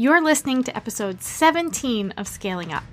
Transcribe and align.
You're 0.00 0.22
listening 0.22 0.62
to 0.62 0.74
episode 0.74 1.20
17 1.20 2.12
of 2.12 2.26
Scaling 2.26 2.72
Up. 2.72 2.84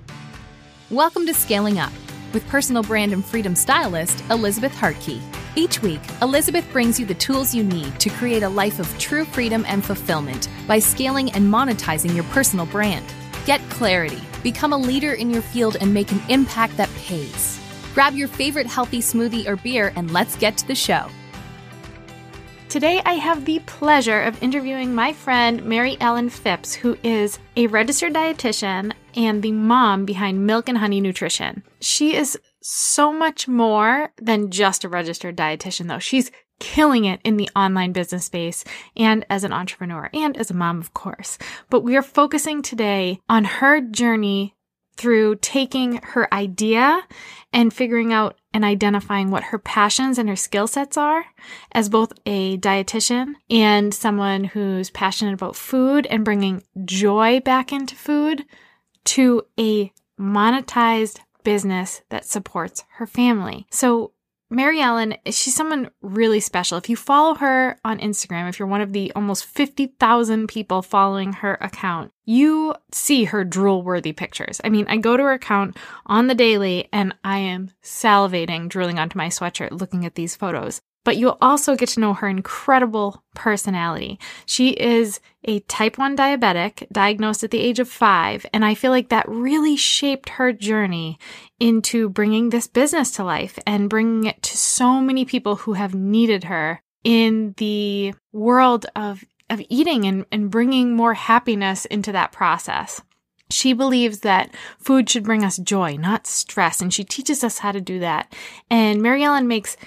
Welcome 0.90 1.24
to 1.24 1.32
Scaling 1.32 1.78
Up 1.78 1.90
with 2.34 2.46
personal 2.48 2.82
brand 2.82 3.14
and 3.14 3.24
freedom 3.24 3.56
stylist 3.56 4.22
Elizabeth 4.30 4.74
Hartke. 4.74 5.18
Each 5.56 5.80
week, 5.80 6.02
Elizabeth 6.20 6.70
brings 6.70 7.00
you 7.00 7.06
the 7.06 7.14
tools 7.14 7.54
you 7.54 7.64
need 7.64 7.98
to 7.98 8.10
create 8.10 8.42
a 8.42 8.48
life 8.50 8.78
of 8.78 8.98
true 8.98 9.24
freedom 9.24 9.64
and 9.66 9.82
fulfillment 9.82 10.50
by 10.66 10.78
scaling 10.78 11.32
and 11.32 11.50
monetizing 11.50 12.14
your 12.14 12.24
personal 12.24 12.66
brand. 12.66 13.06
Get 13.46 13.62
clarity, 13.70 14.20
become 14.42 14.74
a 14.74 14.76
leader 14.76 15.14
in 15.14 15.30
your 15.30 15.40
field, 15.40 15.78
and 15.80 15.94
make 15.94 16.12
an 16.12 16.20
impact 16.28 16.76
that 16.76 16.90
pays. 16.96 17.58
Grab 17.94 18.16
your 18.16 18.28
favorite 18.28 18.66
healthy 18.66 19.00
smoothie 19.00 19.46
or 19.46 19.56
beer 19.56 19.94
and 19.96 20.10
let's 20.10 20.36
get 20.36 20.58
to 20.58 20.68
the 20.68 20.74
show. 20.74 21.08
Today, 22.68 23.00
I 23.06 23.14
have 23.14 23.46
the 23.46 23.60
pleasure 23.60 24.20
of 24.20 24.42
interviewing 24.42 24.94
my 24.94 25.14
friend 25.14 25.64
Mary 25.64 25.96
Ellen 26.00 26.28
Phipps, 26.28 26.74
who 26.74 26.98
is 27.02 27.38
a 27.56 27.66
registered 27.66 28.12
dietitian 28.12 28.92
and 29.16 29.42
the 29.42 29.52
mom 29.52 30.04
behind 30.04 30.46
Milk 30.46 30.68
and 30.68 30.76
Honey 30.76 31.00
Nutrition. 31.00 31.62
She 31.80 32.14
is 32.14 32.38
so 32.60 33.10
much 33.10 33.48
more 33.48 34.12
than 34.20 34.50
just 34.50 34.84
a 34.84 34.88
registered 34.90 35.34
dietitian, 35.34 35.88
though. 35.88 35.98
She's 35.98 36.30
killing 36.60 37.06
it 37.06 37.20
in 37.24 37.38
the 37.38 37.48
online 37.56 37.92
business 37.92 38.26
space 38.26 38.64
and 38.94 39.24
as 39.30 39.44
an 39.44 39.52
entrepreneur 39.54 40.10
and 40.12 40.36
as 40.36 40.50
a 40.50 40.54
mom, 40.54 40.78
of 40.78 40.92
course. 40.92 41.38
But 41.70 41.80
we 41.80 41.96
are 41.96 42.02
focusing 42.02 42.60
today 42.60 43.18
on 43.30 43.44
her 43.44 43.80
journey 43.80 44.54
through 44.98 45.36
taking 45.36 46.00
her 46.02 46.32
idea 46.34 47.00
and 47.52 47.72
figuring 47.72 48.12
out 48.12 48.37
and 48.52 48.64
identifying 48.64 49.30
what 49.30 49.44
her 49.44 49.58
passions 49.58 50.18
and 50.18 50.28
her 50.28 50.36
skill 50.36 50.66
sets 50.66 50.96
are 50.96 51.24
as 51.72 51.88
both 51.88 52.12
a 52.26 52.56
dietitian 52.58 53.34
and 53.50 53.92
someone 53.92 54.44
who's 54.44 54.90
passionate 54.90 55.34
about 55.34 55.56
food 55.56 56.06
and 56.06 56.24
bringing 56.24 56.62
joy 56.84 57.40
back 57.40 57.72
into 57.72 57.94
food 57.94 58.44
to 59.04 59.42
a 59.58 59.92
monetized 60.18 61.20
business 61.44 62.02
that 62.08 62.24
supports 62.24 62.84
her 62.96 63.06
family. 63.06 63.66
So 63.70 64.12
Mary 64.50 64.80
Ellen, 64.80 65.14
she's 65.26 65.54
someone 65.54 65.90
really 66.00 66.40
special. 66.40 66.78
If 66.78 66.88
you 66.88 66.96
follow 66.96 67.34
her 67.34 67.78
on 67.84 67.98
Instagram, 67.98 68.48
if 68.48 68.58
you're 68.58 68.68
one 68.68 68.80
of 68.80 68.94
the 68.94 69.12
almost 69.14 69.44
50,000 69.44 70.48
people 70.48 70.80
following 70.80 71.34
her 71.34 71.58
account, 71.60 72.12
you 72.24 72.74
see 72.90 73.24
her 73.24 73.44
drool 73.44 73.82
worthy 73.82 74.12
pictures. 74.12 74.58
I 74.64 74.70
mean, 74.70 74.86
I 74.88 74.96
go 74.96 75.18
to 75.18 75.22
her 75.24 75.32
account 75.32 75.76
on 76.06 76.28
the 76.28 76.34
daily 76.34 76.88
and 76.94 77.14
I 77.22 77.38
am 77.38 77.70
salivating, 77.82 78.70
drooling 78.70 78.98
onto 78.98 79.18
my 79.18 79.28
sweatshirt 79.28 79.78
looking 79.78 80.06
at 80.06 80.14
these 80.14 80.34
photos 80.34 80.80
but 81.08 81.16
you'll 81.16 81.38
also 81.40 81.74
get 81.74 81.88
to 81.88 82.00
know 82.00 82.12
her 82.12 82.28
incredible 82.28 83.24
personality. 83.34 84.18
She 84.44 84.72
is 84.72 85.20
a 85.44 85.60
type 85.60 85.96
1 85.96 86.14
diabetic 86.14 86.86
diagnosed 86.92 87.42
at 87.42 87.50
the 87.50 87.60
age 87.60 87.78
of 87.78 87.88
five, 87.88 88.44
and 88.52 88.62
I 88.62 88.74
feel 88.74 88.90
like 88.90 89.08
that 89.08 89.26
really 89.26 89.74
shaped 89.74 90.28
her 90.28 90.52
journey 90.52 91.18
into 91.58 92.10
bringing 92.10 92.50
this 92.50 92.66
business 92.66 93.10
to 93.12 93.24
life 93.24 93.58
and 93.66 93.88
bringing 93.88 94.24
it 94.24 94.42
to 94.42 94.58
so 94.58 95.00
many 95.00 95.24
people 95.24 95.56
who 95.56 95.72
have 95.72 95.94
needed 95.94 96.44
her 96.44 96.82
in 97.04 97.54
the 97.56 98.12
world 98.34 98.84
of, 98.94 99.24
of 99.48 99.62
eating 99.70 100.04
and, 100.04 100.26
and 100.30 100.50
bringing 100.50 100.94
more 100.94 101.14
happiness 101.14 101.86
into 101.86 102.12
that 102.12 102.32
process. 102.32 103.00
She 103.50 103.72
believes 103.72 104.18
that 104.20 104.54
food 104.78 105.08
should 105.08 105.24
bring 105.24 105.42
us 105.42 105.56
joy, 105.56 105.96
not 105.96 106.26
stress, 106.26 106.82
and 106.82 106.92
she 106.92 107.02
teaches 107.02 107.42
us 107.42 107.60
how 107.60 107.72
to 107.72 107.80
do 107.80 107.98
that. 108.00 108.34
And 108.68 109.00
Mary 109.00 109.24
Ellen 109.24 109.48
makes 109.48 109.78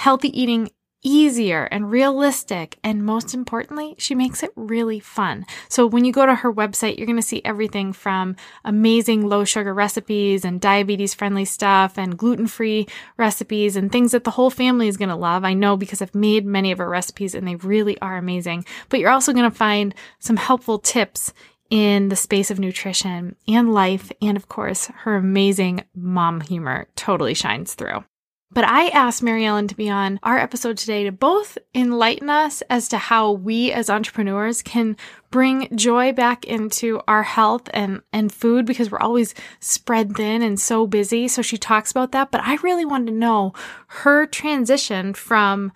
healthy 0.00 0.40
eating 0.40 0.70
easier 1.02 1.64
and 1.64 1.90
realistic. 1.90 2.78
And 2.82 3.04
most 3.04 3.34
importantly, 3.34 3.94
she 3.98 4.14
makes 4.14 4.42
it 4.42 4.50
really 4.56 4.98
fun. 4.98 5.44
So 5.68 5.86
when 5.86 6.06
you 6.06 6.12
go 6.12 6.24
to 6.24 6.34
her 6.34 6.52
website, 6.52 6.96
you're 6.96 7.06
going 7.06 7.16
to 7.16 7.22
see 7.22 7.42
everything 7.44 7.92
from 7.92 8.36
amazing 8.64 9.28
low 9.28 9.44
sugar 9.44 9.74
recipes 9.74 10.42
and 10.42 10.58
diabetes 10.58 11.12
friendly 11.12 11.44
stuff 11.44 11.98
and 11.98 12.16
gluten 12.16 12.46
free 12.46 12.86
recipes 13.18 13.76
and 13.76 13.92
things 13.92 14.12
that 14.12 14.24
the 14.24 14.30
whole 14.30 14.48
family 14.48 14.88
is 14.88 14.96
going 14.96 15.10
to 15.10 15.16
love. 15.16 15.44
I 15.44 15.52
know 15.52 15.76
because 15.76 16.00
I've 16.00 16.14
made 16.14 16.46
many 16.46 16.72
of 16.72 16.78
her 16.78 16.88
recipes 16.88 17.34
and 17.34 17.46
they 17.46 17.56
really 17.56 18.00
are 18.00 18.16
amazing. 18.16 18.64
But 18.88 19.00
you're 19.00 19.10
also 19.10 19.34
going 19.34 19.50
to 19.50 19.56
find 19.56 19.94
some 20.18 20.36
helpful 20.36 20.78
tips 20.78 21.34
in 21.68 22.08
the 22.08 22.16
space 22.16 22.50
of 22.50 22.58
nutrition 22.58 23.36
and 23.46 23.74
life. 23.74 24.10
And 24.22 24.38
of 24.38 24.48
course, 24.48 24.86
her 24.86 25.16
amazing 25.16 25.84
mom 25.94 26.40
humor 26.40 26.88
totally 26.96 27.34
shines 27.34 27.74
through. 27.74 28.04
But 28.52 28.64
I 28.64 28.88
asked 28.88 29.22
Mary 29.22 29.46
Ellen 29.46 29.68
to 29.68 29.76
be 29.76 29.88
on 29.88 30.18
our 30.24 30.36
episode 30.36 30.76
today 30.76 31.04
to 31.04 31.12
both 31.12 31.56
enlighten 31.72 32.28
us 32.28 32.62
as 32.62 32.88
to 32.88 32.98
how 32.98 33.30
we 33.30 33.70
as 33.70 33.88
entrepreneurs 33.88 34.60
can 34.60 34.96
bring 35.30 35.68
joy 35.76 36.12
back 36.12 36.44
into 36.44 37.00
our 37.06 37.22
health 37.22 37.70
and, 37.72 38.02
and 38.12 38.32
food 38.32 38.66
because 38.66 38.90
we're 38.90 38.98
always 38.98 39.36
spread 39.60 40.16
thin 40.16 40.42
and 40.42 40.58
so 40.58 40.84
busy. 40.88 41.28
So 41.28 41.42
she 41.42 41.58
talks 41.58 41.92
about 41.92 42.10
that. 42.10 42.32
But 42.32 42.40
I 42.42 42.56
really 42.56 42.84
wanted 42.84 43.12
to 43.12 43.18
know 43.18 43.52
her 43.86 44.26
transition 44.26 45.14
from 45.14 45.70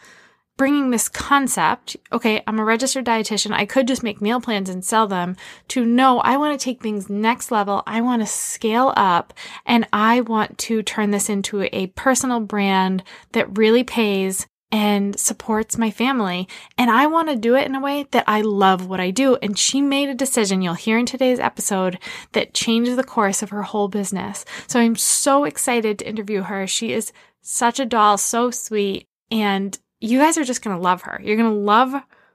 bringing 0.57 0.91
this 0.91 1.09
concept, 1.09 1.97
okay, 2.13 2.43
I'm 2.47 2.59
a 2.59 2.65
registered 2.65 3.05
dietitian. 3.05 3.53
I 3.53 3.67
could 3.67 3.89
just 3.89 4.03
make 4.03 4.21
meal 4.21 4.41
plans 4.41 4.69
and 4.69 4.85
sell 4.85 5.07
them 5.07 5.37
to 5.69 5.85
no, 5.85 6.21
I 6.21 6.37
want 6.37 6.59
to 6.59 6.65
take 6.65 6.81
things 6.81 7.11
next 7.11 7.51
level. 7.51 7.83
I 7.87 8.01
want 8.01 8.23
to 8.23 8.27
scale 8.27 8.93
up 8.97 9.35
and 9.67 9.87
I 9.93 10.21
want 10.21 10.59
to 10.59 10.83
turn 10.83 11.11
this 11.11 11.29
into 11.29 11.69
a 11.73 11.89
personal 11.89 12.41
brand 12.41 13.03
that 13.33 13.59
really 13.59 13.85
pays 13.85 14.47
and 14.75 15.19
supports 15.19 15.79
my 15.79 15.91
family. 15.91 16.49
And 16.77 16.91
I 16.91 17.07
want 17.07 17.29
to 17.29 17.37
do 17.37 17.55
it 17.55 17.67
in 17.67 17.77
a 17.77 17.81
way 17.81 18.07
that 18.11 18.25
I 18.27 18.41
love 18.41 18.87
what 18.87 18.99
I 18.99 19.13
do. 19.13 19.37
And 19.37 19.57
she 19.57 19.81
made 19.81 20.09
a 20.09 20.15
decision 20.15 20.63
you'll 20.63 20.75
hear 20.75 20.99
in 20.99 21.07
today's 21.07 21.39
episode 21.39 21.99
that 22.33 22.55
changed 22.55 22.97
the 22.97 23.05
course 23.05 23.41
of 23.41 23.51
her 23.51 23.63
whole 23.63 23.87
business. 23.87 24.45
So 24.67 24.81
I'm 24.81 24.97
so 24.97 25.45
excited 25.45 26.01
to 26.01 26.09
interview 26.09 26.43
her. 26.43 26.67
She 26.67 26.93
is 26.93 27.13
such 27.41 27.79
a 27.79 27.87
doll, 27.87 28.19
so 28.19 28.51
sweet. 28.51 29.07
And 29.31 29.79
you 30.01 30.19
guys 30.19 30.39
are 30.39 30.45
just 30.45 30.63
going 30.63 30.77
to 30.77 30.83
love 30.83 31.03
her. 31.03 31.21
You're 31.23 31.37
going 31.37 31.53
to 31.53 31.59
love 31.59 31.95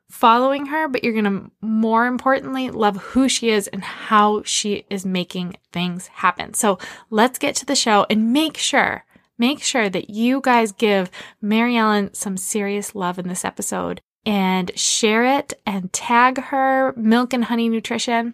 following 0.10 0.68
her, 0.68 0.88
but 0.88 1.04
you're 1.04 1.14
going 1.14 1.26
to 1.26 1.52
more 1.62 2.08
importantly 2.08 2.70
love 2.70 2.98
who 2.98 3.30
she 3.30 3.50
is 3.50 3.68
and 3.68 3.84
how 3.84 4.42
she 4.44 4.86
is 4.90 5.06
making 5.06 5.56
things 5.72 6.08
happen. 6.08 6.54
So 6.54 6.80
let's 7.10 7.40
get 7.40 7.56
to 7.58 7.66
the 7.66 7.76
show 7.76 8.06
and 8.10 8.34
make 8.34 8.58
sure, 8.58 9.06
make 9.38 9.62
sure 9.62 9.88
that 9.90 10.10
you 10.10 10.42
guys 10.42 10.72
give 10.72 11.12
Mary 11.42 11.78
Ellen 11.78 12.14
some 12.14 12.38
serious 12.38 12.96
love 12.96 13.20
in 13.20 13.28
this 13.28 13.46
episode 13.46 14.02
and 14.26 14.72
share 14.78 15.26
it 15.26 15.54
and 15.66 15.94
tag 15.94 16.40
her 16.46 16.94
Milk 16.98 17.34
and 17.34 17.46
Honey 17.46 17.70
Nutrition 17.70 18.34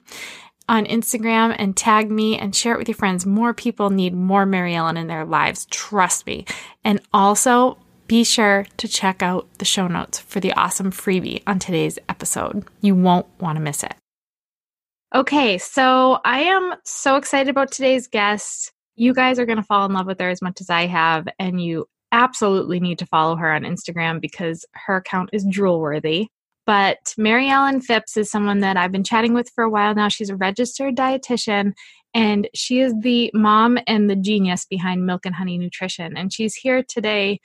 on 0.68 0.86
Instagram 0.86 1.56
and 1.60 1.78
tag 1.78 2.10
me 2.10 2.38
and 2.38 2.56
share 2.56 2.74
it 2.74 2.80
with 2.80 2.88
your 2.88 2.96
friends. 2.96 3.26
More 3.26 3.54
people 3.54 3.90
need 3.90 4.16
more 4.16 4.46
Mary 4.46 4.74
Ellen 4.74 4.98
in 4.98 5.08
their 5.08 5.26
lives. 5.26 5.68
Trust 5.70 6.26
me. 6.26 6.46
And 6.84 7.02
also 7.14 7.78
be 8.08 8.24
sure 8.24 8.66
to 8.78 8.88
check 8.88 9.22
out 9.22 9.48
the 9.58 9.66
show 9.66 9.88
notes 9.88 10.20
for 10.20 10.40
the 10.40 10.54
awesome 10.54 10.92
freebie 10.92 11.42
on 11.48 11.60
today's 11.60 11.98
episode. 12.08 12.66
You 12.82 12.96
won't 12.96 13.26
want 13.40 13.58
to 13.58 13.62
miss 13.62 13.84
it. 13.84 13.96
Okay, 15.14 15.58
so 15.58 16.20
I 16.26 16.42
am 16.42 16.76
so 16.84 17.16
excited 17.16 17.50
about 17.50 17.72
today's 17.72 18.08
guest. 18.08 18.72
You 18.96 19.14
guys 19.14 19.40
are 19.40 19.46
going 19.46 19.58
to 19.58 19.64
fall 19.64 19.86
in 19.86 19.94
love 19.94 20.08
with 20.08 20.20
her 20.20 20.30
as 20.30 20.42
much 20.42 20.62
as 20.62 20.70
I 20.70 20.88
have, 20.88 21.28
and 21.40 21.62
you 21.62 21.88
absolutely 22.12 22.80
need 22.80 23.00
to 23.00 23.06
follow 23.06 23.36
her 23.36 23.52
on 23.54 23.64
Instagram 23.64 24.22
because 24.22 24.66
her 24.74 24.98
account 24.98 25.30
is 25.34 25.46
drool 25.50 25.80
worthy. 25.80 26.28
But 26.66 27.14
Mary 27.18 27.50
Ellen 27.50 27.82
Phipps 27.82 28.18
is 28.18 28.32
someone 28.32 28.60
that 28.60 28.78
I've 28.78 28.92
been 28.92 29.04
chatting 29.04 29.34
with 29.34 29.50
for 29.54 29.64
a 29.64 29.70
while 29.70 29.94
now. 29.94 30.08
She's 30.08 30.30
a 30.30 30.36
registered 30.36 30.96
dietitian 30.96 31.74
and 32.16 32.48
she 32.56 32.80
is 32.80 32.94
the 33.02 33.30
mom 33.34 33.78
and 33.86 34.10
the 34.10 34.16
genius 34.16 34.66
behind 34.66 35.06
Milk 35.06 35.26
and 35.26 35.36
Honey 35.36 35.58
Nutrition. 35.58 36.18
And 36.18 36.34
she's 36.34 36.56
here 36.56 36.82
today 36.82 37.40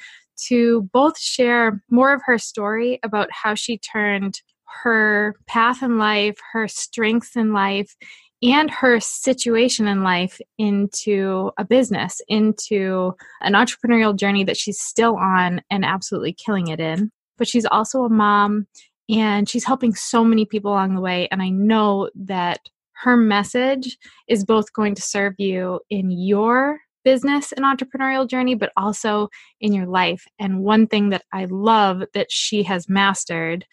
to 0.49 0.89
both 0.93 1.19
share 1.19 1.83
more 1.91 2.13
of 2.13 2.23
her 2.25 2.39
story 2.39 2.99
about 3.03 3.29
how 3.31 3.55
she 3.55 3.79
turned 3.79 4.41
her 4.83 5.35
path 5.47 5.83
in 5.83 5.99
life, 5.99 6.37
her 6.53 6.69
strengths 6.69 7.37
in 7.37 7.53
life, 7.53 7.97
and 8.43 8.71
her 8.71 9.01
situation 9.01 9.87
in 9.87 10.03
life 10.03 10.41
into 10.59 11.51
a 11.59 11.65
business, 11.65 12.21
into 12.29 13.13
an 13.43 13.53
entrepreneurial 13.53 14.17
journey 14.17 14.45
that 14.45 14.57
she's 14.57 14.81
still 14.81 15.17
on 15.17 15.61
and 15.71 15.85
absolutely 15.85 16.33
killing 16.33 16.69
it 16.69 16.81
in. 16.81 17.11
But 17.37 17.49
she's 17.49 17.67
also 17.67 18.05
a 18.05 18.09
mom 18.09 18.67
and 19.11 19.49
she's 19.49 19.65
helping 19.65 19.95
so 19.95 20.25
many 20.25 20.47
people 20.47 20.73
along 20.73 20.95
the 20.95 21.01
way. 21.01 21.29
And 21.31 21.43
I 21.43 21.51
know 21.51 22.09
that 22.15 22.61
her 23.03 23.17
message 23.17 23.99
is 24.29 24.45
both 24.45 24.73
going 24.73 24.95
to 24.95 25.03
serve 25.03 25.35
you 25.39 25.81
in 25.91 26.11
your 26.11 26.79
business 27.05 27.53
and 27.53 27.65
entrepreneurial 27.65 28.29
journey, 28.29 28.55
but 28.55 28.73
also 28.77 29.29
in 29.61 29.73
your 29.73 29.87
life. 29.87 30.25
And 30.39 30.63
one 30.63 30.87
thing 30.87 31.11
that 31.11 31.25
I 31.33 31.47
love 31.47 32.03
that 32.15 32.31
she 32.31 32.63
has 32.65 32.89
mastered 32.89 33.67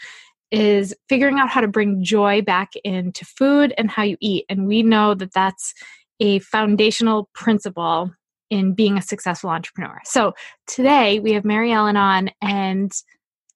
is 0.51 0.95
figuring 1.09 1.39
out 1.39 1.49
how 1.49 1.61
to 1.61 1.67
bring 1.67 2.03
joy 2.03 2.41
back 2.41 2.71
into 2.83 3.25
food 3.25 3.73
and 3.77 3.91
how 3.91 4.03
you 4.03 4.17
eat. 4.21 4.45
And 4.47 4.67
we 4.67 4.81
know 4.81 5.13
that 5.13 5.33
that's 5.33 5.73
a 6.19 6.39
foundational 6.39 7.29
principle 7.33 8.11
in 8.49 8.73
being 8.73 8.97
a 8.97 9.01
successful 9.01 9.49
entrepreneur. 9.49 9.99
So 10.05 10.33
today 10.65 11.19
we 11.19 11.33
have 11.33 11.43
Mary 11.43 11.73
Ellen 11.73 11.97
on, 11.97 12.29
and 12.41 12.91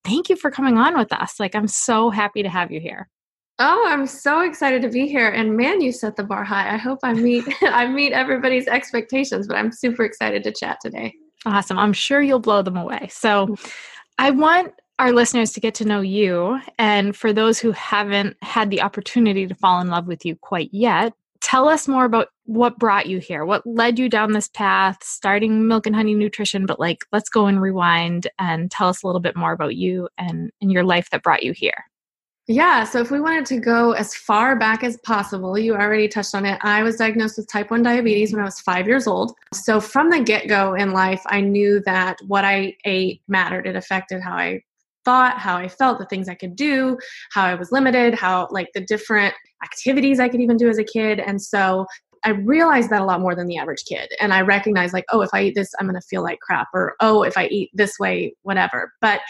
thank 0.04 0.30
you 0.30 0.36
for 0.36 0.52
coming 0.52 0.78
on 0.78 0.98
with 0.98 1.14
us. 1.14 1.40
Like, 1.40 1.56
I'm 1.56 1.68
so 1.68 2.10
happy 2.10 2.44
to 2.44 2.50
have 2.50 2.72
you 2.72 2.82
here. 2.82 3.08
Oh, 3.64 3.86
I'm 3.88 4.08
so 4.08 4.42
excited 4.42 4.82
to 4.82 4.90
be 4.90 5.08
here. 5.08 5.30
And 5.30 5.56
man, 5.56 5.82
you 5.82 5.92
set 5.92 6.16
the 6.16 6.24
bar 6.24 6.44
high. 6.44 6.74
I 6.74 6.78
hope 6.78 6.98
I 7.04 7.14
meet 7.14 7.46
I 7.62 7.86
meet 7.86 8.12
everybody's 8.12 8.68
expectations, 8.68 9.48
but 9.48 9.56
I'm 9.56 9.72
super 9.72 10.04
excited 10.04 10.44
to 10.46 10.52
chat 10.52 10.80
today. 10.82 11.14
Awesome. 11.46 11.78
I'm 11.78 11.94
sure 11.94 12.22
you'll 12.22 12.40
blow 12.40 12.64
them 12.64 12.76
away. 12.76 13.10
So 13.12 13.56
I 14.18 14.32
want 14.32 14.74
our 14.98 15.12
listeners 15.12 15.52
to 15.54 15.60
get 15.60 15.76
to 15.76 15.86
know 15.86 16.02
you. 16.02 16.60
And 16.80 17.16
for 17.16 17.32
those 17.32 17.60
who 17.60 17.72
haven't 17.72 18.36
had 18.42 18.72
the 18.72 18.82
opportunity 18.82 19.46
to 19.46 19.54
fall 19.54 19.80
in 19.80 19.90
love 19.90 20.08
with 20.08 20.26
you 20.26 20.36
quite 20.38 20.70
yet, 20.72 21.14
tell 21.42 21.68
us 21.68 21.88
more 21.88 22.06
about 22.06 22.30
what 22.46 22.80
brought 22.80 23.06
you 23.06 23.20
here. 23.20 23.46
What 23.46 23.66
led 23.68 24.00
you 24.00 24.10
down 24.10 24.32
this 24.32 24.48
path, 24.48 25.04
starting 25.04 25.68
Milk 25.68 25.86
and 25.86 25.96
Honey 25.96 26.16
Nutrition? 26.16 26.66
But 26.66 26.80
like, 26.80 27.06
let's 27.12 27.30
go 27.30 27.46
and 27.46 27.62
rewind 27.62 28.28
and 28.40 28.72
tell 28.72 28.90
us 28.90 29.04
a 29.04 29.08
little 29.08 29.22
bit 29.22 29.36
more 29.36 29.52
about 29.52 29.76
you 29.76 30.10
and, 30.18 30.52
and 30.62 30.72
your 30.72 30.84
life 30.84 31.12
that 31.12 31.22
brought 31.22 31.44
you 31.44 31.52
here. 31.52 31.86
Yeah, 32.48 32.84
so 32.86 33.00
if 33.00 33.12
we 33.12 33.22
wanted 33.22 33.46
to 33.48 33.60
go 33.60 33.92
as 33.92 34.16
far 34.16 34.56
back 34.56 34.84
as 34.84 34.98
possible, 35.06 35.58
you 35.60 35.76
already 35.76 36.08
touched 36.08 36.34
on 36.34 36.46
it. 36.46 36.60
I 36.64 36.82
was 36.82 36.96
diagnosed 36.96 37.38
with 37.38 37.48
type 37.48 37.70
1 37.70 37.84
diabetes 37.84 38.34
when 38.34 38.42
I 38.42 38.46
was 38.46 38.60
five 38.60 38.88
years 38.88 39.06
old. 39.06 39.34
So 39.54 39.80
from 39.80 40.10
the 40.10 40.22
get 40.22 40.48
go 40.48 40.74
in 40.74 40.92
life, 40.92 41.22
I 41.28 41.42
knew 41.42 41.82
that 41.86 42.18
what 42.28 42.44
I 42.44 42.76
ate 42.84 43.22
mattered. 43.28 43.68
It 43.68 43.76
affected 43.76 44.22
how 44.22 44.34
I 44.34 44.62
thought, 45.06 45.38
how 45.38 45.56
I 45.56 45.68
felt, 45.68 46.00
the 46.00 46.06
things 46.08 46.28
I 46.28 46.36
could 46.36 46.56
do, 46.56 46.98
how 47.32 47.44
I 47.44 47.54
was 47.54 47.72
limited, 47.72 48.16
how 48.16 48.48
like 48.50 48.70
the 48.74 48.82
different 48.82 49.36
activities 49.64 50.20
I 50.20 50.28
could 50.28 50.42
even 50.42 50.58
do 50.58 50.68
as 50.68 50.80
a 50.80 50.84
kid. 50.84 51.20
And 51.20 51.40
so 51.42 51.86
I 52.24 52.32
realized 52.32 52.90
that 52.90 53.02
a 53.02 53.06
lot 53.06 53.22
more 53.22 53.36
than 53.36 53.48
the 53.48 53.58
average 53.58 53.84
kid. 53.88 54.12
And 54.20 54.34
I 54.34 54.42
recognized, 54.42 54.94
like, 54.94 55.06
oh, 55.12 55.22
if 55.22 55.30
I 55.34 55.44
eat 55.44 55.56
this, 55.56 55.72
I'm 55.80 55.88
going 55.88 56.00
to 56.00 56.08
feel 56.08 56.22
like 56.22 56.40
crap, 56.40 56.68
or 56.74 56.96
oh, 57.00 57.24
if 57.24 57.38
I 57.38 57.46
eat 57.48 57.72
this 57.74 57.98
way, 58.00 58.36
whatever. 58.44 58.94
But 59.02 59.22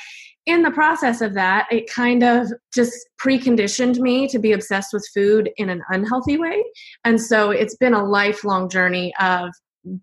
in 0.45 0.63
the 0.63 0.71
process 0.71 1.21
of 1.21 1.33
that, 1.35 1.67
it 1.71 1.89
kind 1.89 2.23
of 2.23 2.47
just 2.73 2.93
preconditioned 3.23 3.99
me 3.99 4.27
to 4.27 4.39
be 4.39 4.53
obsessed 4.53 4.91
with 4.91 5.07
food 5.13 5.49
in 5.57 5.69
an 5.69 5.81
unhealthy 5.89 6.37
way. 6.37 6.63
And 7.05 7.21
so 7.21 7.51
it's 7.51 7.75
been 7.75 7.93
a 7.93 8.03
lifelong 8.03 8.69
journey 8.69 9.13
of 9.19 9.49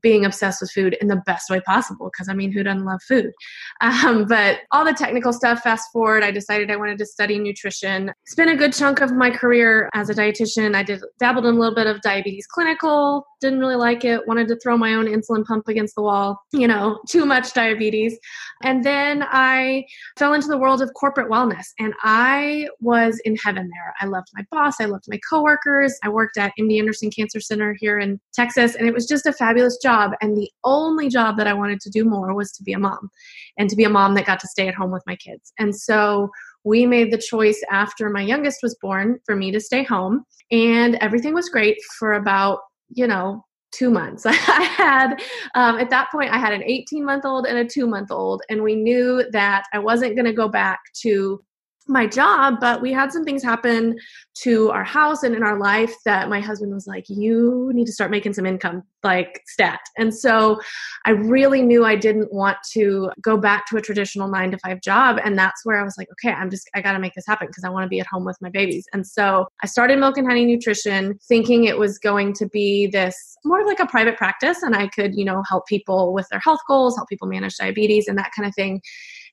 being 0.03 0.25
obsessed 0.25 0.61
with 0.61 0.71
food 0.71 0.97
in 1.01 1.09
the 1.09 1.23
best 1.27 1.51
way 1.51 1.61
possible 1.61 2.11
because 2.13 2.29
I 2.29 2.35
mean, 2.35 2.53
who 2.53 2.63
doesn't 2.63 2.85
love 2.85 3.01
food? 3.07 3.33
Um, 4.09 4.27
but 4.27 4.61
all 4.71 4.85
the 4.85 4.93
technical 4.93 5.33
stuff, 5.33 5.63
fast 5.63 5.91
forward, 5.93 6.23
I 6.23 6.31
decided 6.31 6.71
I 6.71 6.77
wanted 6.77 6.99
to 6.99 7.07
study 7.07 7.39
nutrition. 7.39 8.13
Spent 8.27 8.51
a 8.51 8.57
good 8.57 8.73
chunk 8.73 9.01
of 9.01 9.13
my 9.13 9.31
career 9.31 9.89
as 9.95 10.11
a 10.11 10.15
dietitian. 10.15 10.75
I 10.75 10.83
did 10.83 11.03
dabbled 11.19 11.47
in 11.47 11.55
a 11.55 11.59
little 11.59 11.75
bit 11.75 11.87
of 11.87 12.01
diabetes 12.03 12.47
clinical, 12.47 13.25
didn't 13.41 13.61
really 13.61 13.77
like 13.77 14.05
it, 14.05 14.27
wanted 14.27 14.49
to 14.49 14.57
throw 14.57 14.77
my 14.77 14.95
own 14.95 15.07
insulin 15.07 15.45
pump 15.45 15.69
against 15.69 15.95
the 15.95 16.03
wall, 16.03 16.41
you 16.53 16.67
know, 16.67 17.01
too 17.09 17.25
much 17.25 17.53
diabetes. 17.53 18.19
And 18.63 18.85
then 18.85 19.25
I 19.27 19.85
fell 20.19 20.35
into 20.35 20.49
the 20.49 20.59
world 20.59 20.83
of 20.83 20.93
corporate 20.95 21.31
wellness 21.31 21.67
and 21.79 21.95
I 22.03 22.69
was 22.81 23.21
in 23.25 23.37
heaven 23.37 23.69
there. 23.73 23.95
I 24.01 24.07
loved 24.07 24.29
my 24.35 24.45
boss, 24.51 24.81
I 24.81 24.87
loved 24.87 25.05
my 25.09 25.21
coworkers. 25.29 25.97
I 26.03 26.09
worked 26.09 26.37
at 26.39 26.53
MD 26.59 26.79
Anderson 26.79 27.11
Cancer 27.11 27.41
Center 27.41 27.77
here 27.79 27.99
in 27.99 28.21
Texas 28.35 28.75
and 28.75 28.87
it 28.87 28.95
was 28.95 29.07
just 29.07 29.27
a 29.27 29.33
fabulous 29.33 29.68
job. 29.77 30.13
And 30.23 30.37
the 30.37 30.51
only 30.65 31.09
job 31.09 31.37
that 31.37 31.47
I 31.47 31.53
wanted 31.53 31.81
to 31.81 31.91
do 31.91 32.05
more 32.05 32.35
was 32.35 32.53
to 32.53 32.63
be 32.63 32.73
a 32.73 32.79
mom 32.79 33.11
and 33.59 33.69
to 33.69 33.77
be 33.77 33.85
a 33.85 33.91
mom 33.91 34.15
that 34.15 34.27
got 34.27 34.41
to 34.41 34.49
stay 34.49 34.69
at 34.69 34.75
home 34.75 34.91
with 34.91 35.03
my 35.07 35.17
kids. 35.17 35.53
And 35.59 35.77
so 35.77 36.31
we 36.65 36.87
made 36.87 37.13
the 37.13 37.19
choice 37.19 37.61
after 37.71 38.11
my 38.11 38.23
youngest 38.23 38.59
was 38.63 38.77
born 38.81 39.19
for 39.25 39.37
me 39.37 39.51
to 39.53 39.61
stay 39.61 39.83
home 39.83 40.25
and 40.51 40.97
everything 40.97 41.35
was 41.35 41.49
great 41.49 41.79
for 41.99 42.15
about 42.15 42.61
you 42.91 43.07
know 43.07 43.45
two 43.71 43.91
months 43.91 44.25
i 44.27 44.33
had 44.33 45.15
um, 45.55 45.79
at 45.79 45.91
that 45.91 46.11
point 46.11 46.33
i 46.33 46.39
had 46.39 46.53
an 46.53 46.63
18 46.65 47.05
month 47.05 47.25
old 47.25 47.47
and 47.47 47.59
a 47.59 47.65
two 47.65 47.87
month 47.87 48.11
old 48.11 48.43
and 48.49 48.63
we 48.63 48.75
knew 48.75 49.25
that 49.31 49.65
i 49.73 49.79
wasn't 49.79 50.15
going 50.15 50.25
to 50.25 50.33
go 50.33 50.49
back 50.49 50.81
to 51.03 51.43
my 51.89 52.07
job, 52.07 52.57
but 52.61 52.81
we 52.83 52.93
had 52.93 53.13
some 53.13 53.25
things 53.25 53.43
happen 53.43 53.97
to 54.43 54.71
our 54.71 54.85
house 54.85 55.23
and 55.23 55.35
in 55.35 55.43
our 55.43 55.59
life 55.59 55.95
that 56.05 56.29
my 56.29 56.41
husband 56.41 56.73
was 56.73 56.87
like, 56.87 57.05
You 57.09 57.71
need 57.75 57.87
to 57.87 57.93
start 57.93 58.11
making 58.11 58.35
some 58.35 58.47
income, 58.47 58.83
like 59.03 59.43
stat. 59.47 59.81
And 59.97 60.15
so 60.15 60.61
I 61.07 61.11
really 61.11 61.63
knew 61.63 61.85
I 61.85 61.97
didn't 61.97 62.33
want 62.33 62.59
to 62.73 63.11
go 63.21 63.37
back 63.37 63.67
to 63.67 63.77
a 63.77 63.81
traditional 63.81 64.29
nine 64.29 64.51
to 64.51 64.59
five 64.59 64.81
job. 64.81 65.19
And 65.25 65.39
that's 65.39 65.65
where 65.65 65.81
I 65.81 65.83
was 65.83 65.97
like, 65.99 66.09
Okay, 66.13 66.33
I'm 66.33 66.51
just, 66.51 66.69
I 66.75 66.81
got 66.81 66.93
to 66.93 66.99
make 66.99 67.15
this 67.15 67.27
happen 67.27 67.49
because 67.49 67.65
I 67.65 67.71
want 67.71 67.85
to 67.85 67.89
be 67.89 68.01
at 68.01 68.07
home 68.07 68.25
with 68.25 68.39
my 68.41 68.51
babies. 68.51 68.87
And 68.93 69.07
so 69.07 69.47
I 69.63 69.67
started 69.67 69.99
Milk 69.99 70.19
and 70.19 70.27
Honey 70.27 70.45
Nutrition 70.45 71.19
thinking 71.27 71.65
it 71.65 71.79
was 71.79 71.99
going 71.99 72.33
to 72.35 72.47
be 72.49 72.87
this 72.87 73.37
more 73.45 73.67
like 73.67 73.81
a 73.81 73.87
private 73.87 74.17
practice 74.17 74.63
and 74.63 74.77
I 74.77 74.89
could, 74.89 75.15
you 75.15 75.25
know, 75.25 75.43
help 75.49 75.67
people 75.67 76.13
with 76.13 76.29
their 76.31 76.41
health 76.41 76.61
goals, 76.69 76.97
help 76.97 77.09
people 77.09 77.29
manage 77.29 77.57
diabetes 77.57 78.09
and 78.09 78.19
that 78.19 78.33
kind 78.37 78.47
of 78.47 78.55
thing. 78.55 78.81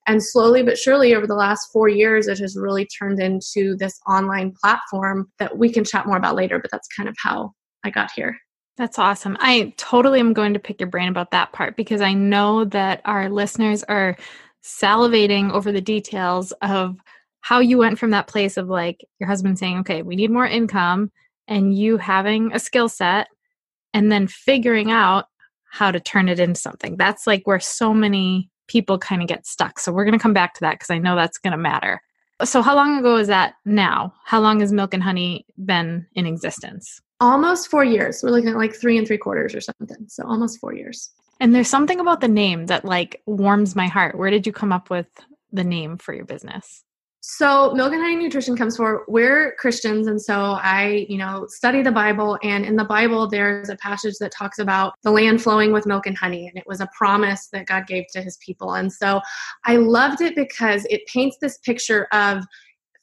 And 0.07 0.23
slowly 0.23 0.61
but 0.61 0.77
surely, 0.77 1.15
over 1.15 1.25
the 1.25 1.35
last 1.35 1.69
four 1.73 1.89
years, 1.89 2.27
it 2.27 2.37
has 2.39 2.55
really 2.55 2.85
turned 2.85 3.19
into 3.19 3.75
this 3.77 3.99
online 4.07 4.53
platform 4.61 5.31
that 5.39 5.57
we 5.57 5.71
can 5.71 5.83
chat 5.83 6.05
more 6.05 6.17
about 6.17 6.35
later. 6.35 6.59
But 6.59 6.71
that's 6.71 6.87
kind 6.95 7.09
of 7.09 7.15
how 7.21 7.53
I 7.83 7.89
got 7.89 8.11
here. 8.15 8.37
That's 8.77 8.99
awesome. 8.99 9.37
I 9.39 9.73
totally 9.77 10.19
am 10.19 10.33
going 10.33 10.53
to 10.53 10.59
pick 10.59 10.79
your 10.79 10.89
brain 10.89 11.07
about 11.07 11.31
that 11.31 11.53
part 11.53 11.77
because 11.77 12.01
I 12.01 12.13
know 12.13 12.65
that 12.65 13.01
our 13.05 13.29
listeners 13.29 13.83
are 13.83 14.17
salivating 14.63 15.51
over 15.51 15.71
the 15.71 15.81
details 15.81 16.51
of 16.61 16.97
how 17.41 17.59
you 17.59 17.77
went 17.77 17.99
from 17.99 18.09
that 18.09 18.27
place 18.27 18.57
of 18.57 18.67
like 18.67 19.05
your 19.19 19.27
husband 19.29 19.57
saying, 19.57 19.79
okay, 19.79 20.01
we 20.01 20.15
need 20.15 20.31
more 20.31 20.47
income, 20.47 21.11
and 21.47 21.77
you 21.77 21.97
having 21.97 22.51
a 22.53 22.59
skill 22.59 22.89
set 22.89 23.27
and 23.93 24.11
then 24.11 24.27
figuring 24.27 24.91
out 24.91 25.25
how 25.71 25.91
to 25.91 25.99
turn 25.99 26.27
it 26.27 26.39
into 26.39 26.59
something. 26.59 26.97
That's 26.97 27.27
like 27.27 27.45
where 27.45 27.59
so 27.59 27.93
many 27.93 28.49
people 28.67 28.97
kind 28.97 29.21
of 29.21 29.27
get 29.27 29.45
stuck. 29.45 29.79
So 29.79 29.91
we're 29.91 30.05
going 30.05 30.17
to 30.17 30.21
come 30.21 30.33
back 30.33 30.53
to 30.55 30.61
that 30.61 30.73
because 30.73 30.89
I 30.89 30.97
know 30.97 31.15
that's 31.15 31.37
going 31.37 31.51
to 31.51 31.57
matter. 31.57 32.01
So, 32.43 32.61
how 32.61 32.75
long 32.75 32.99
ago 32.99 33.15
is 33.15 33.27
that 33.27 33.55
now? 33.63 34.13
How 34.25 34.41
long 34.41 34.59
has 34.59 34.73
Milk 34.73 34.93
and 34.93 35.01
Honey 35.01 35.45
been 35.63 36.05
in 36.15 36.25
existence? 36.25 36.99
Almost 37.21 37.69
four 37.69 37.85
years. 37.85 38.21
We're 38.21 38.31
looking 38.31 38.49
at 38.49 38.57
like 38.57 38.75
three 38.75 38.97
and 38.97 39.07
three 39.07 39.17
quarters 39.17 39.55
or 39.55 39.61
something. 39.61 40.05
So, 40.09 40.27
almost 40.27 40.59
four 40.59 40.73
years. 40.73 41.09
And 41.39 41.55
there's 41.55 41.69
something 41.69 41.99
about 41.99 42.19
the 42.21 42.27
name 42.27 42.65
that 42.65 42.83
like 42.83 43.21
warms 43.25 43.75
my 43.75 43.87
heart. 43.87 44.17
Where 44.17 44.29
did 44.29 44.45
you 44.45 44.51
come 44.51 44.73
up 44.73 44.89
with 44.89 45.07
the 45.53 45.63
name 45.63 45.97
for 45.97 46.13
your 46.13 46.25
business? 46.25 46.84
So, 47.27 47.73
Milk 47.73 47.91
and 47.91 48.03
Honey 48.03 48.17
Nutrition 48.17 48.55
comes 48.55 48.77
for 48.77 49.03
we're 49.07 49.55
Christians, 49.55 50.05
and 50.05 50.21
so 50.21 50.59
I, 50.61 51.07
you 51.09 51.17
know, 51.17 51.47
study 51.49 51.81
the 51.81 51.91
Bible. 51.91 52.37
And 52.43 52.63
in 52.63 52.75
the 52.75 52.83
Bible, 52.83 53.27
there's 53.27 53.67
a 53.67 53.75
passage 53.77 54.13
that 54.19 54.31
talks 54.31 54.59
about 54.59 54.93
the 55.01 55.09
land 55.09 55.41
flowing 55.41 55.73
with 55.73 55.87
milk 55.87 56.05
and 56.05 56.15
honey, 56.15 56.47
and 56.47 56.55
it 56.55 56.65
was 56.67 56.81
a 56.81 56.89
promise 56.95 57.47
that 57.51 57.65
God 57.65 57.87
gave 57.87 58.05
to 58.13 58.21
His 58.21 58.37
people. 58.37 58.73
And 58.75 58.93
so, 58.93 59.21
I 59.65 59.77
loved 59.77 60.21
it 60.21 60.35
because 60.35 60.85
it 60.91 61.01
paints 61.07 61.37
this 61.41 61.57
picture 61.57 62.07
of 62.13 62.43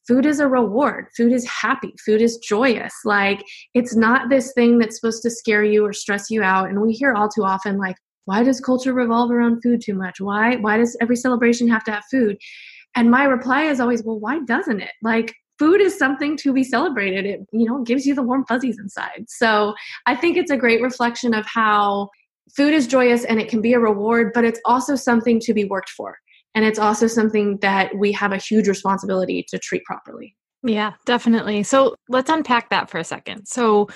food 0.07 0.25
is 0.25 0.39
a 0.39 0.47
reward. 0.47 1.07
Food 1.17 1.33
is 1.33 1.45
happy. 1.45 1.93
Food 2.07 2.23
is 2.23 2.39
joyous. 2.39 2.95
Like 3.05 3.43
it's 3.75 3.97
not 3.97 4.31
this 4.31 4.53
thing 4.53 4.79
that's 4.79 5.01
supposed 5.01 5.23
to 5.25 5.31
scare 5.31 5.65
you 5.65 5.85
or 5.85 5.93
stress 5.93 6.31
you 6.31 6.45
out. 6.45 6.69
And 6.69 6.81
we 6.81 6.93
hear 6.93 7.13
all 7.13 7.29
too 7.29 7.43
often, 7.43 7.77
like, 7.77 7.97
why 8.25 8.45
does 8.45 8.61
culture 8.61 8.93
revolve 8.93 9.33
around 9.33 9.63
food 9.63 9.83
too 9.85 9.95
much? 9.95 10.21
Why 10.21 10.57
why 10.57 10.77
does 10.77 10.97
every 11.01 11.17
celebration 11.17 11.69
have 11.69 11.83
to 11.85 11.91
have 11.91 12.05
food? 12.09 12.37
And 12.95 13.11
my 13.11 13.25
reply 13.25 13.65
is 13.65 13.81
always, 13.81 14.03
well, 14.03 14.19
why 14.19 14.41
doesn't 14.41 14.81
it? 14.81 14.93
Like, 15.03 15.35
food 15.59 15.81
is 15.81 15.99
something 15.99 16.37
to 16.39 16.53
be 16.53 16.65
celebrated. 16.65 17.25
It, 17.25 17.41
you 17.53 17.67
know, 17.67 17.83
gives 17.83 18.07
you 18.07 18.15
the 18.15 18.23
warm 18.23 18.45
fuzzies 18.47 18.79
inside. 18.79 19.27
So 19.29 19.75
I 20.07 20.17
think 20.17 20.37
it's 20.37 20.51
a 20.51 20.57
great 20.57 20.83
reflection 20.83 21.35
of 21.35 21.47
how 21.47 22.11
food 22.57 22.75
is 22.75 22.87
joyous 22.87 23.25
and 23.25 23.41
it 23.41 23.49
can 23.49 23.61
be 23.61 23.73
a 23.73 23.79
reward, 23.79 24.33
but 24.35 24.45
it's 24.45 24.61
also 24.65 24.97
something 24.97 25.41
to 25.41 25.55
be 25.55 25.65
worked 25.65 25.91
for. 25.91 26.19
And 26.55 26.65
it's 26.65 26.79
also 26.79 27.07
something 27.07 27.59
that 27.59 27.97
we 27.97 28.13
have 28.13 28.33
a 28.33 28.37
huge 28.37 28.69
responsibility 28.69 29.45
to 29.49 29.59
treat 29.59 29.85
properly. 29.85 30.37
Yeah, 30.63 30.93
definitely. 31.07 31.63
So 31.63 31.97
let's 32.09 32.31
unpack 32.31 32.71
that 32.71 32.91
for 32.91 32.99
a 32.99 33.05
second. 33.05 33.47
So 33.47 33.89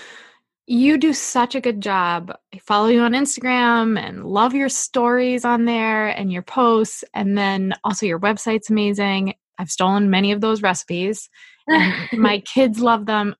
you 0.66 0.98
do 0.98 1.12
such 1.12 1.54
a 1.54 1.60
good 1.60 1.80
job. 1.80 2.36
I 2.52 2.58
follow 2.58 2.88
you 2.88 3.00
on 3.00 3.12
Instagram 3.12 3.98
and 3.98 4.24
love 4.24 4.54
your 4.54 4.68
stories 4.68 5.44
on 5.44 5.64
there 5.64 6.08
and 6.08 6.32
your 6.32 6.42
posts. 6.42 7.04
And 7.14 7.38
then 7.38 7.74
also 7.84 8.06
your 8.06 8.18
website's 8.18 8.68
amazing. 8.68 9.34
I've 9.58 9.70
stolen 9.70 10.10
many 10.10 10.32
of 10.32 10.40
those 10.40 10.62
recipes 10.62 11.30
and 11.68 12.20
my 12.20 12.40
kids 12.54 12.80
love 12.80 13.06
them. 13.06 13.36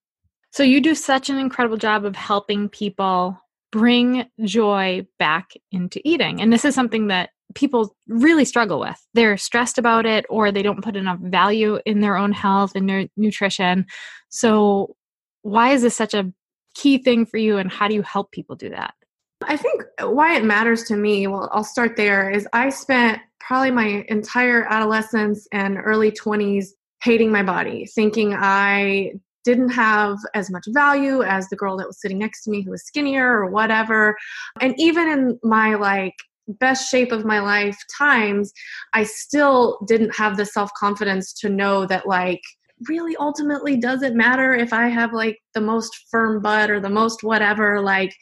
So 0.52 0.62
you 0.62 0.80
do 0.80 0.95
such 0.95 1.28
an 1.28 1.37
incredible 1.37 1.76
job 1.76 2.04
of 2.04 2.14
helping 2.14 2.68
people 2.68 3.38
bring 3.73 4.26
joy 4.45 5.06
back 5.18 5.50
into 5.73 6.00
eating. 6.04 6.40
And 6.40 6.52
this 6.52 6.64
is 6.64 6.75
something 6.75 7.09
that 7.09 7.30
people 7.54 7.95
really 8.06 8.45
struggle 8.45 8.78
with. 8.78 8.97
They're 9.14 9.37
stressed 9.37 9.78
about 9.78 10.06
it 10.06 10.25
or 10.30 10.52
they 10.52 10.62
don't 10.62 10.83
put 10.83 10.97
enough 10.97 11.18
value 11.21 11.80
in 11.85 12.00
their 12.00 12.16
own 12.16 12.33
health 12.33 12.73
and 12.75 12.88
their 12.88 13.09
nutrition. 13.16 13.87
So 14.28 14.95
why 15.42 15.73
is 15.73 15.83
this 15.83 15.97
such 15.97 16.14
a 16.14 16.33
key 16.76 16.99
thing 16.99 17.26
for 17.26 17.38
you 17.38 17.59
and 17.59 17.71
how 17.71 17.88
do 17.88 17.95
you 17.95 18.02
help 18.02 18.30
people 18.33 18.56
do 18.56 18.71
that? 18.71 18.95
I 19.42 19.56
think 19.56 19.85
why 20.00 20.37
it 20.37 20.45
matters 20.45 20.85
to 20.85 20.97
me, 20.97 21.26
well, 21.26 21.49
I'll 21.52 21.64
start 21.64 21.97
there, 21.97 22.30
is 22.30 22.47
I 22.52 22.68
spent 22.71 23.21
probably 23.40 23.71
my 23.71 24.04
entire 24.09 24.64
adolescence 24.64 25.47
and 25.52 25.78
early 25.83 26.11
20s 26.11 26.68
hating 27.02 27.30
my 27.30 27.42
body, 27.42 27.87
thinking 27.87 28.35
I 28.35 29.12
didn't 29.45 29.68
have 29.68 30.18
as 30.35 30.50
much 30.50 30.64
value 30.71 31.23
as 31.23 31.49
the 31.49 31.56
girl 31.56 31.76
that 31.76 31.87
was 31.87 32.00
sitting 32.00 32.18
next 32.18 32.42
to 32.42 32.50
me 32.50 32.62
who 32.62 32.73
was 32.73 32.85
skinnier 32.85 33.30
or 33.30 33.47
whatever. 33.47 34.16
And 34.61 34.75
even 34.76 35.09
in 35.09 35.38
my 35.45 35.76
like 35.76 36.14
best 36.49 36.90
shape 36.90 37.12
of 37.12 37.25
my 37.25 37.38
life 37.38 37.78
times, 37.97 38.52
I 38.92 39.04
still 39.04 39.78
didn't 39.87 40.16
have 40.16 40.37
the 40.37 40.47
self 40.47 40.71
confidence 40.76 41.33
to 41.35 41.49
know 41.49 41.87
that 41.87 42.09
like 42.09 42.42
really 42.88 43.16
ultimately 43.16 43.76
does 43.76 44.02
it 44.02 44.14
matter 44.14 44.54
if 44.54 44.73
I 44.73 44.88
have 44.88 45.12
like 45.12 45.38
the 45.56 45.60
most 45.60 46.06
firm 46.10 46.40
butt 46.40 46.70
or 46.70 46.78
the 46.78 46.88
most 46.88 47.25
whatever 47.25 47.80
like 47.80 48.14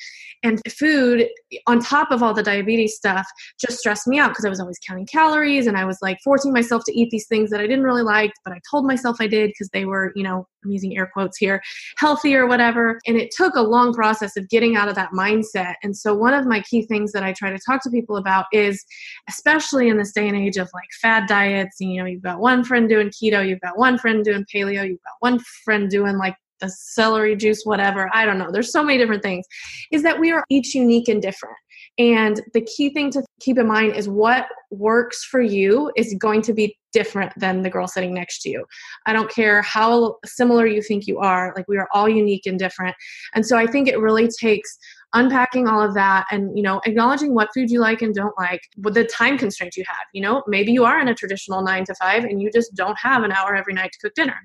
and 0.42 0.60
food 0.70 1.26
on 1.66 1.80
top 1.80 2.10
of 2.10 2.22
all 2.22 2.32
the 2.32 2.42
diabetes 2.42 2.94
stuff 2.94 3.26
just 3.60 3.78
stressed 3.78 4.06
me 4.06 4.18
out 4.18 4.30
because 4.30 4.44
I 4.44 4.48
was 4.48 4.60
always 4.60 4.78
counting 4.86 5.06
calories 5.06 5.66
and 5.66 5.76
I 5.76 5.84
was 5.84 5.98
like 6.00 6.18
forcing 6.22 6.52
myself 6.52 6.82
to 6.86 6.98
eat 6.98 7.10
these 7.10 7.26
things 7.26 7.50
that 7.50 7.60
I 7.60 7.66
didn't 7.66 7.84
really 7.84 8.02
like 8.02 8.32
but 8.44 8.54
I 8.54 8.60
told 8.70 8.86
myself 8.86 9.16
I 9.20 9.26
did 9.26 9.48
because 9.48 9.68
they 9.72 9.84
were 9.84 10.12
you 10.14 10.22
know 10.22 10.46
I'm 10.64 10.70
using 10.70 10.96
air 10.96 11.10
quotes 11.12 11.36
here 11.36 11.60
healthy 11.98 12.34
or 12.34 12.46
whatever. 12.46 12.98
And 13.06 13.16
it 13.16 13.30
took 13.30 13.54
a 13.54 13.60
long 13.60 13.92
process 13.92 14.36
of 14.36 14.48
getting 14.48 14.76
out 14.76 14.88
of 14.88 14.94
that 14.94 15.10
mindset. 15.10 15.74
And 15.82 15.96
so 15.96 16.14
one 16.14 16.32
of 16.32 16.46
my 16.46 16.60
key 16.62 16.86
things 16.86 17.12
that 17.12 17.22
I 17.22 17.32
try 17.32 17.50
to 17.50 17.58
talk 17.58 17.82
to 17.82 17.90
people 17.90 18.16
about 18.16 18.46
is 18.52 18.84
especially 19.28 19.88
in 19.88 19.98
this 19.98 20.12
day 20.12 20.26
and 20.28 20.36
age 20.36 20.56
of 20.56 20.68
like 20.74 20.88
fad 21.00 21.26
diets 21.28 21.76
you 21.80 22.00
know 22.00 22.06
you've 22.06 22.22
got 22.22 22.40
one 22.40 22.64
friend 22.64 22.88
doing 22.88 23.08
keto 23.08 23.46
you've 23.46 23.60
got 23.60 23.78
one 23.78 23.98
friend 23.98 24.24
doing 24.24 24.44
paleo 24.52 24.86
you've 24.86 25.02
got 25.02 25.14
one 25.20 25.38
friend 25.64 25.90
doing 25.90 26.16
like 26.16 26.34
the 26.60 26.68
celery 26.68 27.36
juice, 27.36 27.62
whatever. 27.64 28.10
I 28.12 28.24
don't 28.24 28.38
know. 28.38 28.50
There's 28.52 28.72
so 28.72 28.82
many 28.82 28.98
different 28.98 29.22
things. 29.22 29.44
Is 29.90 30.02
that 30.02 30.18
we 30.18 30.32
are 30.32 30.44
each 30.50 30.74
unique 30.74 31.08
and 31.08 31.20
different. 31.20 31.56
And 31.98 32.40
the 32.54 32.60
key 32.62 32.92
thing 32.92 33.10
to 33.12 33.22
keep 33.40 33.56
in 33.56 33.68
mind 33.68 33.94
is 33.94 34.08
what 34.08 34.46
works 34.70 35.24
for 35.24 35.40
you 35.40 35.92
is 35.96 36.14
going 36.18 36.42
to 36.42 36.52
be 36.52 36.76
different 36.92 37.32
than 37.36 37.62
the 37.62 37.70
girl 37.70 37.86
sitting 37.86 38.14
next 38.14 38.40
to 38.42 38.50
you. 38.50 38.64
I 39.06 39.12
don't 39.12 39.30
care 39.30 39.62
how 39.62 40.16
similar 40.24 40.66
you 40.66 40.82
think 40.82 41.06
you 41.06 41.18
are, 41.18 41.52
like 41.56 41.66
we 41.68 41.76
are 41.76 41.88
all 41.92 42.08
unique 42.08 42.46
and 42.46 42.58
different. 42.58 42.96
And 43.34 43.46
so 43.46 43.56
I 43.56 43.66
think 43.66 43.88
it 43.88 43.98
really 43.98 44.28
takes 44.40 44.76
unpacking 45.14 45.68
all 45.68 45.80
of 45.80 45.94
that 45.94 46.26
and 46.30 46.56
you 46.56 46.62
know 46.62 46.80
acknowledging 46.84 47.34
what 47.34 47.48
food 47.54 47.70
you 47.70 47.80
like 47.80 48.02
and 48.02 48.14
don't 48.14 48.36
like 48.38 48.60
with 48.78 48.94
the 48.94 49.04
time 49.04 49.38
constraints 49.38 49.76
you 49.76 49.84
have 49.86 50.04
you 50.12 50.20
know? 50.20 50.42
Maybe 50.46 50.72
you 50.72 50.84
are 50.84 51.00
in 51.00 51.08
a 51.08 51.14
traditional 51.14 51.62
nine 51.62 51.84
to 51.84 51.94
five 51.94 52.24
and 52.24 52.40
you 52.42 52.50
just 52.52 52.74
don't 52.74 52.98
have 52.98 53.22
an 53.22 53.32
hour 53.32 53.54
every 53.54 53.74
night 53.74 53.92
to 53.92 53.98
cook 54.00 54.14
dinner. 54.14 54.36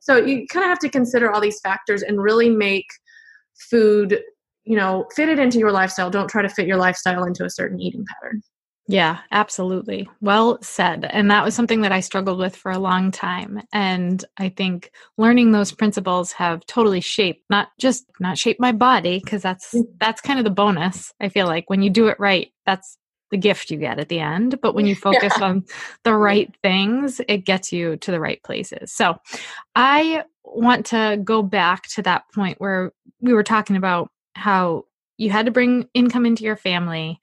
So 0.00 0.16
you 0.16 0.46
kind 0.48 0.64
of 0.64 0.68
have 0.68 0.78
to 0.80 0.88
consider 0.88 1.30
all 1.30 1.40
these 1.40 1.60
factors 1.60 2.02
and 2.02 2.22
really 2.22 2.50
make 2.50 2.86
food 3.70 4.20
you 4.64 4.76
know 4.76 5.06
fit 5.14 5.28
it 5.28 5.38
into 5.38 5.58
your 5.58 5.72
lifestyle. 5.72 6.10
Don't 6.10 6.28
try 6.28 6.42
to 6.42 6.48
fit 6.48 6.66
your 6.66 6.76
lifestyle 6.76 7.24
into 7.24 7.44
a 7.44 7.50
certain 7.50 7.80
eating 7.80 8.04
pattern 8.06 8.42
yeah, 8.88 9.18
absolutely. 9.32 10.08
Well 10.20 10.58
said. 10.62 11.08
And 11.10 11.30
that 11.30 11.44
was 11.44 11.54
something 11.54 11.80
that 11.80 11.92
I 11.92 12.00
struggled 12.00 12.38
with 12.38 12.54
for 12.54 12.70
a 12.70 12.78
long 12.78 13.10
time. 13.10 13.62
And 13.72 14.24
I 14.36 14.48
think 14.48 14.92
learning 15.18 15.50
those 15.50 15.72
principles 15.72 16.32
have 16.32 16.64
totally 16.66 17.00
shaped 17.00 17.42
not 17.50 17.68
just 17.78 18.06
not 18.20 18.38
shaped 18.38 18.60
my 18.60 18.72
body 18.72 19.20
because 19.22 19.42
that's 19.42 19.74
mm. 19.74 19.86
that's 19.98 20.20
kind 20.20 20.38
of 20.38 20.44
the 20.44 20.50
bonus. 20.50 21.12
I 21.20 21.28
feel 21.28 21.46
like 21.46 21.68
when 21.68 21.82
you 21.82 21.90
do 21.90 22.06
it 22.06 22.20
right, 22.20 22.52
that's 22.64 22.96
the 23.32 23.36
gift 23.36 23.72
you 23.72 23.76
get 23.76 23.98
at 23.98 24.08
the 24.08 24.20
end, 24.20 24.60
but 24.60 24.74
when 24.74 24.86
you 24.86 24.94
focus 24.94 25.32
yeah. 25.36 25.44
on 25.44 25.64
the 26.04 26.14
right 26.14 26.54
things, 26.62 27.20
it 27.26 27.38
gets 27.38 27.72
you 27.72 27.96
to 27.96 28.12
the 28.12 28.20
right 28.20 28.40
places. 28.44 28.92
So, 28.92 29.16
I 29.74 30.22
want 30.44 30.86
to 30.86 31.20
go 31.24 31.42
back 31.42 31.88
to 31.88 32.02
that 32.02 32.22
point 32.32 32.60
where 32.60 32.92
we 33.20 33.32
were 33.32 33.42
talking 33.42 33.74
about 33.74 34.10
how 34.36 34.84
you 35.16 35.30
had 35.30 35.46
to 35.46 35.52
bring 35.52 35.88
income 35.92 36.24
into 36.24 36.44
your 36.44 36.56
family 36.56 37.20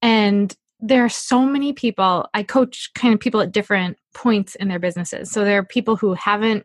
and 0.00 0.54
there 0.86 1.02
are 1.02 1.08
so 1.08 1.46
many 1.46 1.72
people 1.72 2.28
i 2.34 2.42
coach 2.42 2.90
kind 2.94 3.14
of 3.14 3.18
people 3.18 3.40
at 3.40 3.52
different 3.52 3.96
points 4.14 4.54
in 4.54 4.68
their 4.68 4.78
businesses. 4.78 5.30
So 5.30 5.44
there 5.44 5.58
are 5.58 5.64
people 5.64 5.96
who 5.96 6.14
haven't 6.14 6.64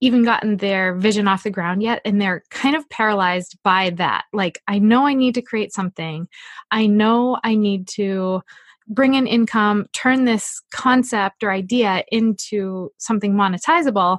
even 0.00 0.24
gotten 0.24 0.56
their 0.56 0.96
vision 0.96 1.28
off 1.28 1.44
the 1.44 1.50
ground 1.50 1.80
yet 1.80 2.02
and 2.04 2.20
they're 2.20 2.42
kind 2.50 2.74
of 2.74 2.88
paralyzed 2.90 3.56
by 3.62 3.90
that. 3.90 4.24
Like 4.32 4.60
i 4.68 4.78
know 4.78 5.06
i 5.06 5.14
need 5.14 5.34
to 5.34 5.42
create 5.42 5.72
something. 5.72 6.28
I 6.70 6.86
know 6.86 7.38
i 7.44 7.54
need 7.54 7.88
to 7.88 8.42
bring 8.88 9.14
in 9.14 9.26
income 9.28 9.86
turn 9.92 10.24
this 10.24 10.60
concept 10.72 11.44
or 11.44 11.52
idea 11.52 12.04
into 12.10 12.90
something 12.98 13.34
monetizable. 13.34 14.18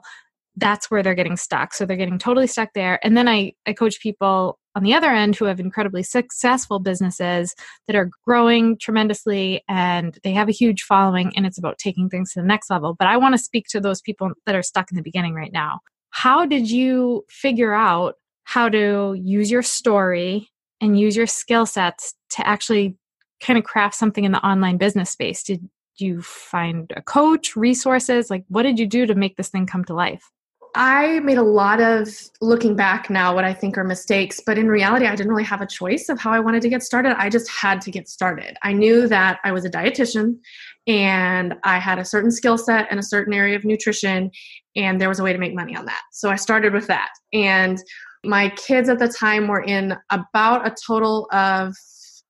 That's 0.56 0.90
where 0.90 1.04
they're 1.04 1.16
getting 1.16 1.38
stuck. 1.38 1.74
So 1.74 1.86
they're 1.86 1.98
getting 1.98 2.18
totally 2.18 2.48
stuck 2.48 2.70
there. 2.74 3.06
And 3.06 3.18
then 3.18 3.28
i 3.28 3.54
i 3.68 3.74
coach 3.74 4.00
people 4.00 4.58
on 4.76 4.84
the 4.84 4.94
other 4.94 5.10
end 5.10 5.36
who 5.36 5.46
have 5.46 5.60
incredibly 5.60 6.04
successful 6.04 6.80
businesses 6.80 7.56
that 7.88 7.96
are 7.96 8.10
growing 8.26 8.78
tremendously 8.78 9.64
and 9.68 10.18
they 10.24 10.32
have 10.32 10.50
a 10.50 10.54
huge 10.54 10.84
following 10.84 11.32
and 11.36 11.46
it's 11.46 11.58
about 11.58 11.78
taking 11.78 12.10
things 12.10 12.34
to 12.34 12.42
the 12.42 12.48
next 12.48 12.70
level. 12.70 12.96
But 12.98 13.08
I 13.08 13.18
want 13.18 13.34
to 13.34 13.44
speak 13.44 13.68
to 13.70 13.80
those 13.80 14.02
people 14.02 14.32
that 14.46 14.56
are 14.56 14.64
stuck 14.64 14.92
in 14.92 14.96
the 14.96 15.04
beginning 15.04 15.36
right 15.36 15.54
now. 15.54 15.80
How 16.10 16.46
did 16.46 16.70
you 16.70 17.26
figure 17.30 17.74
out 17.74 18.16
how 18.44 18.70
to 18.70 19.16
use 19.20 19.50
your 19.50 19.64
story 19.64 20.50
and 20.82 21.00
use 21.00 21.16
your 21.16 21.28
skill 21.28 21.66
sets 21.66 22.14
to 22.32 22.46
actually 22.48 22.98
kind 23.42 23.58
of 23.58 23.66
craft 23.66 23.96
something 23.96 24.24
in 24.24 24.32
the 24.32 24.46
online 24.46 24.78
business 24.78 25.10
space? 25.10 25.44
Did 25.44 25.68
you 25.98 26.22
find 26.22 26.92
a 26.96 27.02
coach, 27.02 27.56
resources? 27.56 28.30
Like, 28.30 28.44
what 28.48 28.64
did 28.64 28.80
you 28.80 28.88
do 28.88 29.06
to 29.06 29.16
make 29.16 29.38
this 29.38 29.50
thing 29.50 29.66
come 29.66 29.86
to 29.86 29.94
life? 29.94 30.30
I 30.76 31.20
made 31.20 31.38
a 31.38 31.44
lot 31.44 31.82
of 31.82 32.10
looking 32.42 32.76
back 32.76 33.10
now 33.10 33.36
what 33.36 33.44
I 33.44 33.54
think 33.54 33.78
are 33.78 33.84
mistakes, 33.84 34.40
but 34.44 34.58
in 34.58 34.68
reality, 34.68 35.06
I 35.06 35.16
didn't 35.16 35.32
really 35.32 35.44
have 35.44 35.62
a 35.62 35.68
choice 35.68 36.10
of 36.10 36.20
how 36.20 36.32
I 36.32 36.40
wanted 36.40 36.64
to 36.64 36.70
get 36.70 36.82
started. 36.82 37.16
I 37.18 37.30
just 37.30 37.50
had 37.50 37.80
to 37.82 37.92
get 37.92 38.08
started. 38.10 38.58
I 38.64 38.74
knew 38.74 39.08
that 39.08 39.40
I 39.44 39.52
was 39.52 39.66
a 39.66 39.70
dietitian 39.70 40.38
and 40.88 41.54
I 41.64 41.78
had 41.78 42.00
a 42.00 42.06
certain 42.06 42.32
skill 42.32 42.58
set 42.58 42.88
and 42.90 43.00
a 43.00 43.04
certain 43.04 43.34
area 43.34 43.56
of 43.56 43.66
nutrition, 43.66 44.32
and 44.76 45.00
there 45.00 45.10
was 45.10 45.20
a 45.20 45.24
way 45.24 45.32
to 45.32 45.40
make 45.40 45.54
money 45.54 45.76
on 45.76 45.86
that. 45.86 46.02
So 46.12 46.30
I 46.30 46.36
started 46.36 46.74
with 46.74 46.88
that. 46.88 47.10
And 47.34 47.78
my 48.26 48.50
kids 48.50 48.90
at 48.90 49.00
the 49.00 49.08
time 49.08 49.48
were 49.48 49.64
in 49.64 49.96
about 50.10 50.66
a 50.66 50.76
total 50.88 51.28
of 51.32 51.76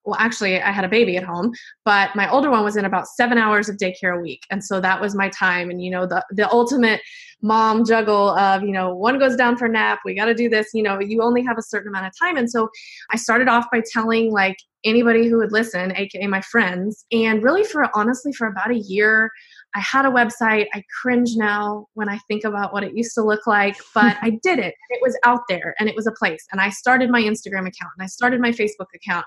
well 0.06 0.18
actually 0.20 0.62
i 0.62 0.72
had 0.72 0.84
a 0.84 0.90
baby 0.90 1.18
at 1.18 1.24
home 1.24 1.52
but 1.86 2.16
my 2.16 2.30
older 2.30 2.50
one 2.50 2.64
was 2.64 2.76
in 2.76 2.86
about 2.86 3.08
seven 3.08 3.38
hours 3.38 3.70
of 3.70 3.78
daycare 3.78 4.18
a 4.18 4.22
week 4.22 4.44
and 4.50 4.64
so 4.64 4.80
that 4.80 5.00
was 5.00 5.16
my 5.16 5.30
time 5.30 5.70
and 5.70 5.84
you 5.84 5.90
know 5.90 6.06
the 6.06 6.24
the 6.32 6.50
ultimate 6.52 7.02
mom 7.42 7.86
juggle 7.86 8.30
of 8.32 8.64
you 8.64 8.72
know 8.72 8.96
one 8.96 9.20
goes 9.20 9.36
down 9.36 9.58
for 9.58 9.68
nap 9.68 10.00
we 10.06 10.16
got 10.16 10.26
to 10.26 10.34
do 10.34 10.50
this 10.50 10.70
you 10.74 10.82
know 10.82 11.00
you 11.00 11.22
only 11.22 11.44
have 11.44 11.58
a 11.58 11.62
certain 11.62 11.90
amount 11.90 12.06
of 12.06 12.14
time 12.20 12.38
and 12.38 12.50
so 12.50 12.70
i 13.12 13.18
started 13.18 13.48
off 13.48 13.66
by 13.72 13.82
telling 13.92 14.32
like 14.32 14.58
anybody 14.86 15.28
who 15.28 15.38
would 15.38 15.52
listen 15.52 15.94
aka 15.96 16.26
my 16.28 16.42
friends 16.42 17.06
and 17.12 17.44
really 17.44 17.64
for 17.64 17.86
honestly 17.96 18.32
for 18.34 18.48
about 18.48 18.72
a 18.72 18.80
year 18.80 19.30
I 19.76 19.80
had 19.80 20.06
a 20.06 20.10
website. 20.10 20.68
I 20.74 20.84
cringe 21.02 21.36
now 21.36 21.88
when 21.94 22.10
I 22.10 22.20
think 22.28 22.44
about 22.44 22.74
what 22.74 22.84
it 22.84 22.96
used 22.96 23.16
to 23.16 23.24
look 23.24 23.48
like, 23.48 23.76
but 23.94 24.18
I 24.22 24.40
did 24.44 24.60
it. 24.60 24.76
It 24.90 25.02
was 25.02 25.18
out 25.24 25.42
there 25.50 25.76
and 25.80 25.90
it 25.90 25.96
was 25.96 26.08
a 26.08 26.12
place. 26.12 26.46
And 26.52 26.62
I 26.62 26.70
started 26.70 27.10
my 27.10 27.22
Instagram 27.22 27.68
account 27.68 27.92
and 27.98 28.04
I 28.04 28.08
started 28.08 28.42
my 28.42 28.52
Facebook 28.52 28.88
account. 28.96 29.26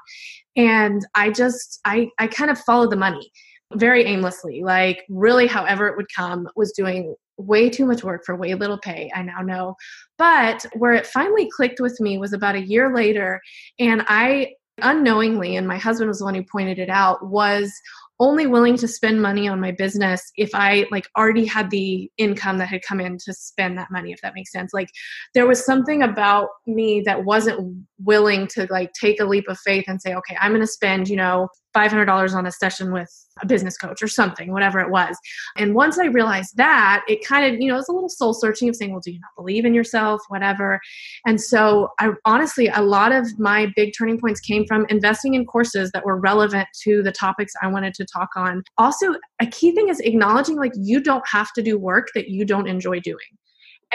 And 0.56 1.04
I 1.14 1.30
just, 1.30 1.80
I, 1.84 2.10
I 2.18 2.26
kind 2.26 2.50
of 2.50 2.58
followed 2.60 2.90
the 2.90 2.96
money 2.96 3.30
very 3.74 4.04
aimlessly. 4.04 4.62
Like, 4.62 5.04
really, 5.08 5.46
however 5.46 5.88
it 5.88 5.96
would 5.96 6.06
come, 6.14 6.48
was 6.54 6.72
doing 6.72 7.14
way 7.38 7.68
too 7.68 7.84
much 7.84 8.02
work 8.02 8.24
for 8.24 8.36
way 8.36 8.54
little 8.54 8.78
pay. 8.78 9.10
I 9.14 9.22
now 9.22 9.42
know. 9.42 9.76
But 10.18 10.64
where 10.74 10.92
it 10.92 11.06
finally 11.06 11.48
clicked 11.54 11.80
with 11.80 12.00
me 12.00 12.18
was 12.18 12.32
about 12.32 12.54
a 12.54 12.64
year 12.64 12.94
later. 12.94 13.40
And 13.78 14.04
I 14.08 14.52
unknowingly, 14.82 15.56
and 15.56 15.66
my 15.66 15.78
husband 15.78 16.08
was 16.08 16.18
the 16.18 16.24
one 16.24 16.34
who 16.34 16.44
pointed 16.44 16.78
it 16.78 16.90
out, 16.90 17.26
was 17.26 17.72
only 18.18 18.46
willing 18.46 18.76
to 18.78 18.88
spend 18.88 19.20
money 19.20 19.46
on 19.46 19.60
my 19.60 19.72
business 19.72 20.32
if 20.36 20.50
I 20.54 20.86
like 20.90 21.06
already 21.16 21.44
had 21.44 21.70
the 21.70 22.10
income 22.16 22.58
that 22.58 22.68
had 22.68 22.82
come 22.82 23.00
in 23.00 23.18
to 23.18 23.32
spend 23.32 23.76
that 23.78 23.90
money 23.90 24.12
if 24.12 24.20
that 24.22 24.34
makes 24.34 24.52
sense. 24.52 24.72
Like 24.72 24.88
there 25.34 25.46
was 25.46 25.64
something 25.64 26.02
about 26.02 26.48
me 26.66 27.02
that 27.04 27.24
wasn't 27.24 27.86
willing 27.98 28.46
to 28.46 28.66
like 28.70 28.92
take 28.92 29.20
a 29.20 29.24
leap 29.24 29.44
of 29.48 29.58
faith 29.58 29.84
and 29.88 30.00
say 30.00 30.14
okay 30.14 30.36
I'm 30.40 30.50
going 30.50 30.60
to 30.60 30.66
spend 30.66 31.08
you 31.08 31.16
know 31.16 31.48
$500 31.76 32.34
on 32.34 32.46
a 32.46 32.52
session 32.52 32.90
with 32.90 33.10
a 33.42 33.46
business 33.46 33.76
coach 33.76 34.02
or 34.02 34.08
something, 34.08 34.50
whatever 34.50 34.80
it 34.80 34.90
was. 34.90 35.14
And 35.56 35.74
once 35.74 35.98
I 35.98 36.06
realized 36.06 36.56
that, 36.56 37.04
it 37.06 37.26
kind 37.26 37.44
of, 37.44 37.60
you 37.60 37.68
know, 37.68 37.74
it 37.74 37.78
was 37.78 37.88
a 37.88 37.92
little 37.92 38.08
soul 38.08 38.32
searching 38.32 38.70
of 38.70 38.76
saying, 38.76 38.92
well, 38.92 39.02
do 39.04 39.12
you 39.12 39.20
not 39.20 39.30
believe 39.36 39.66
in 39.66 39.74
yourself? 39.74 40.22
Whatever. 40.28 40.80
And 41.26 41.38
so 41.38 41.90
I 42.00 42.12
honestly, 42.24 42.68
a 42.68 42.82
lot 42.82 43.12
of 43.12 43.26
my 43.38 43.70
big 43.76 43.92
turning 43.96 44.18
points 44.18 44.40
came 44.40 44.64
from 44.66 44.86
investing 44.88 45.34
in 45.34 45.44
courses 45.44 45.90
that 45.92 46.06
were 46.06 46.18
relevant 46.18 46.66
to 46.84 47.02
the 47.02 47.12
topics 47.12 47.52
I 47.60 47.66
wanted 47.66 47.92
to 47.94 48.06
talk 48.06 48.30
on. 48.36 48.62
Also, 48.78 49.14
a 49.40 49.46
key 49.46 49.72
thing 49.72 49.90
is 49.90 50.00
acknowledging 50.00 50.56
like 50.56 50.72
you 50.76 51.02
don't 51.02 51.26
have 51.28 51.52
to 51.54 51.62
do 51.62 51.78
work 51.78 52.08
that 52.14 52.28
you 52.28 52.46
don't 52.46 52.68
enjoy 52.68 53.00
doing. 53.00 53.18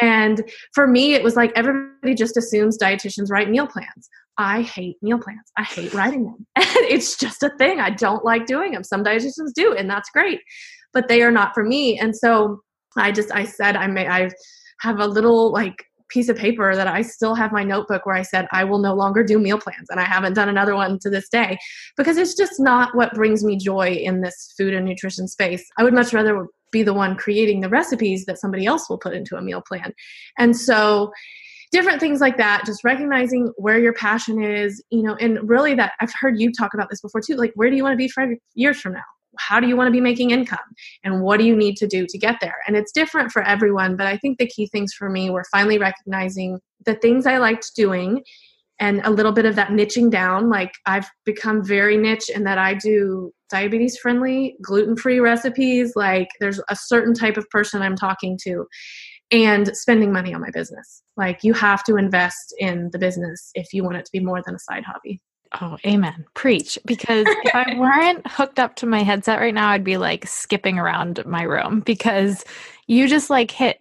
And 0.02 0.44
for 0.74 0.88
me, 0.88 1.14
it 1.14 1.24
was 1.24 1.36
like 1.36 1.52
everybody 1.56 2.16
just 2.16 2.36
assumes 2.36 2.78
dietitians 2.78 3.30
write 3.30 3.50
meal 3.50 3.68
plans. 3.68 4.10
I 4.38 4.64
hate 4.64 4.98
meal 5.02 5.20
plans. 5.20 5.52
I 5.58 5.64
hate 5.64 5.94
writing 5.94 6.26
them. 6.26 6.48
And 6.56 6.86
it's 6.90 7.16
just 7.18 7.44
a 7.44 7.52
thing. 7.58 7.80
I 7.80 7.92
don't 7.92 8.26
like 8.26 8.46
doing 8.48 8.72
them. 8.72 8.84
Some 8.84 9.04
dietitians 9.04 9.54
do, 9.54 9.74
and 9.74 9.90
that's 9.90 10.10
great, 10.10 10.40
but 10.94 11.08
they 11.08 11.22
are 11.22 11.32
not 11.32 11.54
for 11.54 11.64
me. 11.64 12.00
And 12.00 12.16
so 12.16 12.62
I 12.98 13.12
just 13.12 13.32
I 13.32 13.46
said 13.46 13.76
I 13.76 13.88
may 13.88 14.08
I 14.08 14.30
have 14.82 15.00
a 15.00 15.06
little 15.06 15.52
like 15.52 15.86
piece 16.10 16.28
of 16.28 16.36
paper 16.36 16.76
that 16.76 16.88
I 16.88 17.04
still 17.04 17.36
have 17.36 17.52
my 17.52 17.64
notebook 17.64 18.06
where 18.06 18.16
I 18.16 18.22
said 18.22 18.48
I 18.52 18.64
will 18.64 18.80
no 18.80 18.94
longer 18.94 19.24
do 19.24 19.40
meal 19.40 19.58
plans 19.58 19.88
and 19.90 20.00
I 20.00 20.04
haven't 20.04 20.34
done 20.34 20.50
another 20.50 20.76
one 20.76 21.00
to 21.00 21.10
this 21.10 21.30
day 21.30 21.58
because 21.96 22.18
it's 22.18 22.36
just 22.36 22.60
not 22.60 22.94
what 22.96 23.14
brings 23.14 23.46
me 23.46 23.58
joy 23.58 23.92
in 23.94 24.22
this 24.22 24.54
food 24.58 24.74
and 24.74 24.86
nutrition 24.86 25.28
space. 25.28 25.64
I 25.78 25.84
would 25.84 25.94
much 25.94 26.12
rather 26.14 26.48
be 26.72 26.84
the 26.84 26.94
one 26.94 27.16
creating 27.16 27.62
the 27.62 27.70
recipes 27.70 28.26
that 28.26 28.40
somebody 28.40 28.66
else 28.66 28.90
will 28.90 28.98
put 28.98 29.14
into 29.14 29.36
a 29.36 29.42
meal 29.42 29.62
plan. 29.62 29.94
And 30.38 30.58
so 30.58 31.12
different 31.72 32.00
things 32.00 32.20
like 32.20 32.38
that 32.38 32.64
just 32.66 32.84
recognizing 32.84 33.52
where 33.56 33.80
your 33.80 33.94
passion 33.94 34.44
is 34.44 34.84
you 34.90 35.02
know 35.02 35.16
and 35.16 35.40
really 35.50 35.74
that 35.74 35.94
i've 36.02 36.14
heard 36.20 36.40
you 36.40 36.52
talk 36.52 36.74
about 36.74 36.90
this 36.90 37.02
before 37.02 37.22
too 37.22 37.36
like 37.36 37.52
where 37.56 37.70
do 37.70 37.76
you 37.76 37.84
want 37.84 37.94
to 37.94 37.98
be 37.98 38.08
five 38.10 38.30
years 38.54 38.80
from 38.80 38.94
now? 38.94 39.00
How 39.40 39.62
do 39.62 39.68
you 39.68 39.78
want 39.78 39.88
to 39.88 39.92
be 39.92 40.02
making 40.02 40.32
income? 40.32 40.60
And 41.06 41.22
what 41.22 41.38
do 41.38 41.46
you 41.46 41.56
need 41.56 41.78
to 41.78 41.88
do 41.88 42.06
to 42.06 42.18
get 42.18 42.40
there? 42.42 42.58
And 42.68 42.76
it's 42.76 42.92
different 42.92 43.32
for 43.32 43.42
everyone 43.42 43.96
but 43.96 44.06
i 44.06 44.18
think 44.18 44.38
the 44.38 44.48
key 44.48 44.68
things 44.68 44.94
for 44.94 45.10
me 45.10 45.30
were 45.30 45.46
finally 45.52 45.78
recognizing 45.78 46.60
the 46.86 46.96
things 46.96 47.26
i 47.26 47.38
liked 47.38 47.72
doing 47.76 48.24
and 48.80 49.00
a 49.06 49.10
little 49.10 49.32
bit 49.32 49.46
of 49.46 49.56
that 49.56 49.70
niching 49.70 50.10
down 50.10 50.50
like 50.50 50.74
i've 50.86 51.10
become 51.26 51.64
very 51.64 51.96
niche 51.96 52.30
in 52.30 52.44
that 52.44 52.58
i 52.58 52.74
do 52.74 53.32
diabetes 53.52 53.98
friendly 53.98 54.56
gluten 54.62 54.96
free 54.96 55.20
recipes 55.20 55.94
like 55.96 56.30
there's 56.40 56.60
a 56.70 56.76
certain 56.76 57.14
type 57.14 57.38
of 57.38 57.50
person 57.50 57.82
i'm 57.82 57.96
talking 57.96 58.38
to 58.42 58.66
and 59.32 59.76
spending 59.76 60.12
money 60.12 60.34
on 60.34 60.42
my 60.42 60.50
business 60.52 61.04
like 61.18 61.44
you 61.44 61.54
have 61.54 61.84
to 61.84 61.96
invest 61.96 62.54
in 62.58 62.90
the 62.92 63.00
business 63.00 63.52
if 63.54 63.74
you 63.74 63.84
want 63.84 63.98
it 63.98 64.06
to 64.06 64.12
be 64.12 64.20
more 64.20 64.42
than 64.46 64.56
a 64.56 64.60
side 64.60 64.84
hobby 64.84 65.22
Oh, 65.60 65.78
amen. 65.86 66.26
Preach. 66.34 66.80
Because 66.86 67.26
if 67.28 67.54
I 67.54 67.76
weren't 67.78 68.26
hooked 68.26 68.58
up 68.58 68.76
to 68.78 68.86
my 68.86 69.04
headset 69.04 69.42
right 69.42 69.54
now, 69.54 69.70
I'd 69.70 69.84
be 69.84 69.98
like 69.98 70.26
skipping 70.26 70.80
around 70.80 71.26
my 71.26 71.44
room 71.44 71.82
because 71.82 72.46
you 72.88 73.08
just 73.08 73.30
like 73.30 73.52
hit 73.52 73.78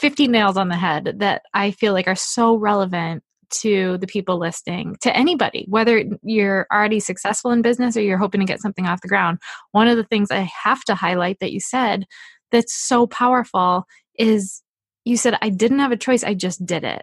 50 0.00 0.28
nails 0.28 0.56
on 0.56 0.68
the 0.68 0.76
head 0.76 1.16
that 1.18 1.42
I 1.54 1.72
feel 1.72 1.92
like 1.92 2.06
are 2.06 2.14
so 2.14 2.54
relevant 2.54 3.22
to 3.50 3.98
the 3.98 4.06
people 4.06 4.38
listening, 4.38 4.96
to 5.02 5.16
anybody, 5.16 5.66
whether 5.68 6.04
you're 6.22 6.66
already 6.72 7.00
successful 7.00 7.50
in 7.50 7.62
business 7.62 7.96
or 7.96 8.02
you're 8.02 8.18
hoping 8.18 8.40
to 8.40 8.46
get 8.46 8.60
something 8.60 8.86
off 8.86 9.02
the 9.02 9.08
ground. 9.08 9.38
One 9.72 9.88
of 9.88 9.96
the 9.96 10.04
things 10.04 10.30
I 10.30 10.48
have 10.62 10.82
to 10.84 10.94
highlight 10.94 11.38
that 11.40 11.52
you 11.52 11.60
said 11.60 12.04
that's 12.50 12.74
so 12.74 13.06
powerful 13.06 13.84
is 14.18 14.62
you 15.04 15.16
said, 15.16 15.38
I 15.40 15.48
didn't 15.48 15.78
have 15.78 15.92
a 15.92 15.96
choice, 15.96 16.24
I 16.24 16.34
just 16.34 16.64
did 16.66 16.84
it. 16.84 17.02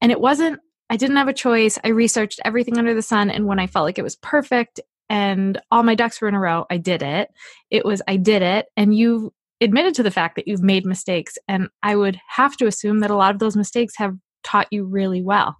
And 0.00 0.12
it 0.12 0.20
wasn't 0.20 0.60
I 0.90 0.96
didn't 0.96 1.16
have 1.16 1.28
a 1.28 1.32
choice. 1.32 1.78
I 1.84 1.88
researched 1.88 2.40
everything 2.44 2.76
under 2.76 2.94
the 2.94 3.00
sun. 3.00 3.30
And 3.30 3.46
when 3.46 3.60
I 3.60 3.68
felt 3.68 3.84
like 3.84 3.98
it 3.98 4.02
was 4.02 4.16
perfect 4.16 4.80
and 5.08 5.60
all 5.70 5.84
my 5.84 5.94
ducks 5.94 6.20
were 6.20 6.26
in 6.26 6.34
a 6.34 6.40
row, 6.40 6.66
I 6.68 6.78
did 6.78 7.00
it. 7.00 7.30
It 7.70 7.84
was, 7.84 8.02
I 8.08 8.16
did 8.16 8.42
it. 8.42 8.66
And 8.76 8.94
you 8.94 9.32
admitted 9.60 9.94
to 9.94 10.02
the 10.02 10.10
fact 10.10 10.34
that 10.34 10.48
you've 10.48 10.64
made 10.64 10.84
mistakes. 10.84 11.38
And 11.46 11.68
I 11.80 11.94
would 11.94 12.18
have 12.28 12.56
to 12.56 12.66
assume 12.66 13.00
that 13.00 13.10
a 13.10 13.16
lot 13.16 13.32
of 13.32 13.38
those 13.38 13.56
mistakes 13.56 13.94
have 13.98 14.16
taught 14.42 14.66
you 14.72 14.84
really 14.84 15.22
well. 15.22 15.56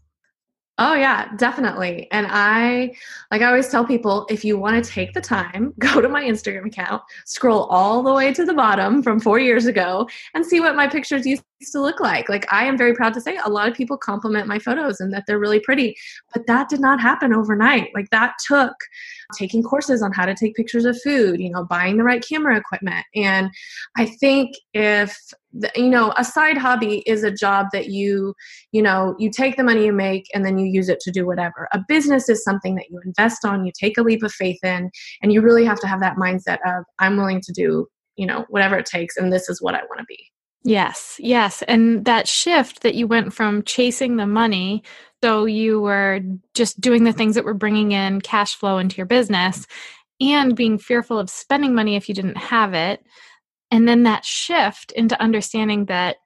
Oh 0.82 0.94
yeah, 0.94 1.28
definitely. 1.36 2.08
And 2.10 2.26
I 2.30 2.94
like 3.30 3.42
I 3.42 3.46
always 3.48 3.68
tell 3.68 3.84
people 3.84 4.26
if 4.30 4.46
you 4.46 4.58
want 4.58 4.82
to 4.82 4.90
take 4.90 5.12
the 5.12 5.20
time, 5.20 5.74
go 5.78 6.00
to 6.00 6.08
my 6.08 6.24
Instagram 6.24 6.66
account, 6.66 7.02
scroll 7.26 7.64
all 7.64 8.02
the 8.02 8.14
way 8.14 8.32
to 8.32 8.46
the 8.46 8.54
bottom 8.54 9.02
from 9.02 9.20
4 9.20 9.38
years 9.38 9.66
ago 9.66 10.08
and 10.34 10.44
see 10.44 10.58
what 10.58 10.74
my 10.76 10.88
pictures 10.88 11.26
used 11.26 11.42
to 11.68 11.80
look 11.80 12.00
like. 12.00 12.28
Like 12.28 12.50
I 12.52 12.64
am 12.64 12.78
very 12.78 12.94
proud 12.94 13.14
to 13.14 13.20
say 13.20 13.38
a 13.44 13.50
lot 13.50 13.68
of 13.68 13.74
people 13.74 13.96
compliment 13.96 14.46
my 14.46 14.58
photos 14.58 15.00
and 15.00 15.12
that 15.12 15.24
they're 15.26 15.38
really 15.38 15.60
pretty, 15.60 15.94
but 16.32 16.46
that 16.46 16.68
did 16.68 16.80
not 16.80 17.00
happen 17.00 17.34
overnight. 17.34 17.90
Like 17.94 18.08
that 18.10 18.34
took 18.46 18.74
taking 19.36 19.62
courses 19.62 20.02
on 20.02 20.12
how 20.12 20.26
to 20.26 20.34
take 20.34 20.54
pictures 20.54 20.84
of 20.84 21.00
food, 21.02 21.40
you 21.40 21.50
know, 21.50 21.64
buying 21.64 21.96
the 21.96 22.04
right 22.04 22.24
camera 22.26 22.56
equipment. 22.56 23.04
And 23.14 23.50
I 23.96 24.06
think 24.06 24.56
if 24.74 25.16
the, 25.52 25.70
you 25.74 25.88
know 25.88 26.14
a 26.16 26.24
side 26.24 26.56
hobby 26.56 27.02
is 27.06 27.24
a 27.24 27.30
job 27.30 27.66
that 27.72 27.88
you 27.88 28.34
you 28.70 28.80
know 28.80 29.16
you 29.18 29.30
take 29.30 29.56
the 29.56 29.64
money 29.64 29.84
you 29.84 29.92
make 29.92 30.26
and 30.32 30.44
then 30.44 30.58
you 30.58 30.66
use 30.66 30.88
it 30.88 31.00
to 31.00 31.10
do 31.10 31.26
whatever 31.26 31.68
a 31.72 31.80
business 31.88 32.28
is 32.28 32.44
something 32.44 32.76
that 32.76 32.88
you 32.88 33.00
invest 33.04 33.44
on 33.44 33.64
you 33.64 33.72
take 33.74 33.98
a 33.98 34.02
leap 34.02 34.22
of 34.22 34.30
faith 34.32 34.62
in 34.62 34.88
and 35.22 35.32
you 35.32 35.40
really 35.40 35.64
have 35.64 35.80
to 35.80 35.88
have 35.88 35.98
that 35.98 36.16
mindset 36.16 36.58
of 36.64 36.84
i'm 37.00 37.16
willing 37.16 37.40
to 37.40 37.52
do 37.52 37.84
you 38.14 38.26
know 38.26 38.44
whatever 38.48 38.78
it 38.78 38.86
takes 38.86 39.16
and 39.16 39.32
this 39.32 39.48
is 39.48 39.60
what 39.60 39.74
i 39.74 39.80
want 39.88 39.98
to 39.98 40.04
be 40.06 40.30
yes 40.62 41.16
yes 41.18 41.62
and 41.62 42.04
that 42.04 42.28
shift 42.28 42.82
that 42.82 42.94
you 42.94 43.06
went 43.06 43.32
from 43.32 43.62
chasing 43.62 44.16
the 44.16 44.26
money 44.26 44.82
so 45.22 45.44
you 45.44 45.80
were 45.80 46.20
just 46.54 46.80
doing 46.80 47.04
the 47.04 47.12
things 47.12 47.34
that 47.34 47.44
were 47.44 47.54
bringing 47.54 47.92
in 47.92 48.20
cash 48.20 48.54
flow 48.54 48.78
into 48.78 48.96
your 48.96 49.06
business 49.06 49.66
and 50.20 50.56
being 50.56 50.78
fearful 50.78 51.18
of 51.18 51.30
spending 51.30 51.74
money 51.74 51.96
if 51.96 52.08
you 52.08 52.14
didn't 52.14 52.36
have 52.36 52.74
it 52.74 53.02
and 53.70 53.88
then 53.88 54.02
that 54.02 54.24
shift 54.24 54.92
into 54.92 55.20
understanding 55.20 55.86
that 55.86 56.16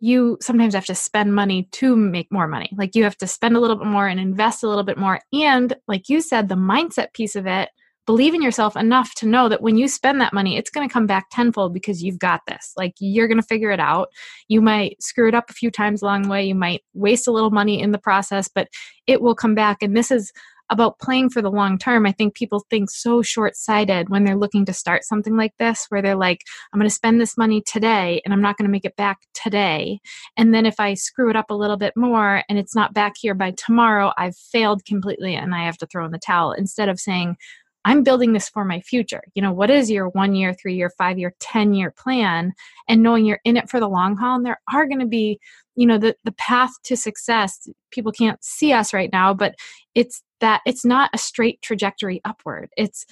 you 0.00 0.36
sometimes 0.40 0.74
have 0.74 0.84
to 0.86 0.94
spend 0.94 1.34
money 1.34 1.68
to 1.72 1.96
make 1.96 2.30
more 2.30 2.46
money. 2.46 2.70
Like 2.76 2.94
you 2.94 3.04
have 3.04 3.16
to 3.18 3.26
spend 3.26 3.56
a 3.56 3.60
little 3.60 3.76
bit 3.76 3.86
more 3.86 4.06
and 4.06 4.20
invest 4.20 4.62
a 4.62 4.68
little 4.68 4.84
bit 4.84 4.98
more. 4.98 5.20
And 5.32 5.74
like 5.88 6.08
you 6.08 6.20
said, 6.20 6.48
the 6.48 6.54
mindset 6.54 7.12
piece 7.14 7.34
of 7.34 7.46
it, 7.46 7.70
believe 8.06 8.34
in 8.34 8.42
yourself 8.42 8.76
enough 8.76 9.14
to 9.16 9.26
know 9.26 9.48
that 9.48 9.62
when 9.62 9.76
you 9.76 9.88
spend 9.88 10.20
that 10.20 10.32
money, 10.32 10.56
it's 10.56 10.70
going 10.70 10.88
to 10.88 10.92
come 10.92 11.06
back 11.06 11.26
tenfold 11.30 11.74
because 11.74 12.02
you've 12.02 12.18
got 12.18 12.40
this. 12.46 12.72
Like 12.76 12.94
you're 12.98 13.28
going 13.28 13.40
to 13.40 13.46
figure 13.46 13.70
it 13.70 13.80
out. 13.80 14.08
You 14.48 14.60
might 14.60 15.02
screw 15.02 15.28
it 15.28 15.34
up 15.34 15.50
a 15.50 15.54
few 15.54 15.70
times 15.70 16.02
along 16.02 16.22
the 16.22 16.28
way. 16.28 16.44
You 16.44 16.54
might 16.54 16.82
waste 16.94 17.26
a 17.26 17.32
little 17.32 17.50
money 17.50 17.80
in 17.80 17.90
the 17.90 17.98
process, 17.98 18.48
but 18.48 18.68
it 19.06 19.20
will 19.20 19.34
come 19.34 19.54
back. 19.54 19.82
And 19.82 19.96
this 19.96 20.10
is 20.10 20.32
about 20.70 20.98
playing 20.98 21.30
for 21.30 21.40
the 21.40 21.50
long 21.50 21.78
term, 21.78 22.06
I 22.06 22.12
think 22.12 22.34
people 22.34 22.64
think 22.68 22.90
so 22.90 23.22
short 23.22 23.56
sighted 23.56 24.08
when 24.08 24.24
they're 24.24 24.36
looking 24.36 24.64
to 24.66 24.72
start 24.72 25.04
something 25.04 25.36
like 25.36 25.52
this, 25.58 25.86
where 25.88 26.02
they're 26.02 26.16
like, 26.16 26.42
I'm 26.72 26.80
going 26.80 26.88
to 26.88 26.94
spend 26.94 27.20
this 27.20 27.38
money 27.38 27.60
today 27.60 28.20
and 28.24 28.34
I'm 28.34 28.42
not 28.42 28.56
going 28.56 28.66
to 28.66 28.72
make 28.72 28.84
it 28.84 28.96
back 28.96 29.18
today. 29.34 30.00
And 30.36 30.52
then 30.52 30.66
if 30.66 30.80
I 30.80 30.94
screw 30.94 31.30
it 31.30 31.36
up 31.36 31.50
a 31.50 31.54
little 31.54 31.76
bit 31.76 31.92
more 31.96 32.42
and 32.48 32.58
it's 32.58 32.74
not 32.74 32.94
back 32.94 33.14
here 33.20 33.34
by 33.34 33.52
tomorrow, 33.52 34.12
I've 34.16 34.36
failed 34.36 34.84
completely 34.84 35.36
and 35.36 35.54
I 35.54 35.64
have 35.64 35.78
to 35.78 35.86
throw 35.86 36.04
in 36.04 36.12
the 36.12 36.18
towel 36.18 36.52
instead 36.52 36.88
of 36.88 36.98
saying, 36.98 37.36
I'm 37.86 38.02
building 38.02 38.32
this 38.32 38.48
for 38.48 38.64
my 38.64 38.80
future. 38.80 39.22
You 39.34 39.42
know, 39.42 39.52
what 39.52 39.70
is 39.70 39.90
your 39.90 40.08
one 40.08 40.34
year, 40.34 40.52
three 40.52 40.74
year, 40.74 40.90
five 40.98 41.20
year, 41.20 41.32
10 41.38 41.72
year 41.72 41.92
plan? 41.92 42.52
And 42.88 43.00
knowing 43.00 43.24
you're 43.24 43.40
in 43.44 43.56
it 43.56 43.70
for 43.70 43.78
the 43.78 43.88
long 43.88 44.16
haul. 44.16 44.34
And 44.34 44.44
there 44.44 44.60
are 44.72 44.86
going 44.86 44.98
to 44.98 45.06
be, 45.06 45.38
you 45.76 45.86
know, 45.86 45.96
the, 45.96 46.16
the 46.24 46.32
path 46.32 46.72
to 46.86 46.96
success. 46.96 47.68
People 47.92 48.10
can't 48.10 48.42
see 48.42 48.72
us 48.72 48.92
right 48.92 49.10
now, 49.12 49.32
but 49.32 49.54
it's 49.94 50.20
that 50.40 50.62
it's 50.66 50.84
not 50.84 51.10
a 51.14 51.18
straight 51.18 51.62
trajectory 51.62 52.20
upward. 52.24 52.70
It's 52.76 53.06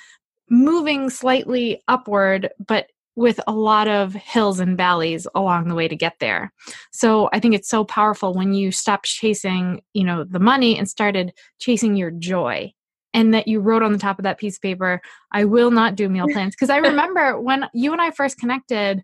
moving 0.51 1.09
slightly 1.09 1.81
upward, 1.87 2.51
but 2.67 2.89
with 3.17 3.39
a 3.47 3.53
lot 3.53 3.87
of 3.87 4.13
hills 4.15 4.59
and 4.59 4.77
valleys 4.77 5.25
along 5.37 5.69
the 5.69 5.77
way 5.77 5.87
to 5.87 5.95
get 5.95 6.15
there. 6.19 6.53
So 6.91 7.29
I 7.33 7.39
think 7.39 7.55
it's 7.55 7.69
so 7.69 7.85
powerful 7.85 8.35
when 8.35 8.55
you 8.55 8.73
stop 8.73 9.05
chasing, 9.05 9.83
you 9.93 10.03
know, 10.03 10.25
the 10.25 10.41
money 10.41 10.77
and 10.77 10.89
started 10.89 11.33
chasing 11.61 11.95
your 11.95 12.11
joy. 12.11 12.73
And 13.14 13.33
that 13.33 13.48
you 13.48 13.61
wrote 13.61 13.83
on 13.83 13.92
the 13.92 13.98
top 13.98 14.18
of 14.18 14.24
that 14.24 14.38
piece 14.38 14.57
of 14.57 14.62
paper, 14.62 15.00
I 15.33 15.44
will 15.44 15.70
not 15.70 15.94
do 15.94 16.09
meal 16.09 16.27
plans. 16.33 16.55
Because 16.55 16.70
I 16.70 16.79
remember 16.79 17.40
when 17.40 17.66
you 17.72 17.92
and 17.92 18.03
I 18.03 18.11
first 18.11 18.38
connected 18.38 19.03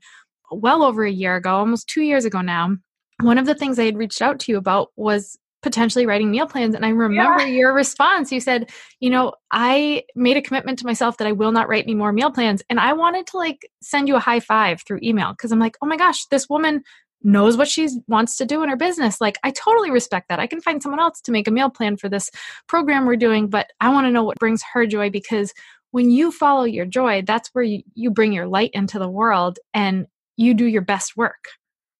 well 0.50 0.82
over 0.82 1.04
a 1.04 1.10
year 1.10 1.36
ago, 1.36 1.54
almost 1.54 1.88
two 1.88 2.02
years 2.02 2.24
ago 2.24 2.40
now, 2.42 2.76
one 3.20 3.38
of 3.38 3.46
the 3.46 3.54
things 3.54 3.78
I 3.78 3.84
had 3.84 3.96
reached 3.96 4.20
out 4.20 4.40
to 4.40 4.52
you 4.52 4.58
about 4.58 4.88
was 4.96 5.38
potentially 5.62 6.06
writing 6.06 6.30
meal 6.30 6.46
plans. 6.46 6.74
And 6.74 6.84
I 6.84 6.88
remember 6.88 7.46
yeah. 7.46 7.52
your 7.52 7.74
response. 7.74 8.32
You 8.32 8.40
said, 8.40 8.70
you 8.98 9.10
know, 9.10 9.34
I 9.50 10.04
made 10.16 10.36
a 10.36 10.42
commitment 10.42 10.78
to 10.78 10.86
myself 10.86 11.18
that 11.18 11.28
I 11.28 11.32
will 11.32 11.52
not 11.52 11.68
write 11.68 11.84
any 11.84 11.94
more 11.94 12.12
meal 12.12 12.30
plans. 12.30 12.62
And 12.70 12.80
I 12.80 12.94
wanted 12.94 13.26
to 13.28 13.36
like 13.36 13.68
send 13.82 14.08
you 14.08 14.16
a 14.16 14.20
high 14.20 14.40
five 14.40 14.82
through 14.82 15.00
email 15.02 15.32
because 15.32 15.52
I'm 15.52 15.58
like, 15.58 15.76
oh 15.82 15.86
my 15.86 15.96
gosh, 15.96 16.26
this 16.26 16.48
woman 16.48 16.82
knows 17.22 17.56
what 17.56 17.68
she 17.68 17.88
wants 18.09 18.37
to 18.38 18.46
do 18.46 18.62
in 18.62 18.68
her 18.68 18.76
business. 18.76 19.20
Like, 19.20 19.38
I 19.44 19.50
totally 19.50 19.90
respect 19.90 20.28
that. 20.28 20.40
I 20.40 20.46
can 20.46 20.61
find 20.61 20.83
someone 20.83 21.00
else 21.00 21.20
to 21.22 21.33
make 21.33 21.48
a 21.48 21.50
meal 21.52 21.70
plan 21.70 21.96
for 21.96 22.09
this 22.09 22.30
program 22.66 23.06
we're 23.06 23.16
doing, 23.16 23.48
but 23.48 23.70
I 23.80 23.90
want 23.90 24.06
to 24.06 24.11
know 24.11 24.24
what 24.24 24.38
brings 24.38 24.62
her 24.72 24.87
joy 24.87 25.11
because 25.11 25.52
when 25.90 26.11
you 26.11 26.30
follow 26.30 26.64
your 26.64 26.87
joy, 26.87 27.22
that's 27.26 27.50
where 27.52 27.64
you, 27.64 27.83
you 27.94 28.11
bring 28.11 28.33
your 28.33 28.46
light 28.46 28.70
into 28.72 28.98
the 28.98 29.09
world 29.09 29.59
and 29.74 30.06
you 30.37 30.54
do 30.54 30.64
your 30.64 30.83
best 30.83 31.16
work 31.16 31.48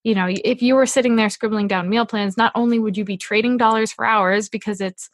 you 0.03 0.15
know 0.15 0.27
if 0.43 0.61
you 0.61 0.75
were 0.75 0.85
sitting 0.85 1.15
there 1.15 1.29
scribbling 1.29 1.67
down 1.67 1.89
meal 1.89 2.05
plans 2.05 2.37
not 2.37 2.51
only 2.55 2.79
would 2.79 2.97
you 2.97 3.05
be 3.05 3.17
trading 3.17 3.57
dollars 3.57 3.91
for 3.91 4.05
hours 4.05 4.49
because 4.49 4.81
it's 4.81 5.09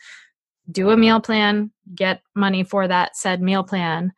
do 0.72 0.90
a 0.90 0.98
meal 0.98 1.20
plan 1.20 1.72
get 1.96 2.22
money 2.36 2.64
for 2.64 2.88
that 2.88 3.16
said 3.16 3.42
meal 3.42 3.64
plan 3.64 4.12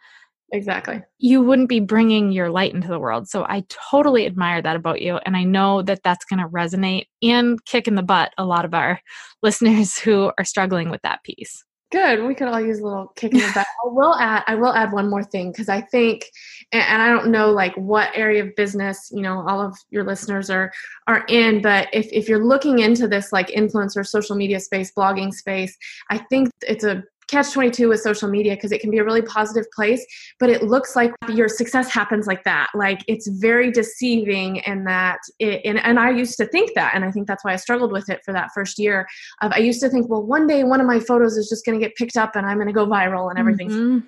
exactly 0.51 1.01
you 1.17 1.41
wouldn't 1.41 1.69
be 1.69 1.79
bringing 1.79 2.31
your 2.31 2.49
light 2.49 2.73
into 2.73 2.87
the 2.87 2.99
world 2.99 3.27
so 3.27 3.43
i 3.45 3.63
totally 3.91 4.25
admire 4.25 4.61
that 4.61 4.75
about 4.75 5.01
you 5.01 5.17
and 5.25 5.35
i 5.35 5.43
know 5.43 5.81
that 5.81 6.01
that's 6.03 6.25
going 6.25 6.39
to 6.39 6.47
resonate 6.47 7.05
and 7.21 7.63
kick 7.65 7.87
in 7.87 7.95
the 7.95 8.03
butt 8.03 8.33
a 8.37 8.45
lot 8.45 8.65
of 8.65 8.73
our 8.73 8.99
listeners 9.43 9.97
who 9.97 10.31
are 10.37 10.45
struggling 10.45 10.89
with 10.89 11.01
that 11.01 11.23
piece 11.23 11.63
Good. 11.91 12.23
We 12.23 12.35
could 12.35 12.47
all 12.47 12.61
use 12.61 12.79
a 12.79 12.83
little 12.83 13.07
kick 13.15 13.33
in 13.33 13.39
the 13.39 13.51
butt. 13.53 13.65
I 13.65 13.87
will 13.87 14.13
add. 14.15 14.43
I 14.45 14.53
will 14.53 14.73
add 14.73 14.91
one 14.91 15.09
more 15.09 15.23
thing 15.23 15.51
because 15.51 15.69
I 15.69 15.81
think, 15.81 16.25
and, 16.71 17.01
I 17.01 17.09
don't 17.09 17.31
know 17.31 17.49
like 17.49 17.73
what 17.77 18.11
area 18.13 18.43
of 18.43 18.55
business 18.55 19.09
you 19.11 19.23
know 19.23 19.43
all 19.47 19.59
of 19.59 19.75
your 19.89 20.03
listeners 20.03 20.51
are 20.51 20.71
are 21.07 21.25
in, 21.27 21.63
but 21.63 21.87
if 21.91 22.07
if 22.11 22.29
you're 22.29 22.45
looking 22.45 22.79
into 22.79 23.07
this 23.07 23.33
like 23.33 23.47
influencer, 23.47 24.05
social 24.05 24.35
media 24.35 24.59
space, 24.59 24.91
blogging 24.95 25.33
space, 25.33 25.75
I 26.11 26.19
think 26.29 26.51
it's 26.61 26.83
a 26.83 27.03
catch 27.29 27.53
22 27.53 27.89
with 27.89 28.01
social 28.01 28.29
media 28.29 28.55
because 28.55 28.71
it 28.71 28.81
can 28.81 28.91
be 28.91 28.97
a 28.97 29.03
really 29.03 29.21
positive 29.21 29.65
place 29.75 30.05
but 30.39 30.49
it 30.49 30.63
looks 30.63 30.95
like 30.95 31.11
your 31.33 31.47
success 31.47 31.91
happens 31.91 32.27
like 32.27 32.43
that. 32.43 32.67
Like 32.73 33.03
it's 33.07 33.27
very 33.27 33.71
deceiving 33.71 34.59
and 34.61 34.85
that 34.87 35.19
it, 35.39 35.61
and, 35.65 35.79
and 35.79 35.99
i 35.99 36.09
used 36.09 36.37
to 36.37 36.45
think 36.47 36.73
that 36.75 36.93
and 36.95 37.03
i 37.03 37.11
think 37.11 37.27
that's 37.27 37.43
why 37.43 37.53
i 37.53 37.55
struggled 37.55 37.91
with 37.91 38.09
it 38.09 38.21
for 38.23 38.33
that 38.33 38.49
first 38.53 38.79
year 38.79 39.07
of 39.41 39.51
i 39.53 39.57
used 39.57 39.81
to 39.81 39.89
think 39.89 40.09
well 40.09 40.23
one 40.23 40.47
day 40.47 40.63
one 40.63 40.81
of 40.81 40.87
my 40.87 40.99
photos 40.99 41.37
is 41.37 41.49
just 41.49 41.65
going 41.65 41.79
to 41.79 41.85
get 41.85 41.95
picked 41.95 42.17
up 42.17 42.35
and 42.35 42.45
i'm 42.45 42.57
going 42.57 42.67
to 42.67 42.73
go 42.73 42.85
viral 42.85 43.29
and 43.29 43.39
everything's 43.39 43.73
mm-hmm 43.73 43.99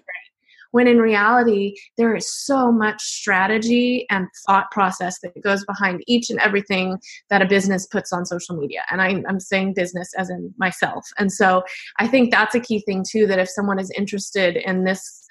when 0.71 0.88
in 0.88 0.99
reality 0.99 1.75
there 1.97 2.15
is 2.15 2.31
so 2.31 2.71
much 2.71 3.01
strategy 3.01 4.05
and 4.10 4.27
thought 4.45 4.71
process 4.71 5.19
that 5.21 5.41
goes 5.43 5.63
behind 5.65 6.03
each 6.07 6.29
and 6.29 6.39
everything 6.39 6.97
that 7.29 7.41
a 7.41 7.45
business 7.45 7.86
puts 7.86 8.12
on 8.12 8.25
social 8.25 8.55
media. 8.55 8.81
And 8.89 9.01
I, 9.01 9.21
i'm 9.27 9.39
saying 9.39 9.73
business 9.73 10.12
as 10.17 10.29
in 10.29 10.53
myself. 10.57 11.05
And 11.17 11.31
so 11.31 11.63
i 11.99 12.07
think 12.07 12.31
that's 12.31 12.55
a 12.55 12.60
key 12.60 12.81
thing 12.86 13.03
too 13.10 13.27
that 13.27 13.39
if 13.39 13.49
someone 13.49 13.79
is 13.79 13.91
interested 13.97 14.57
in 14.57 14.84
this 14.84 15.27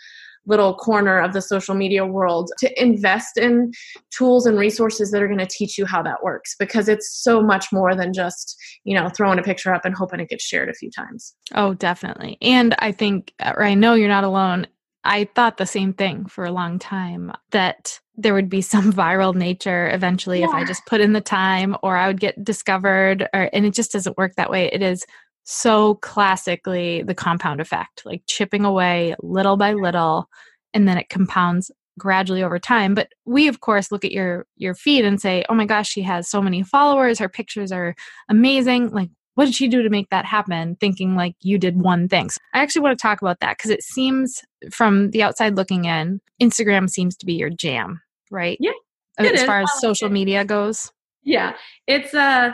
little 0.46 0.74
corner 0.74 1.20
of 1.20 1.32
the 1.32 1.42
social 1.42 1.74
media 1.74 2.04
world 2.06 2.50
to 2.58 2.82
invest 2.82 3.36
in 3.36 3.70
tools 4.10 4.46
and 4.46 4.58
resources 4.58 5.10
that 5.10 5.22
are 5.22 5.26
going 5.26 5.38
to 5.38 5.46
teach 5.46 5.76
you 5.76 5.84
how 5.84 6.02
that 6.02 6.22
works. 6.22 6.56
Because 6.58 6.88
it's 6.88 7.10
so 7.22 7.42
much 7.42 7.66
more 7.72 7.94
than 7.94 8.12
just 8.12 8.56
you 8.84 8.94
know 8.94 9.08
throwing 9.08 9.38
a 9.38 9.42
picture 9.42 9.72
up 9.72 9.84
and 9.84 9.94
hoping 9.94 10.20
it 10.20 10.28
gets 10.28 10.44
shared 10.44 10.68
a 10.68 10.74
few 10.74 10.90
times. 10.90 11.34
Oh 11.54 11.74
definitely. 11.74 12.38
And 12.42 12.74
i 12.78 12.92
think 12.92 13.32
uh, 13.40 13.52
or 13.56 13.64
i 13.64 13.74
know 13.74 13.94
you're 13.94 14.08
not 14.08 14.24
alone 14.24 14.66
I 15.04 15.28
thought 15.34 15.56
the 15.56 15.66
same 15.66 15.92
thing 15.92 16.26
for 16.26 16.44
a 16.44 16.52
long 16.52 16.78
time 16.78 17.32
that 17.50 18.00
there 18.16 18.34
would 18.34 18.50
be 18.50 18.60
some 18.60 18.92
viral 18.92 19.34
nature 19.34 19.90
eventually 19.90 20.40
yeah. 20.40 20.46
if 20.46 20.54
I 20.54 20.64
just 20.64 20.86
put 20.86 21.00
in 21.00 21.12
the 21.12 21.20
time 21.20 21.76
or 21.82 21.96
I 21.96 22.06
would 22.06 22.20
get 22.20 22.42
discovered 22.44 23.28
or 23.32 23.50
and 23.52 23.66
it 23.66 23.74
just 23.74 23.92
doesn't 23.92 24.18
work 24.18 24.34
that 24.36 24.50
way. 24.50 24.70
It 24.72 24.82
is 24.82 25.04
so 25.44 25.94
classically 25.96 27.02
the 27.02 27.14
compound 27.14 27.60
effect, 27.60 28.02
like 28.04 28.22
chipping 28.26 28.64
away 28.64 29.14
little 29.22 29.56
by 29.56 29.72
little 29.72 30.28
and 30.74 30.86
then 30.86 30.98
it 30.98 31.08
compounds 31.08 31.70
gradually 31.98 32.42
over 32.42 32.58
time 32.58 32.94
but 32.94 33.08
we 33.26 33.46
of 33.46 33.60
course 33.60 33.92
look 33.92 34.04
at 34.04 34.12
your 34.12 34.46
your 34.56 34.74
feed 34.74 35.04
and 35.04 35.20
say 35.20 35.44
oh 35.50 35.54
my 35.54 35.66
gosh 35.66 35.90
she 35.90 36.00
has 36.00 36.30
so 36.30 36.40
many 36.40 36.62
followers 36.62 37.18
her 37.18 37.28
pictures 37.28 37.70
are 37.70 37.94
amazing 38.30 38.88
like 38.88 39.10
what 39.34 39.46
did 39.46 39.54
she 39.54 39.68
do 39.68 39.82
to 39.82 39.88
make 39.88 40.10
that 40.10 40.24
happen 40.24 40.76
thinking 40.76 41.16
like 41.16 41.34
you 41.40 41.58
did 41.58 41.80
one 41.80 42.08
thing? 42.08 42.30
So 42.30 42.38
i 42.54 42.60
actually 42.60 42.82
want 42.82 42.98
to 42.98 43.02
talk 43.02 43.22
about 43.22 43.40
that 43.40 43.56
because 43.56 43.70
it 43.70 43.82
seems 43.82 44.42
from 44.70 45.10
the 45.10 45.22
outside 45.22 45.56
looking 45.56 45.84
in 45.84 46.20
instagram 46.40 46.88
seems 46.88 47.16
to 47.16 47.26
be 47.26 47.34
your 47.34 47.50
jam 47.50 48.00
right? 48.30 48.56
Yeah 48.60 48.72
as 49.18 49.42
far 49.44 49.60
as 49.60 49.70
social 49.80 50.08
media 50.08 50.44
goes? 50.44 50.90
Yeah 51.22 51.54
it's 51.86 52.14
uh 52.14 52.52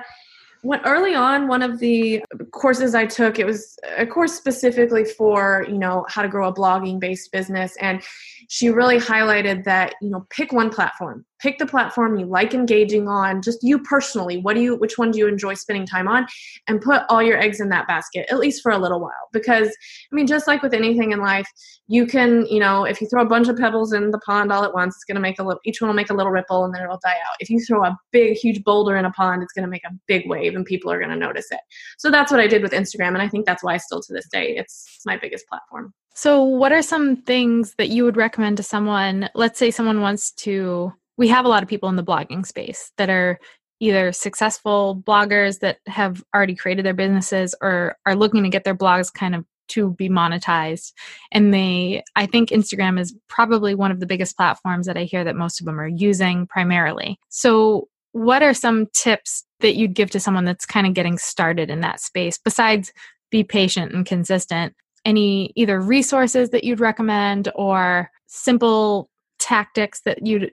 when 0.62 0.80
early 0.84 1.14
on 1.14 1.46
one 1.46 1.62
of 1.62 1.78
the 1.78 2.22
courses 2.50 2.94
i 2.94 3.06
took 3.06 3.38
it 3.38 3.46
was 3.46 3.78
a 3.96 4.06
course 4.06 4.32
specifically 4.32 5.04
for 5.04 5.64
you 5.68 5.78
know 5.78 6.04
how 6.08 6.22
to 6.22 6.28
grow 6.28 6.48
a 6.48 6.52
blogging 6.52 6.98
based 6.98 7.30
business 7.30 7.76
and 7.80 8.02
she 8.48 8.68
really 8.68 8.98
highlighted 8.98 9.64
that 9.64 9.94
you 10.02 10.10
know 10.10 10.26
pick 10.30 10.52
one 10.52 10.70
platform 10.70 11.24
pick 11.40 11.58
the 11.58 11.66
platform 11.66 12.16
you 12.16 12.26
like 12.26 12.54
engaging 12.54 13.08
on 13.08 13.42
just 13.42 13.58
you 13.62 13.78
personally 13.78 14.38
what 14.38 14.54
do 14.54 14.60
you 14.60 14.76
which 14.76 14.98
one 14.98 15.10
do 15.10 15.18
you 15.18 15.26
enjoy 15.26 15.54
spending 15.54 15.86
time 15.86 16.08
on 16.08 16.26
and 16.66 16.80
put 16.80 17.02
all 17.08 17.22
your 17.22 17.38
eggs 17.38 17.60
in 17.60 17.68
that 17.68 17.86
basket 17.86 18.26
at 18.30 18.38
least 18.38 18.62
for 18.62 18.72
a 18.72 18.78
little 18.78 19.00
while. 19.00 19.12
Because 19.32 19.68
i 19.68 20.14
mean 20.14 20.26
just 20.26 20.46
like 20.46 20.62
with 20.62 20.74
anything 20.74 21.12
in 21.12 21.20
life 21.20 21.46
you 21.88 22.06
can 22.06 22.46
you 22.46 22.60
know 22.60 22.84
if 22.84 23.00
you 23.00 23.08
throw 23.08 23.22
a 23.22 23.26
bunch 23.26 23.48
of 23.48 23.56
pebbles 23.56 23.92
in 23.92 24.10
the 24.10 24.18
pond 24.20 24.52
all 24.52 24.64
at 24.64 24.74
once 24.74 24.96
it's 24.96 25.04
going 25.04 25.14
to 25.14 25.20
make 25.20 25.38
a 25.38 25.42
little 25.42 25.60
each 25.64 25.80
one 25.80 25.88
will 25.88 25.94
make 25.94 26.10
a 26.10 26.14
little 26.14 26.32
ripple 26.32 26.64
and 26.64 26.74
then 26.74 26.82
it'll 26.82 26.98
die 27.04 27.10
out. 27.10 27.36
If 27.40 27.50
you 27.50 27.60
throw 27.60 27.84
a 27.84 27.96
big 28.12 28.36
huge 28.36 28.64
boulder 28.64 28.96
in 28.96 29.04
a 29.04 29.10
pond 29.12 29.42
it's 29.42 29.52
going 29.52 29.64
to 29.64 29.70
make 29.70 29.84
a 29.84 29.92
big 30.06 30.28
wave 30.28 30.54
and 30.54 30.64
people 30.64 30.90
are 30.90 30.98
going 30.98 31.10
to 31.10 31.16
notice 31.16 31.46
it. 31.50 31.60
So 31.98 32.10
that's 32.10 32.30
what 32.30 32.40
i 32.40 32.46
did 32.46 32.62
with 32.62 32.72
instagram 32.72 33.08
and 33.08 33.22
i 33.22 33.28
think 33.28 33.46
that's 33.46 33.62
why 33.62 33.76
still 33.76 34.02
to 34.02 34.12
this 34.12 34.28
day 34.28 34.56
it's 34.56 35.00
my 35.04 35.16
biggest 35.16 35.46
platform. 35.48 35.92
So 36.14 36.42
what 36.42 36.72
are 36.72 36.82
some 36.82 37.16
things 37.16 37.74
that 37.76 37.90
you 37.90 38.04
would 38.04 38.16
recommend 38.16 38.56
to 38.56 38.62
someone 38.62 39.28
let's 39.34 39.58
say 39.58 39.70
someone 39.70 40.00
wants 40.00 40.32
to 40.32 40.92
we 41.16 41.28
have 41.28 41.44
a 41.44 41.48
lot 41.48 41.62
of 41.62 41.68
people 41.68 41.88
in 41.88 41.96
the 41.96 42.04
blogging 42.04 42.46
space 42.46 42.92
that 42.96 43.10
are 43.10 43.38
either 43.80 44.12
successful 44.12 45.02
bloggers 45.06 45.60
that 45.60 45.78
have 45.86 46.24
already 46.34 46.54
created 46.54 46.84
their 46.84 46.94
businesses 46.94 47.54
or 47.60 47.96
are 48.06 48.16
looking 48.16 48.42
to 48.42 48.48
get 48.48 48.64
their 48.64 48.74
blogs 48.74 49.12
kind 49.12 49.34
of 49.34 49.44
to 49.68 49.90
be 49.90 50.08
monetized. 50.08 50.92
And 51.32 51.52
they 51.52 52.02
i 52.14 52.24
think 52.26 52.50
instagram 52.50 53.00
is 53.00 53.14
probably 53.28 53.74
one 53.74 53.90
of 53.90 54.00
the 54.00 54.06
biggest 54.06 54.36
platforms 54.36 54.86
that 54.86 54.96
i 54.96 55.02
hear 55.02 55.24
that 55.24 55.36
most 55.36 55.60
of 55.60 55.66
them 55.66 55.80
are 55.80 55.88
using 55.88 56.46
primarily. 56.46 57.18
So 57.28 57.88
what 58.12 58.42
are 58.42 58.54
some 58.54 58.86
tips 58.94 59.44
that 59.60 59.76
you'd 59.76 59.94
give 59.94 60.10
to 60.10 60.20
someone 60.20 60.44
that's 60.44 60.64
kind 60.64 60.86
of 60.86 60.94
getting 60.94 61.18
started 61.18 61.68
in 61.68 61.80
that 61.80 62.00
space 62.00 62.38
besides 62.38 62.92
be 63.30 63.44
patient 63.44 63.92
and 63.92 64.06
consistent? 64.06 64.74
Any 65.04 65.52
either 65.54 65.80
resources 65.80 66.50
that 66.50 66.64
you'd 66.64 66.80
recommend 66.80 67.50
or 67.54 68.10
simple 68.26 69.10
tactics 69.38 70.00
that 70.06 70.26
you'd 70.26 70.50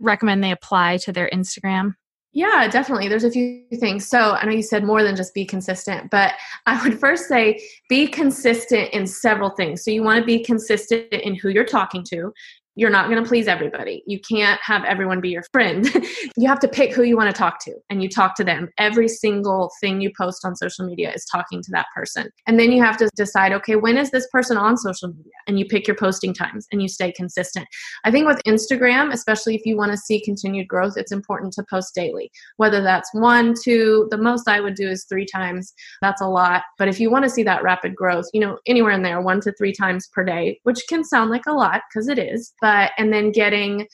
recommend 0.00 0.42
they 0.42 0.50
apply 0.50 0.98
to 0.98 1.12
their 1.12 1.28
Instagram? 1.32 1.94
Yeah, 2.32 2.68
definitely. 2.68 3.08
There's 3.08 3.24
a 3.24 3.30
few 3.30 3.64
things. 3.80 4.06
So 4.06 4.32
I 4.32 4.44
know 4.44 4.52
you 4.52 4.62
said 4.62 4.84
more 4.84 5.02
than 5.02 5.16
just 5.16 5.32
be 5.32 5.46
consistent, 5.46 6.10
but 6.10 6.34
I 6.66 6.82
would 6.82 7.00
first 7.00 7.28
say 7.28 7.62
be 7.88 8.06
consistent 8.06 8.90
in 8.92 9.06
several 9.06 9.50
things. 9.50 9.82
So 9.82 9.90
you 9.90 10.02
want 10.02 10.20
to 10.20 10.24
be 10.26 10.44
consistent 10.44 11.10
in 11.12 11.34
who 11.34 11.48
you're 11.48 11.64
talking 11.64 12.04
to 12.10 12.32
you're 12.76 12.90
not 12.90 13.08
going 13.08 13.22
to 13.22 13.26
please 13.26 13.48
everybody. 13.48 14.04
You 14.06 14.20
can't 14.20 14.60
have 14.62 14.84
everyone 14.84 15.22
be 15.22 15.30
your 15.30 15.44
friend. 15.50 15.88
you 16.36 16.46
have 16.46 16.60
to 16.60 16.68
pick 16.68 16.92
who 16.92 17.02
you 17.02 17.16
want 17.16 17.34
to 17.34 17.38
talk 17.38 17.58
to 17.64 17.74
and 17.88 18.02
you 18.02 18.08
talk 18.08 18.36
to 18.36 18.44
them. 18.44 18.68
Every 18.78 19.08
single 19.08 19.70
thing 19.80 20.02
you 20.02 20.12
post 20.16 20.44
on 20.44 20.54
social 20.54 20.86
media 20.86 21.10
is 21.12 21.24
talking 21.24 21.62
to 21.62 21.70
that 21.72 21.86
person. 21.94 22.28
And 22.46 22.60
then 22.60 22.70
you 22.72 22.82
have 22.82 22.98
to 22.98 23.08
decide, 23.16 23.52
okay, 23.52 23.76
when 23.76 23.96
is 23.96 24.10
this 24.10 24.28
person 24.30 24.58
on 24.58 24.76
social 24.76 25.08
media? 25.08 25.32
And 25.46 25.58
you 25.58 25.64
pick 25.64 25.88
your 25.88 25.96
posting 25.96 26.34
times 26.34 26.66
and 26.70 26.82
you 26.82 26.88
stay 26.88 27.12
consistent. 27.12 27.66
I 28.04 28.10
think 28.10 28.26
with 28.26 28.42
Instagram, 28.46 29.10
especially 29.10 29.54
if 29.54 29.64
you 29.64 29.76
want 29.76 29.92
to 29.92 29.98
see 29.98 30.22
continued 30.22 30.68
growth, 30.68 30.98
it's 30.98 31.12
important 31.12 31.54
to 31.54 31.64
post 31.70 31.94
daily. 31.94 32.30
Whether 32.58 32.82
that's 32.82 33.08
one, 33.14 33.54
two, 33.64 34.06
the 34.10 34.18
most 34.18 34.48
I 34.48 34.60
would 34.60 34.74
do 34.74 34.88
is 34.88 35.06
three 35.08 35.26
times. 35.26 35.72
That's 36.02 36.20
a 36.20 36.28
lot. 36.28 36.62
But 36.76 36.88
if 36.88 37.00
you 37.00 37.10
want 37.10 37.24
to 37.24 37.30
see 37.30 37.42
that 37.44 37.62
rapid 37.62 37.96
growth, 37.96 38.26
you 38.34 38.40
know, 38.40 38.58
anywhere 38.66 38.92
in 38.92 39.02
there, 39.02 39.22
one 39.22 39.40
to 39.40 39.52
three 39.52 39.72
times 39.72 40.08
per 40.12 40.24
day, 40.24 40.60
which 40.64 40.82
can 40.90 41.04
sound 41.04 41.30
like 41.30 41.46
a 41.46 41.52
lot 41.52 41.80
because 41.88 42.08
it 42.08 42.18
is 42.18 42.52
and 42.98 43.12
then 43.12 43.32
getting 43.32 43.86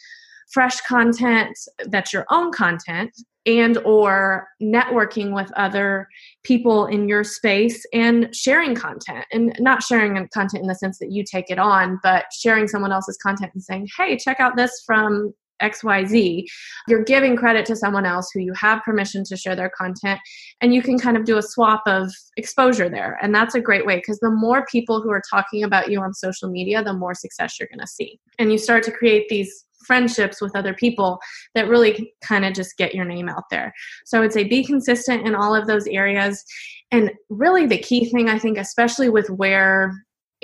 fresh 0.53 0.81
content 0.83 1.57
that's 1.89 2.13
your 2.13 2.27
own 2.31 2.53
content 2.53 3.11
and 3.47 3.79
or 3.79 4.47
networking 4.63 5.35
with 5.35 5.51
other 5.57 6.07
people 6.45 6.87
in 6.87 7.09
your 7.09 7.25
space 7.25 7.85
and 7.93 8.35
sharing 8.35 8.75
content. 8.75 9.25
And 9.33 9.53
not 9.59 9.83
sharing 9.83 10.15
content 10.33 10.63
in 10.63 10.69
the 10.69 10.75
sense 10.75 10.99
that 10.99 11.11
you 11.11 11.25
take 11.25 11.51
it 11.51 11.59
on 11.59 11.99
but 12.03 12.27
sharing 12.33 12.69
someone 12.69 12.93
else's 12.93 13.19
content 13.23 13.53
and 13.55 13.63
saying 13.63 13.89
hey 13.97 14.17
check 14.17 14.39
out 14.41 14.57
this 14.57 14.83
from 14.87 15.33
XYZ, 15.61 16.45
you're 16.88 17.05
giving 17.05 17.37
credit 17.37 17.67
to 17.67 17.77
someone 17.77 18.07
else 18.07 18.31
who 18.33 18.41
you 18.41 18.53
have 18.55 18.83
permission 18.83 19.25
to 19.25 19.37
share 19.37 19.57
their 19.57 19.71
content, 19.71 20.21
and 20.61 20.75
you 20.75 20.83
can 20.83 20.99
kind 20.99 21.17
of 21.17 21.25
do 21.25 21.38
a 21.38 21.43
swap 21.43 21.83
of 21.87 22.11
exposure 22.37 22.88
there. 22.88 23.19
And 23.23 23.35
that's 23.35 23.55
a 23.55 23.61
great 23.61 23.87
way 23.87 23.97
because 23.97 24.19
the 24.21 24.31
more 24.31 24.65
people 24.67 25.01
who 25.03 25.11
are 25.11 25.23
talking 25.31 25.65
about 25.65 25.91
you 25.91 26.01
on 26.01 26.15
social 26.15 26.51
media, 26.51 26.83
the 26.83 26.93
more 26.93 27.15
success 27.15 27.59
you're 27.59 27.69
going 27.69 27.81
to 27.81 27.87
see. 27.87 28.19
And 28.38 28.51
you 28.51 28.59
start 28.59 28.83
to 28.85 28.93
create 28.93 29.29
these 29.29 29.65
friendships 29.87 30.41
with 30.41 30.55
other 30.57 30.75
people 30.75 31.19
that 31.55 31.69
really 31.69 32.15
kind 32.23 32.45
of 32.45 32.55
just 32.55 32.77
get 32.77 32.95
your 32.95 33.05
name 33.05 33.29
out 33.29 33.45
there. 33.51 33.73
So 34.05 34.19
I 34.19 34.21
would 34.21 34.33
say 34.33 34.45
be 34.45 34.65
consistent 34.65 35.27
in 35.27 35.35
all 35.35 35.55
of 35.55 35.67
those 35.67 35.87
areas. 35.87 36.45
And 36.91 37.11
really, 37.31 37.67
the 37.67 37.79
key 37.79 38.11
thing 38.11 38.29
I 38.29 38.38
think, 38.38 38.59
especially 38.59 39.09
with 39.09 39.29
where 39.31 39.93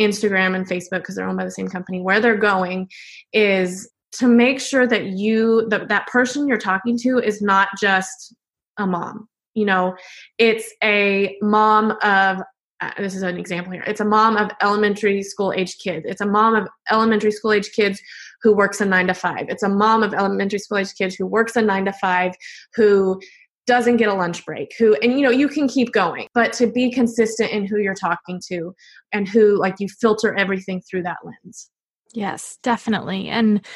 Instagram 0.00 0.54
and 0.54 0.66
Facebook, 0.66 1.00
because 1.00 1.16
they're 1.16 1.28
owned 1.28 1.38
by 1.38 1.44
the 1.44 1.50
same 1.50 1.68
company, 1.68 2.00
where 2.00 2.20
they're 2.20 2.36
going 2.36 2.88
is 3.32 3.88
to 4.12 4.26
make 4.26 4.60
sure 4.60 4.86
that 4.86 5.06
you 5.06 5.68
that 5.68 5.88
that 5.88 6.06
person 6.06 6.48
you're 6.48 6.58
talking 6.58 6.96
to 6.98 7.18
is 7.18 7.42
not 7.42 7.68
just 7.80 8.34
a 8.78 8.86
mom 8.86 9.28
you 9.58 9.64
know? 9.64 9.96
It's 10.38 10.72
a 10.82 11.36
mom 11.42 11.92
of 12.02 12.42
uh, 12.80 12.92
this 12.96 13.16
is 13.16 13.22
an 13.22 13.36
example 13.36 13.72
here. 13.72 13.82
It's 13.88 14.00
a 14.00 14.04
mom 14.04 14.36
of 14.36 14.52
elementary 14.62 15.20
school 15.24 15.52
age 15.52 15.78
kids. 15.78 16.06
It's 16.08 16.20
a 16.20 16.26
mom 16.26 16.54
of 16.54 16.68
elementary 16.92 17.32
school 17.32 17.52
age 17.52 17.72
kids 17.72 18.00
who 18.40 18.54
works 18.54 18.80
a 18.80 18.84
nine 18.84 19.08
to 19.08 19.14
five. 19.14 19.46
It's 19.48 19.64
a 19.64 19.68
mom 19.68 20.04
of 20.04 20.14
elementary 20.14 20.60
school 20.60 20.78
age 20.78 20.94
kids 20.94 21.16
who 21.16 21.26
works 21.26 21.56
a 21.56 21.62
nine 21.62 21.86
to 21.86 21.92
five 21.92 22.34
who 22.76 23.20
doesn't 23.66 23.96
get 23.96 24.08
a 24.08 24.14
lunch 24.14 24.46
break 24.46 24.72
who 24.78 24.94
and 25.02 25.12
you 25.12 25.20
know 25.20 25.30
you 25.30 25.46
can 25.46 25.68
keep 25.68 25.92
going 25.92 26.26
but 26.32 26.54
to 26.54 26.66
be 26.66 26.90
consistent 26.90 27.50
in 27.50 27.66
who 27.66 27.76
you're 27.76 27.92
talking 27.92 28.40
to 28.48 28.74
and 29.12 29.28
who 29.28 29.58
like 29.58 29.74
you 29.78 29.86
filter 30.00 30.34
everything 30.36 30.80
through 30.88 31.02
that 31.02 31.18
lens. 31.22 31.68
Yes, 32.14 32.58
definitely. 32.62 33.28
And 33.28 33.66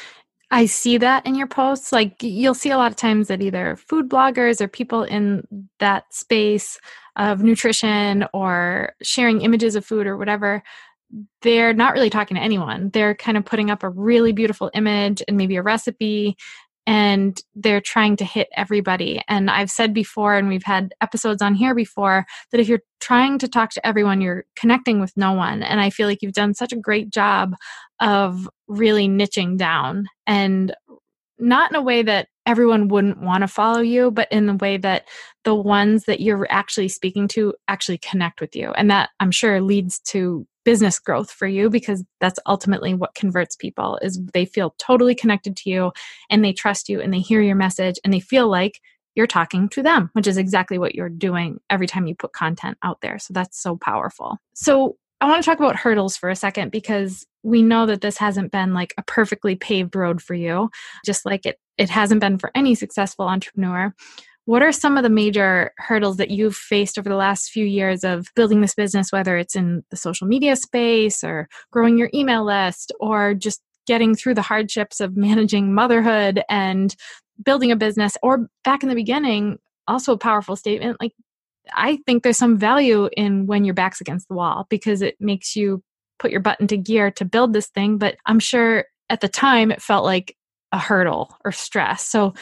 I 0.51 0.65
see 0.65 0.97
that 0.99 1.25
in 1.25 1.35
your 1.35 1.47
posts. 1.47 1.91
Like 1.91 2.21
you'll 2.21 2.53
see 2.53 2.69
a 2.69 2.77
lot 2.77 2.91
of 2.91 2.95
times 2.95 3.27
that 3.27 3.41
either 3.41 3.75
food 3.75 4.09
bloggers 4.09 4.61
or 4.61 4.67
people 4.67 5.03
in 5.03 5.47
that 5.79 6.13
space 6.13 6.79
of 7.15 7.43
nutrition 7.43 8.25
or 8.33 8.93
sharing 9.01 9.41
images 9.41 9.75
of 9.75 9.85
food 9.85 10.07
or 10.07 10.17
whatever, 10.17 10.63
they're 11.41 11.73
not 11.73 11.93
really 11.93 12.09
talking 12.09 12.35
to 12.35 12.43
anyone. 12.43 12.89
They're 12.91 13.15
kind 13.15 13.37
of 13.37 13.45
putting 13.45 13.69
up 13.69 13.83
a 13.83 13.89
really 13.89 14.31
beautiful 14.31 14.71
image 14.73 15.21
and 15.27 15.37
maybe 15.37 15.55
a 15.55 15.63
recipe 15.63 16.35
and 16.85 17.39
they're 17.55 17.81
trying 17.81 18.17
to 18.17 18.25
hit 18.25 18.49
everybody. 18.55 19.21
And 19.27 19.49
I've 19.49 19.69
said 19.69 19.93
before, 19.93 20.35
and 20.35 20.47
we've 20.47 20.63
had 20.63 20.93
episodes 21.01 21.41
on 21.41 21.55
here 21.55 21.73
before, 21.73 22.25
that 22.51 22.59
if 22.59 22.67
you're 22.67 22.81
trying 22.99 23.37
to 23.39 23.47
talk 23.47 23.69
to 23.71 23.87
everyone, 23.87 24.21
you're 24.21 24.45
connecting 24.55 24.99
with 24.99 25.13
no 25.15 25.33
one. 25.33 25.63
And 25.63 25.79
I 25.79 25.89
feel 25.89 26.07
like 26.07 26.21
you've 26.21 26.33
done 26.33 26.53
such 26.53 26.73
a 26.73 26.77
great 26.77 27.09
job 27.09 27.55
of 27.99 28.49
really 28.67 29.07
niching 29.07 29.57
down 29.57 30.07
and 30.27 30.75
not 31.39 31.71
in 31.71 31.75
a 31.75 31.81
way 31.81 32.03
that 32.03 32.27
everyone 32.45 32.89
wouldn't 32.89 33.21
want 33.21 33.41
to 33.41 33.47
follow 33.47 33.79
you, 33.79 34.11
but 34.11 34.29
in 34.31 34.45
the 34.45 34.55
way 34.55 34.77
that 34.77 35.07
the 35.45 35.55
ones 35.55 36.03
that 36.05 36.19
you're 36.19 36.45
actually 36.49 36.89
speaking 36.89 37.27
to 37.29 37.53
actually 37.67 37.97
connect 37.97 38.41
with 38.41 38.55
you. 38.55 38.71
And 38.71 38.91
that 38.91 39.09
I'm 39.19 39.31
sure 39.31 39.61
leads 39.61 39.99
to 40.07 40.45
business 40.63 40.99
growth 40.99 41.31
for 41.31 41.47
you 41.47 41.69
because 41.69 42.03
that's 42.19 42.39
ultimately 42.45 42.93
what 42.93 43.15
converts 43.15 43.55
people 43.55 43.99
is 44.01 44.19
they 44.33 44.45
feel 44.45 44.75
totally 44.77 45.15
connected 45.15 45.55
to 45.57 45.69
you 45.69 45.91
and 46.29 46.43
they 46.43 46.53
trust 46.53 46.89
you 46.89 47.01
and 47.01 47.13
they 47.13 47.19
hear 47.19 47.41
your 47.41 47.55
message 47.55 47.99
and 48.03 48.13
they 48.13 48.19
feel 48.19 48.47
like 48.49 48.79
you're 49.15 49.27
talking 49.27 49.69
to 49.69 49.83
them, 49.83 50.09
which 50.13 50.27
is 50.27 50.37
exactly 50.37 50.77
what 50.77 50.95
you're 50.95 51.09
doing 51.09 51.59
every 51.69 51.87
time 51.87 52.07
you 52.07 52.15
put 52.15 52.33
content 52.33 52.77
out 52.83 53.01
there. 53.01 53.19
So 53.19 53.33
that's 53.33 53.61
so 53.61 53.75
powerful. 53.75 54.37
So 54.55 54.97
I 55.21 55.27
want 55.27 55.43
to 55.43 55.49
talk 55.49 55.59
about 55.59 55.75
hurdles 55.75 56.17
for 56.17 56.29
a 56.29 56.35
second 56.35 56.71
because 56.71 57.25
we 57.43 57.61
know 57.61 57.85
that 57.85 58.01
this 58.01 58.17
hasn't 58.17 58.51
been 58.51 58.73
like 58.73 58.93
a 58.97 59.03
perfectly 59.03 59.55
paved 59.55 59.95
road 59.95 60.21
for 60.21 60.33
you, 60.33 60.69
just 61.05 61.25
like 61.25 61.45
it 61.45 61.59
it 61.77 61.89
hasn't 61.89 62.21
been 62.21 62.37
for 62.37 62.51
any 62.55 62.75
successful 62.75 63.27
entrepreneur. 63.27 63.93
What 64.45 64.61
are 64.61 64.71
some 64.71 64.97
of 64.97 65.03
the 65.03 65.09
major 65.09 65.71
hurdles 65.77 66.17
that 66.17 66.29
you've 66.29 66.55
faced 66.55 66.97
over 66.97 67.09
the 67.09 67.15
last 67.15 67.49
few 67.49 67.65
years 67.65 68.03
of 68.03 68.27
building 68.35 68.61
this 68.61 68.75
business, 68.75 69.11
whether 69.11 69.37
it's 69.37 69.55
in 69.55 69.83
the 69.89 69.97
social 69.97 70.27
media 70.27 70.55
space 70.55 71.23
or 71.23 71.47
growing 71.71 71.97
your 71.97 72.09
email 72.13 72.45
list 72.45 72.91
or 72.99 73.33
just 73.33 73.61
getting 73.87 74.15
through 74.15 74.33
the 74.33 74.41
hardships 74.41 74.99
of 74.99 75.15
managing 75.17 75.73
motherhood 75.73 76.41
and 76.49 76.95
building 77.43 77.71
a 77.71 77.75
business? 77.75 78.17
Or 78.21 78.47
back 78.63 78.83
in 78.83 78.89
the 78.89 78.95
beginning 78.95 79.59
also 79.87 80.13
a 80.13 80.17
powerful 80.17 80.55
statement 80.55 80.95
like 81.01 81.11
i 81.73 81.97
think 82.05 82.23
there's 82.23 82.37
some 82.37 82.57
value 82.57 83.09
in 83.17 83.45
when 83.47 83.65
your 83.65 83.73
back's 83.73 83.99
against 83.99 84.29
the 84.29 84.33
wall 84.33 84.65
because 84.69 85.01
it 85.01 85.17
makes 85.19 85.57
you 85.57 85.83
put 86.19 86.31
your 86.31 86.39
butt 86.39 86.59
into 86.61 86.77
gear 86.77 87.11
to 87.11 87.25
build 87.25 87.51
this 87.51 87.67
thing 87.67 87.97
but 87.97 88.15
i'm 88.25 88.39
sure 88.39 88.85
at 89.09 89.19
the 89.19 89.27
time 89.27 89.71
it 89.71 89.81
felt 89.81 90.05
like 90.05 90.37
a 90.73 90.79
hurdle 90.79 91.37
or 91.45 91.51
stress. 91.51 92.05
So 92.05 92.33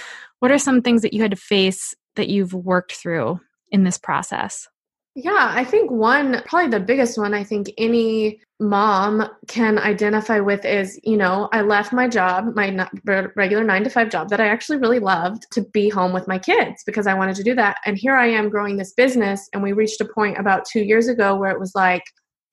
what 0.42 0.52
are 0.52 0.60
some 0.60 0.82
things 0.82 1.02
that 1.02 1.14
you 1.14 1.22
had 1.22 1.32
to 1.32 1.38
face 1.38 1.96
that 2.16 2.28
you've 2.28 2.54
worked 2.54 2.92
through 2.92 3.40
in 3.72 3.84
this 3.84 3.98
process 3.98 4.68
yeah, 5.14 5.52
I 5.54 5.66
think 5.66 5.92
one, 5.92 6.42
probably 6.46 6.70
the 6.70 6.80
biggest 6.80 7.18
one, 7.18 7.34
I 7.34 7.44
think 7.44 7.70
any 7.78 8.40
mom 8.62 9.28
can 9.48 9.78
identify 9.78 10.40
with 10.40 10.64
is, 10.64 10.98
you 11.04 11.18
know, 11.18 11.50
I 11.52 11.62
left 11.62 11.92
my 11.92 12.08
job, 12.08 12.56
my 12.56 12.88
regular 13.36 13.64
nine 13.66 13.84
to 13.84 13.90
five 13.90 14.10
job 14.10 14.30
that 14.30 14.40
I 14.40 14.48
actually 14.48 14.78
really 14.78 15.00
loved 15.00 15.48
to 15.52 15.64
be 15.74 15.90
home 15.90 16.14
with 16.14 16.30
my 16.30 16.40
kids 16.40 16.84
because 16.86 17.08
I 17.08 17.14
wanted 17.14 17.36
to 17.38 17.44
do 17.44 17.54
that. 17.56 17.80
And 17.86 17.98
here 17.98 18.16
I 18.16 18.28
am 18.28 18.50
growing 18.50 18.78
this 18.78 18.94
business. 18.94 19.50
And 19.52 19.62
we 19.62 19.74
reached 19.74 20.00
a 20.00 20.06
point 20.06 20.38
about 20.38 20.64
two 20.64 20.82
years 20.82 21.10
ago 21.10 21.36
where 21.36 21.52
it 21.52 21.60
was 21.60 21.76
like, 21.76 22.04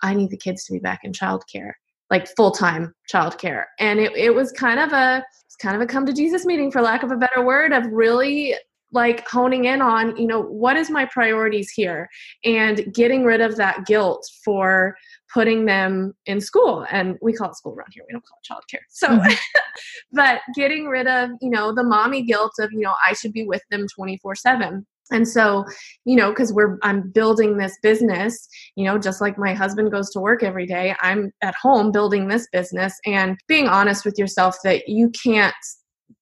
I 0.02 0.14
need 0.14 0.30
the 0.30 0.36
kids 0.36 0.64
to 0.64 0.72
be 0.72 0.80
back 0.80 1.00
in 1.04 1.12
childcare, 1.12 1.72
like 2.10 2.26
full 2.36 2.50
time 2.50 2.92
childcare. 3.12 3.64
And 3.78 4.00
it, 4.00 4.16
it 4.16 4.34
was 4.34 4.50
kind 4.50 4.80
of 4.80 4.92
a, 4.92 5.24
kind 5.60 5.76
of 5.76 5.82
a 5.82 5.86
come 5.86 6.06
to 6.06 6.12
Jesus 6.12 6.44
meeting, 6.44 6.70
for 6.70 6.82
lack 6.82 7.02
of 7.02 7.10
a 7.10 7.16
better 7.16 7.44
word, 7.44 7.72
of 7.72 7.86
really 7.86 8.54
like 8.90 9.28
honing 9.28 9.66
in 9.66 9.82
on 9.82 10.16
you 10.16 10.26
know 10.26 10.40
what 10.40 10.76
is 10.76 10.90
my 10.90 11.04
priorities 11.06 11.70
here? 11.70 12.08
And 12.44 12.92
getting 12.94 13.24
rid 13.24 13.40
of 13.40 13.56
that 13.56 13.86
guilt 13.86 14.26
for 14.44 14.96
putting 15.32 15.66
them 15.66 16.14
in 16.24 16.40
school. 16.40 16.86
And 16.90 17.18
we 17.20 17.34
call 17.34 17.50
it 17.50 17.56
school 17.56 17.74
around 17.74 17.92
here. 17.92 18.04
We 18.08 18.12
don't 18.12 18.24
call 18.24 18.60
it 18.60 18.76
childcare. 18.76 18.84
So 18.88 19.08
mm-hmm. 19.08 19.34
but 20.12 20.40
getting 20.54 20.86
rid 20.86 21.06
of 21.06 21.30
you 21.40 21.50
know 21.50 21.74
the 21.74 21.84
mommy 21.84 22.22
guilt 22.22 22.52
of 22.58 22.72
you 22.72 22.80
know 22.80 22.94
i 23.06 23.12
should 23.12 23.32
be 23.32 23.44
with 23.46 23.62
them 23.70 23.86
24 23.94 24.34
7 24.34 24.86
and 25.10 25.26
so 25.26 25.64
you 26.04 26.16
know 26.16 26.30
because 26.30 26.52
we're 26.52 26.78
i'm 26.82 27.10
building 27.10 27.56
this 27.56 27.76
business 27.82 28.48
you 28.76 28.84
know 28.84 28.98
just 28.98 29.20
like 29.20 29.38
my 29.38 29.54
husband 29.54 29.90
goes 29.90 30.10
to 30.10 30.20
work 30.20 30.42
every 30.42 30.66
day 30.66 30.94
i'm 31.00 31.30
at 31.42 31.54
home 31.54 31.90
building 31.92 32.28
this 32.28 32.46
business. 32.52 32.98
And 33.06 33.36
being 33.48 33.66
honest 33.66 34.04
with 34.04 34.18
yourself 34.18 34.56
that 34.64 34.88
you 34.88 35.10
can't 35.10 35.54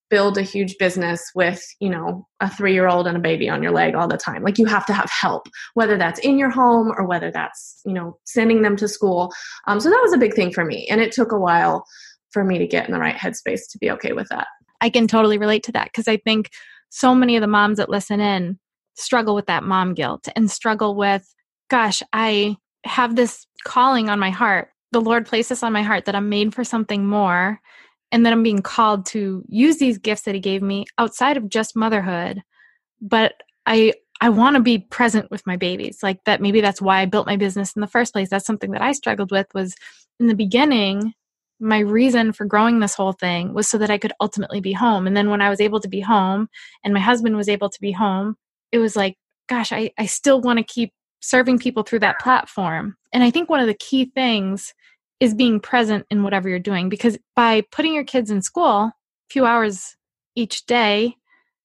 build 0.09 0.39
a 0.39 0.43
huge 0.43 0.77
business 0.79 1.21
with 1.35 1.61
you 1.81 1.91
know 1.91 2.27
a 2.41 2.49
three 2.49 2.73
year 2.73 2.87
old 2.87 3.09
and 3.09 3.17
a 3.17 3.21
baby 3.21 3.49
on 3.49 3.63
your 3.63 3.73
leg 3.73 3.95
all 3.95 4.07
the 4.07 4.17
time. 4.17 4.43
Like 4.43 4.59
you 4.59 4.67
have 4.67 4.87
to 4.87 4.93
have 4.93 5.11
help 5.11 5.49
whether 5.75 5.99
that's 5.99 6.21
in 6.21 6.39
your 6.39 6.51
home 6.51 6.93
or 6.97 7.07
whether 7.07 7.31
that's 7.31 7.81
you 7.85 7.93
know 7.93 8.19
sending 8.25 8.63
them 8.63 8.77
to 8.77 8.89
school. 8.89 9.33
Um, 9.67 9.81
so 9.81 9.91
that 9.91 10.01
was 10.03 10.13
a 10.13 10.19
big 10.19 10.35
thing 10.35 10.53
for 10.53 10.65
me. 10.65 10.87
And 10.89 11.01
it 11.01 11.13
took 11.13 11.33
a 11.33 11.39
while 11.39 11.85
for 12.31 12.45
me 12.45 12.59
to 12.59 12.67
get 12.67 12.87
in 12.87 12.93
the 12.93 13.01
right 13.01 13.17
headspace 13.17 13.63
to 13.71 13.79
be 13.79 13.91
okay 13.91 14.13
with 14.13 14.29
that. 14.31 14.47
I 14.81 14.91
can 14.91 15.09
totally 15.09 15.39
relate 15.39 15.63
to 15.65 15.73
that 15.73 15.87
because 15.87 16.07
i 16.07 16.17
think 16.19 16.51
so 16.91 17.15
many 17.15 17.37
of 17.37 17.41
the 17.41 17.47
moms 17.47 17.79
that 17.79 17.89
listen 17.89 18.21
in 18.21 18.59
struggle 18.97 19.35
with 19.35 19.47
that 19.47 19.63
mom 19.63 19.95
guilt 19.95 20.29
and 20.35 20.51
struggle 20.51 20.95
with 20.95 21.35
gosh 21.69 22.03
i 22.13 22.57
have 22.85 23.17
this 23.17 23.47
calling 23.65 24.09
on 24.09 24.19
my 24.19 24.31
heart. 24.31 24.69
The 24.93 25.01
lord 25.01 25.27
placed 25.27 25.49
this 25.49 25.63
on 25.63 25.73
my 25.73 25.83
heart 25.83 26.05
that 26.05 26.15
i'm 26.15 26.29
made 26.29 26.55
for 26.55 26.65
something 26.65 27.07
more 27.07 27.61
and 28.13 28.25
that 28.25 28.33
I'm 28.33 28.43
being 28.43 28.63
called 28.63 29.07
to 29.07 29.45
use 29.49 29.79
these 29.79 29.99
gifts 29.99 30.23
that 30.23 30.35
he 30.35 30.41
gave 30.41 30.63
me 30.63 30.87
outside 30.99 31.37
of 31.37 31.49
just 31.49 31.77
motherhood. 31.77 32.43
But 33.01 33.35
I 33.67 33.95
I 34.21 34.31
want 34.31 34.57
to 34.57 34.63
be 34.63 34.79
present 34.79 35.31
with 35.31 35.47
my 35.47 35.57
babies. 35.57 36.03
Like 36.03 36.25
that 36.25 36.41
maybe 36.41 36.61
that's 36.61 36.81
why 36.81 37.01
I 37.01 37.07
built 37.07 37.27
my 37.27 37.37
business 37.37 37.75
in 37.75 37.81
the 37.81 37.87
first 37.87 38.13
place. 38.13 38.31
That's 38.31 38.47
something 38.47 38.71
that 38.71 38.83
I 38.83 38.93
struggled 38.93 39.31
with 39.31 39.47
was 39.55 39.75
in 40.19 40.29
the 40.29 40.35
beginning 40.35 41.13
my 41.59 41.79
reason 41.79 42.35
for 42.35 42.45
growing 42.45 42.81
this 42.81 42.95
whole 42.95 43.15
thing 43.15 43.55
was 43.55 43.67
so 43.67 43.79
that 43.79 43.89
I 43.89 43.97
could 43.97 44.13
ultimately 44.21 44.61
be 44.61 44.75
home. 44.75 45.07
And 45.07 45.17
then 45.17 45.31
when 45.31 45.41
I 45.41 45.49
was 45.49 45.59
able 45.59 45.81
to 45.81 45.89
be 45.89 46.01
home 46.01 46.49
and 46.85 46.93
my 46.93 47.01
husband 47.01 47.35
was 47.35 47.49
able 47.49 47.71
to 47.71 47.81
be 47.81 47.93
home 47.93 48.37
it 48.73 48.79
was 48.79 48.97
like 48.97 49.17
gosh 49.49 49.73
I 49.73 49.91
I 49.99 50.07
still 50.07 50.41
want 50.41 50.59
to 50.59 50.65
keep 50.65 50.93
serving 51.21 51.59
people 51.59 51.83
through 51.83 51.99
that 52.01 52.21
platform. 52.21 52.97
And 53.13 53.25
I 53.25 53.31
think 53.31 53.49
one 53.49 53.61
of 53.61 53.67
the 53.67 53.75
key 53.75 54.05
things 54.15 54.73
is 55.19 55.35
being 55.35 55.61
present 55.61 56.07
in 56.11 56.23
whatever 56.23 56.49
you're 56.49 56.59
doing 56.59 56.89
because 56.89 57.19
by 57.35 57.63
putting 57.73 57.95
your 57.95 58.05
kids 58.05 58.31
in 58.31 58.43
school 58.43 58.69
a 58.69 58.93
few 59.31 59.45
hours 59.45 59.97
each 60.35 60.67
day 60.67 61.17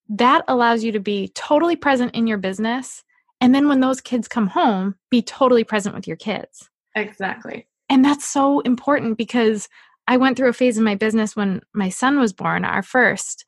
that 0.09 0.43
allows 0.47 0.83
you 0.83 0.91
to 0.91 0.99
be 0.99 1.31
totally 1.35 1.75
present 1.75 2.15
in 2.15 2.27
your 2.27 2.37
business 2.37 3.03
and 3.39 3.53
then 3.53 3.67
when 3.67 3.81
those 3.81 4.01
kids 4.01 4.27
come 4.27 4.47
home 4.47 4.95
be 5.09 5.21
totally 5.21 5.63
present 5.63 5.95
with 5.95 6.07
your 6.07 6.17
kids. 6.17 6.69
Exactly. 6.95 7.67
And 7.89 8.03
that's 8.05 8.25
so 8.25 8.61
important 8.61 9.17
because 9.17 9.67
i 10.07 10.17
went 10.17 10.37
through 10.37 10.49
a 10.49 10.53
phase 10.53 10.77
in 10.77 10.83
my 10.83 10.95
business 10.95 11.35
when 11.35 11.61
my 11.73 11.89
son 11.89 12.19
was 12.19 12.33
born 12.33 12.65
our 12.65 12.81
first 12.81 13.45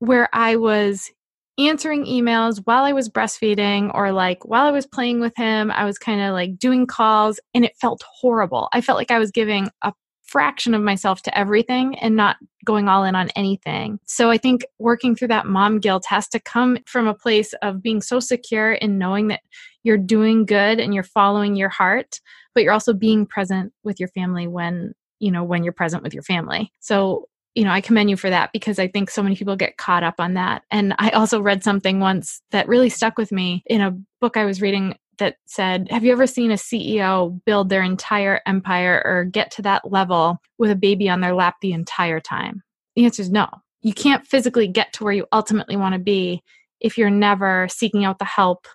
where 0.00 0.28
i 0.32 0.56
was 0.56 1.10
answering 1.58 2.06
emails 2.06 2.62
while 2.64 2.84
I 2.84 2.92
was 2.92 3.08
breastfeeding 3.08 3.90
or 3.94 4.12
like 4.12 4.44
while 4.44 4.66
I 4.66 4.70
was 4.70 4.86
playing 4.86 5.20
with 5.20 5.36
him. 5.36 5.70
I 5.70 5.84
was 5.84 5.98
kind 5.98 6.20
of 6.20 6.32
like 6.32 6.58
doing 6.58 6.86
calls 6.86 7.40
and 7.52 7.64
it 7.64 7.76
felt 7.80 8.02
horrible. 8.08 8.68
I 8.72 8.80
felt 8.80 8.98
like 8.98 9.10
I 9.10 9.18
was 9.18 9.30
giving 9.30 9.68
a 9.82 9.92
fraction 10.22 10.74
of 10.74 10.82
myself 10.82 11.22
to 11.22 11.36
everything 11.36 11.98
and 11.98 12.14
not 12.14 12.36
going 12.64 12.86
all 12.86 13.02
in 13.02 13.14
on 13.14 13.30
anything. 13.30 13.98
So 14.04 14.30
I 14.30 14.36
think 14.36 14.64
working 14.78 15.16
through 15.16 15.28
that 15.28 15.46
mom 15.46 15.80
guilt 15.80 16.04
has 16.06 16.28
to 16.28 16.38
come 16.38 16.78
from 16.86 17.08
a 17.08 17.14
place 17.14 17.54
of 17.62 17.82
being 17.82 18.02
so 18.02 18.20
secure 18.20 18.72
in 18.72 18.98
knowing 18.98 19.28
that 19.28 19.40
you're 19.84 19.96
doing 19.96 20.44
good 20.44 20.78
and 20.78 20.92
you're 20.92 21.02
following 21.02 21.56
your 21.56 21.70
heart, 21.70 22.20
but 22.54 22.62
you're 22.62 22.74
also 22.74 22.92
being 22.92 23.24
present 23.24 23.72
with 23.84 23.98
your 23.98 24.10
family 24.10 24.46
when 24.46 24.92
you 25.18 25.32
know 25.32 25.42
when 25.42 25.64
you're 25.64 25.72
present 25.72 26.02
with 26.02 26.14
your 26.14 26.22
family. 26.22 26.72
So 26.78 27.26
you 27.58 27.64
know, 27.64 27.72
I 27.72 27.80
commend 27.80 28.08
you 28.08 28.16
for 28.16 28.30
that 28.30 28.52
because 28.52 28.78
I 28.78 28.86
think 28.86 29.10
so 29.10 29.20
many 29.20 29.34
people 29.34 29.56
get 29.56 29.78
caught 29.78 30.04
up 30.04 30.20
on 30.20 30.34
that. 30.34 30.62
And 30.70 30.94
I 31.00 31.10
also 31.10 31.40
read 31.40 31.64
something 31.64 31.98
once 31.98 32.40
that 32.52 32.68
really 32.68 32.88
stuck 32.88 33.18
with 33.18 33.32
me 33.32 33.64
in 33.66 33.80
a 33.80 33.98
book 34.20 34.36
I 34.36 34.44
was 34.44 34.62
reading 34.62 34.96
that 35.18 35.38
said, 35.46 35.88
Have 35.90 36.04
you 36.04 36.12
ever 36.12 36.28
seen 36.28 36.52
a 36.52 36.54
CEO 36.54 37.44
build 37.44 37.68
their 37.68 37.82
entire 37.82 38.40
empire 38.46 39.02
or 39.04 39.24
get 39.24 39.50
to 39.52 39.62
that 39.62 39.90
level 39.90 40.38
with 40.56 40.70
a 40.70 40.76
baby 40.76 41.08
on 41.08 41.20
their 41.20 41.34
lap 41.34 41.56
the 41.60 41.72
entire 41.72 42.20
time? 42.20 42.62
The 42.94 43.04
answer 43.04 43.22
is 43.22 43.30
no. 43.30 43.48
You 43.82 43.92
can't 43.92 44.24
physically 44.24 44.68
get 44.68 44.92
to 44.92 45.02
where 45.02 45.12
you 45.12 45.26
ultimately 45.32 45.74
want 45.74 45.94
to 45.94 45.98
be 45.98 46.44
if 46.78 46.96
you're 46.96 47.10
never 47.10 47.66
seeking 47.68 48.04
out 48.04 48.20
the 48.20 48.24
help 48.24 48.68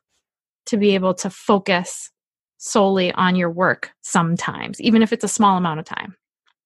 to 0.66 0.76
be 0.76 0.94
able 0.94 1.14
to 1.14 1.30
focus 1.30 2.12
solely 2.58 3.14
on 3.14 3.38
your 3.38 3.50
work 3.50 3.92
sometimes, 4.02 4.82
even 4.82 5.02
if 5.02 5.14
it's 5.14 5.24
a 5.24 5.30
small 5.30 5.56
amount 5.56 5.80
of 5.80 5.86
time. 5.86 6.18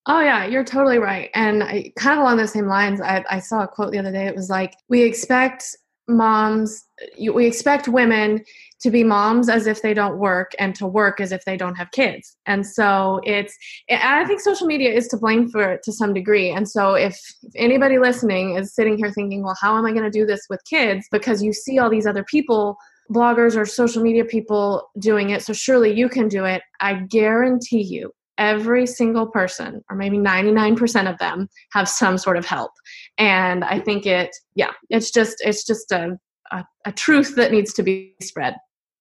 Oh 0.10 0.22
yeah, 0.22 0.46
you're 0.46 0.64
totally 0.64 1.00
right. 1.00 1.30
And 1.34 1.64
I, 1.64 1.92
kind 1.98 2.18
of 2.18 2.24
along 2.24 2.38
those 2.38 2.54
same 2.54 2.68
lines, 2.68 3.02
I, 3.02 3.26
I 3.30 3.40
saw 3.40 3.64
a 3.64 3.68
quote 3.68 3.92
the 3.92 4.00
other 4.00 4.12
day. 4.12 4.26
It 4.26 4.36
was 4.36 4.50
like, 4.50 4.74
"We 4.88 5.04
expect 5.04 5.76
moms, 6.08 6.86
we 7.20 7.46
expect 7.46 7.90
women 7.90 8.44
to 8.80 8.90
be 8.90 9.04
moms 9.04 9.50
as 9.50 9.68
if 9.68 9.82
they 9.82 9.94
don't 9.94 10.18
work, 10.18 10.52
and 10.60 10.74
to 10.76 10.88
work 10.88 11.20
as 11.20 11.34
if 11.34 11.44
they 11.44 11.58
don't 11.58 11.76
have 11.76 11.92
kids." 11.92 12.38
And 12.46 12.66
so 12.66 13.20
it's, 13.26 13.54
and 13.90 14.02
I 14.02 14.26
think 14.26 14.40
social 14.40 14.66
media 14.66 14.92
is 14.94 15.10
to 15.10 15.18
blame 15.18 15.50
for 15.50 15.74
it 15.74 15.84
to 15.84 15.92
some 15.92 16.14
degree. 16.14 16.52
And 16.52 16.70
so 16.70 16.94
if, 16.94 17.20
if 17.44 17.52
anybody 17.56 18.00
listening 18.00 18.56
is 18.56 18.74
sitting 18.74 18.98
here 18.98 19.12
thinking, 19.12 19.44
"Well, 19.44 19.58
how 19.62 19.78
am 19.78 19.86
I 19.86 19.92
going 19.92 20.10
to 20.10 20.10
do 20.10 20.26
this 20.26 20.42
with 20.50 20.62
kids?" 20.70 21.06
Because 21.12 21.44
you 21.44 21.52
see 21.52 21.80
all 21.80 21.90
these 21.90 22.08
other 22.08 22.24
people 22.24 22.78
bloggers 23.12 23.58
or 23.58 23.66
social 23.66 24.02
media 24.02 24.24
people 24.24 24.90
doing 25.00 25.32
it, 25.32 25.42
so 25.42 25.52
surely 25.52 25.94
you 25.94 26.08
can 26.08 26.30
do 26.30 26.46
it. 26.46 26.62
I 26.80 26.94
guarantee 26.96 27.82
you, 27.84 28.12
every 28.38 28.86
single 28.86 29.28
person, 29.28 29.84
or 29.90 29.96
maybe 29.96 30.18
99% 30.18 31.12
of 31.12 31.18
them, 31.20 31.50
have 31.72 31.90
some 31.90 32.18
sort 32.18 32.38
of 32.38 32.46
help. 32.46 32.72
And 33.18 33.64
I 33.64 33.80
think 33.80 34.06
it, 34.06 34.36
yeah, 34.56 34.72
it's 34.90 35.12
just, 35.12 35.38
it's 35.40 35.66
just 35.66 35.92
a, 35.92 36.18
a, 36.52 36.66
a 36.86 36.92
truth 36.92 37.36
that 37.36 37.52
needs 37.52 37.74
to 37.74 37.84
be 37.84 38.16
spread. 38.22 38.56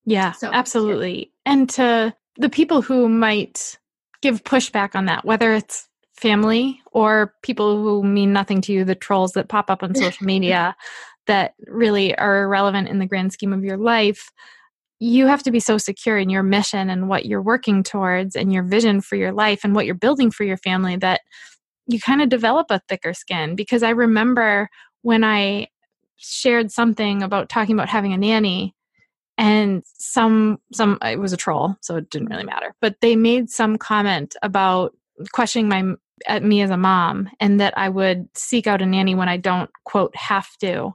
Yeah, 0.05 0.31
so, 0.31 0.49
absolutely. 0.51 1.17
Yeah. 1.45 1.51
And 1.53 1.69
to 1.71 2.15
the 2.37 2.49
people 2.49 2.81
who 2.81 3.09
might 3.09 3.77
give 4.21 4.43
pushback 4.43 4.95
on 4.95 5.05
that, 5.05 5.25
whether 5.25 5.53
it's 5.53 5.87
family 6.13 6.81
or 6.91 7.33
people 7.43 7.81
who 7.81 8.03
mean 8.03 8.33
nothing 8.33 8.61
to 8.61 8.73
you, 8.73 8.83
the 8.83 8.95
trolls 8.95 9.33
that 9.33 9.49
pop 9.49 9.69
up 9.69 9.83
on 9.83 9.95
social 9.95 10.25
media 10.25 10.75
that 11.27 11.53
really 11.67 12.17
are 12.17 12.43
irrelevant 12.43 12.87
in 12.87 12.99
the 12.99 13.05
grand 13.05 13.33
scheme 13.33 13.53
of 13.53 13.63
your 13.63 13.77
life 13.77 14.31
you 14.99 15.27
have 15.27 15.43
to 15.43 15.51
be 15.51 15.59
so 15.59 15.77
secure 15.77 16.17
in 16.17 16.29
your 16.29 16.43
mission 16.43 16.89
and 16.89 17.07
what 17.07 17.25
you're 17.25 17.41
working 17.41 17.83
towards 17.83 18.35
and 18.35 18.51
your 18.51 18.63
vision 18.63 19.01
for 19.01 19.15
your 19.15 19.31
life 19.31 19.63
and 19.63 19.75
what 19.75 19.85
you're 19.85 19.95
building 19.95 20.31
for 20.31 20.43
your 20.43 20.57
family 20.57 20.95
that 20.97 21.21
you 21.85 21.99
kind 21.99 22.21
of 22.21 22.29
develop 22.29 22.67
a 22.69 22.81
thicker 22.89 23.13
skin. 23.13 23.55
Because 23.55 23.83
i 23.83 23.89
remember 23.89 24.69
when 25.03 25.23
i 25.23 25.67
shared 26.17 26.71
something 26.71 27.21
about 27.21 27.49
talking 27.49 27.75
about 27.75 27.89
having 27.89 28.13
a 28.13 28.17
nanny 28.17 28.75
and 29.37 29.83
some 29.85 30.57
some 30.73 30.97
it 31.03 31.19
was 31.19 31.31
a 31.31 31.37
troll 31.37 31.75
so 31.81 31.95
it 31.95 32.09
didn't 32.09 32.29
really 32.29 32.43
matter 32.43 32.73
but 32.81 32.95
they 33.01 33.15
made 33.15 33.49
some 33.49 33.77
comment 33.77 34.35
about 34.41 34.95
questioning 35.31 35.69
my 35.69 35.93
at 36.27 36.43
me 36.43 36.61
as 36.61 36.71
a 36.71 36.77
mom 36.77 37.29
and 37.39 37.59
that 37.59 37.77
i 37.77 37.87
would 37.87 38.27
seek 38.35 38.65
out 38.65 38.81
a 38.81 38.85
nanny 38.85 39.13
when 39.13 39.29
i 39.29 39.37
don't 39.37 39.69
quote 39.83 40.15
have 40.15 40.49
to. 40.57 40.91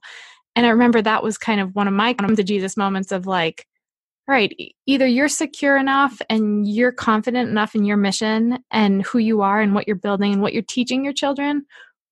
And 0.56 0.66
i 0.66 0.70
remember 0.70 1.00
that 1.00 1.22
was 1.22 1.38
kind 1.38 1.60
of 1.60 1.74
one 1.76 1.86
of 1.86 1.94
my 1.94 2.14
come 2.14 2.34
to 2.34 2.42
jesus 2.42 2.76
moments 2.76 3.12
of 3.12 3.26
like 3.26 3.66
right 4.28 4.54
either 4.86 5.06
you're 5.06 5.28
secure 5.28 5.76
enough 5.76 6.20
and 6.30 6.66
you're 6.68 6.92
confident 6.92 7.48
enough 7.48 7.74
in 7.74 7.84
your 7.84 7.96
mission 7.96 8.58
and 8.70 9.02
who 9.02 9.18
you 9.18 9.42
are 9.42 9.60
and 9.60 9.74
what 9.74 9.86
you're 9.86 9.96
building 9.96 10.32
and 10.32 10.42
what 10.42 10.52
you're 10.52 10.62
teaching 10.62 11.04
your 11.04 11.12
children 11.12 11.64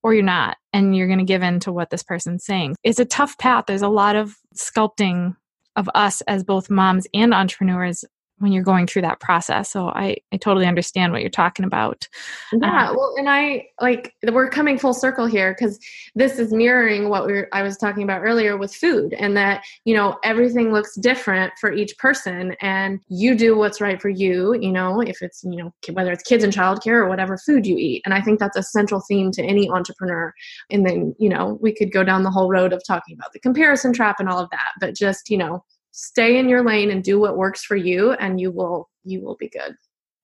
or 0.02 0.14
you're 0.14 0.22
not 0.22 0.56
and 0.72 0.96
you're 0.96 1.06
going 1.06 1.18
to 1.18 1.24
give 1.24 1.42
in 1.42 1.60
to 1.60 1.72
what 1.72 1.90
this 1.90 2.02
person's 2.02 2.44
saying. 2.44 2.74
It's 2.82 2.98
a 2.98 3.04
tough 3.04 3.38
path. 3.38 3.64
There's 3.66 3.82
a 3.82 3.88
lot 3.88 4.16
of 4.16 4.36
sculpting 4.56 5.36
of 5.76 5.88
us 5.94 6.20
as 6.22 6.42
both 6.42 6.70
moms 6.70 7.06
and 7.14 7.32
entrepreneurs 7.32 8.04
when 8.40 8.52
you're 8.52 8.64
going 8.64 8.86
through 8.86 9.02
that 9.02 9.20
process. 9.20 9.70
So 9.70 9.88
I, 9.88 10.16
I 10.32 10.38
totally 10.38 10.66
understand 10.66 11.12
what 11.12 11.20
you're 11.20 11.30
talking 11.30 11.64
about. 11.64 12.08
Yeah. 12.52 12.88
Um, 12.88 12.96
well, 12.96 13.14
and 13.18 13.28
I 13.28 13.68
like 13.80 14.14
we're 14.24 14.48
coming 14.48 14.78
full 14.78 14.94
circle 14.94 15.26
here 15.26 15.54
because 15.56 15.78
this 16.14 16.38
is 16.38 16.52
mirroring 16.52 17.10
what 17.10 17.26
we 17.26 17.34
were, 17.34 17.48
I 17.52 17.62
was 17.62 17.76
talking 17.76 18.02
about 18.02 18.22
earlier 18.22 18.56
with 18.56 18.74
food 18.74 19.12
and 19.12 19.36
that, 19.36 19.62
you 19.84 19.94
know, 19.94 20.18
everything 20.24 20.72
looks 20.72 20.96
different 20.96 21.52
for 21.60 21.70
each 21.70 21.96
person 21.98 22.56
and 22.62 22.98
you 23.08 23.34
do 23.34 23.56
what's 23.56 23.80
right 23.80 24.00
for 24.00 24.08
you, 24.08 24.54
you 24.54 24.72
know, 24.72 25.00
if 25.00 25.20
it's, 25.20 25.44
you 25.44 25.56
know, 25.56 25.72
whether 25.92 26.10
it's 26.10 26.22
kids 26.22 26.42
and 26.42 26.52
childcare 26.52 27.02
or 27.02 27.08
whatever 27.08 27.36
food 27.36 27.66
you 27.66 27.76
eat. 27.76 28.02
And 28.06 28.14
I 28.14 28.22
think 28.22 28.38
that's 28.38 28.56
a 28.56 28.62
central 28.62 29.02
theme 29.06 29.30
to 29.32 29.42
any 29.42 29.68
entrepreneur. 29.68 30.32
And 30.70 30.86
then, 30.86 31.14
you 31.18 31.28
know, 31.28 31.58
we 31.60 31.74
could 31.74 31.92
go 31.92 32.02
down 32.02 32.22
the 32.22 32.30
whole 32.30 32.48
road 32.48 32.72
of 32.72 32.82
talking 32.86 33.14
about 33.14 33.34
the 33.34 33.38
comparison 33.38 33.92
trap 33.92 34.16
and 34.18 34.30
all 34.30 34.38
of 34.38 34.48
that, 34.50 34.70
but 34.80 34.94
just, 34.94 35.28
you 35.28 35.36
know, 35.36 35.62
stay 35.92 36.38
in 36.38 36.48
your 36.48 36.64
lane 36.64 36.90
and 36.90 37.02
do 37.02 37.18
what 37.18 37.36
works 37.36 37.64
for 37.64 37.76
you 37.76 38.12
and 38.12 38.40
you 38.40 38.50
will 38.50 38.88
you 39.04 39.20
will 39.22 39.36
be 39.36 39.48
good. 39.48 39.74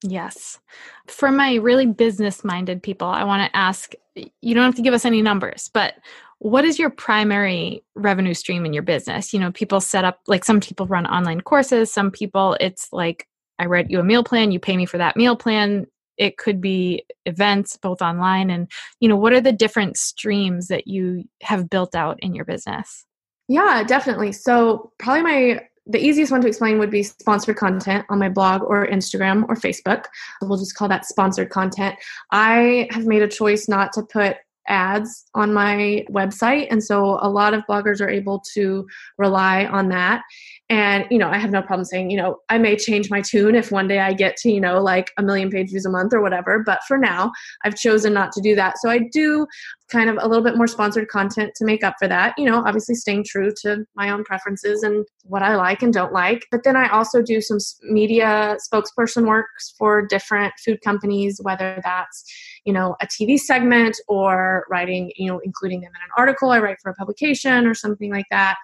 Yes. 0.03 0.59
For 1.07 1.31
my 1.31 1.55
really 1.55 1.87
business 1.87 2.43
minded 2.43 2.83
people 2.83 3.07
i 3.07 3.23
want 3.23 3.49
to 3.49 3.57
ask 3.57 3.93
you 4.15 4.55
don't 4.55 4.65
have 4.65 4.75
to 4.75 4.81
give 4.81 4.93
us 4.93 5.05
any 5.05 5.21
numbers 5.21 5.69
but 5.73 5.95
what 6.39 6.65
is 6.65 6.77
your 6.77 6.91
primary 6.91 7.83
revenue 7.95 8.35
stream 8.35 8.63
in 8.63 8.73
your 8.73 8.83
business? 8.83 9.33
You 9.33 9.39
know 9.39 9.51
people 9.51 9.81
set 9.81 10.05
up 10.05 10.19
like 10.27 10.45
some 10.45 10.59
people 10.59 10.85
run 10.85 11.07
online 11.07 11.41
courses 11.41 11.91
some 11.91 12.11
people 12.11 12.55
it's 12.59 12.89
like 12.91 13.27
i 13.59 13.65
write 13.65 13.89
you 13.89 13.99
a 13.99 14.03
meal 14.03 14.23
plan 14.23 14.51
you 14.51 14.59
pay 14.59 14.77
me 14.77 14.85
for 14.85 14.97
that 14.97 15.17
meal 15.17 15.35
plan. 15.35 15.85
It 16.17 16.37
could 16.37 16.61
be 16.61 17.05
events 17.25 17.77
both 17.77 18.01
online 18.01 18.49
and 18.49 18.69
you 18.99 19.09
know 19.09 19.15
what 19.15 19.33
are 19.33 19.41
the 19.41 19.51
different 19.51 19.97
streams 19.97 20.67
that 20.67 20.87
you 20.87 21.23
have 21.41 21.69
built 21.69 21.95
out 21.95 22.19
in 22.21 22.33
your 22.33 22.45
business 22.45 23.05
yeah, 23.47 23.83
definitely. 23.83 24.31
So, 24.31 24.91
probably 24.97 25.23
my 25.23 25.61
the 25.89 26.05
easiest 26.05 26.31
one 26.31 26.41
to 26.41 26.47
explain 26.47 26.79
would 26.79 26.91
be 26.91 27.03
sponsored 27.03 27.55
content 27.55 28.05
on 28.09 28.19
my 28.19 28.27
blog 28.27 28.61
or 28.61 28.85
Instagram 28.87 29.45
or 29.47 29.55
Facebook. 29.55 30.05
We'll 30.41 30.59
just 30.59 30.75
call 30.75 30.89
that 30.89 31.05
sponsored 31.05 31.49
content. 31.49 31.95
I 32.31 32.89
have 32.91 33.05
made 33.05 33.21
a 33.21 33.27
choice 33.27 33.69
not 33.69 33.93
to 33.93 34.03
put 34.03 34.35
ads 34.67 35.25
on 35.33 35.53
my 35.53 36.05
website 36.11 36.67
and 36.69 36.83
so 36.83 37.17
a 37.21 37.29
lot 37.29 37.53
of 37.53 37.63
bloggers 37.69 38.01
are 38.01 38.09
able 38.09 38.43
to 38.53 38.85
rely 39.17 39.65
on 39.65 39.87
that 39.87 40.23
and 40.69 41.05
you 41.09 41.17
know 41.17 41.29
i 41.29 41.37
have 41.37 41.51
no 41.51 41.61
problem 41.61 41.85
saying 41.85 42.09
you 42.09 42.17
know 42.17 42.37
i 42.49 42.57
may 42.57 42.75
change 42.75 43.09
my 43.09 43.21
tune 43.21 43.55
if 43.55 43.71
one 43.71 43.87
day 43.87 43.99
i 43.99 44.11
get 44.11 44.35
to 44.35 44.51
you 44.51 44.59
know 44.59 44.81
like 44.81 45.11
a 45.17 45.23
million 45.23 45.49
page 45.49 45.69
views 45.69 45.85
a 45.85 45.89
month 45.89 46.13
or 46.13 46.21
whatever 46.21 46.61
but 46.65 46.79
for 46.87 46.97
now 46.97 47.31
i've 47.63 47.75
chosen 47.75 48.13
not 48.13 48.31
to 48.31 48.41
do 48.41 48.55
that. 48.55 48.77
So 48.79 48.89
i 48.89 48.99
do 49.11 49.47
kind 49.89 50.09
of 50.09 50.17
a 50.19 50.27
little 50.27 50.43
bit 50.43 50.57
more 50.57 50.67
sponsored 50.67 51.07
content 51.07 51.53
to 51.55 51.63
make 51.63 51.83
up 51.83 51.95
for 51.97 52.07
that 52.09 52.33
you 52.37 52.43
know 52.43 52.61
obviously 52.65 52.95
staying 52.95 53.23
true 53.23 53.51
to 53.61 53.85
my 53.95 54.09
own 54.09 54.23
preferences 54.25 54.83
and 54.83 55.05
what 55.23 55.41
i 55.41 55.55
like 55.55 55.81
and 55.81 55.93
don't 55.93 56.11
like. 56.11 56.45
But 56.51 56.63
then 56.63 56.75
i 56.75 56.89
also 56.89 57.21
do 57.21 57.39
some 57.39 57.59
media 57.83 58.57
spokesperson 58.71 59.25
works 59.25 59.73
for 59.77 60.05
different 60.05 60.53
food 60.63 60.81
companies 60.83 61.39
whether 61.43 61.79
that's 61.83 62.23
you 62.65 62.73
know 62.73 62.97
a 63.01 63.07
tv 63.07 63.39
segment 63.39 63.97
or 64.09 64.65
writing 64.69 65.11
you 65.15 65.31
know 65.31 65.39
including 65.45 65.79
them 65.79 65.91
in 65.91 66.01
an 66.01 66.09
article 66.17 66.51
i 66.51 66.59
write 66.59 66.77
for 66.81 66.89
a 66.89 66.95
publication 66.95 67.65
or 67.65 67.73
something 67.73 68.11
like 68.11 68.25
that 68.31 68.57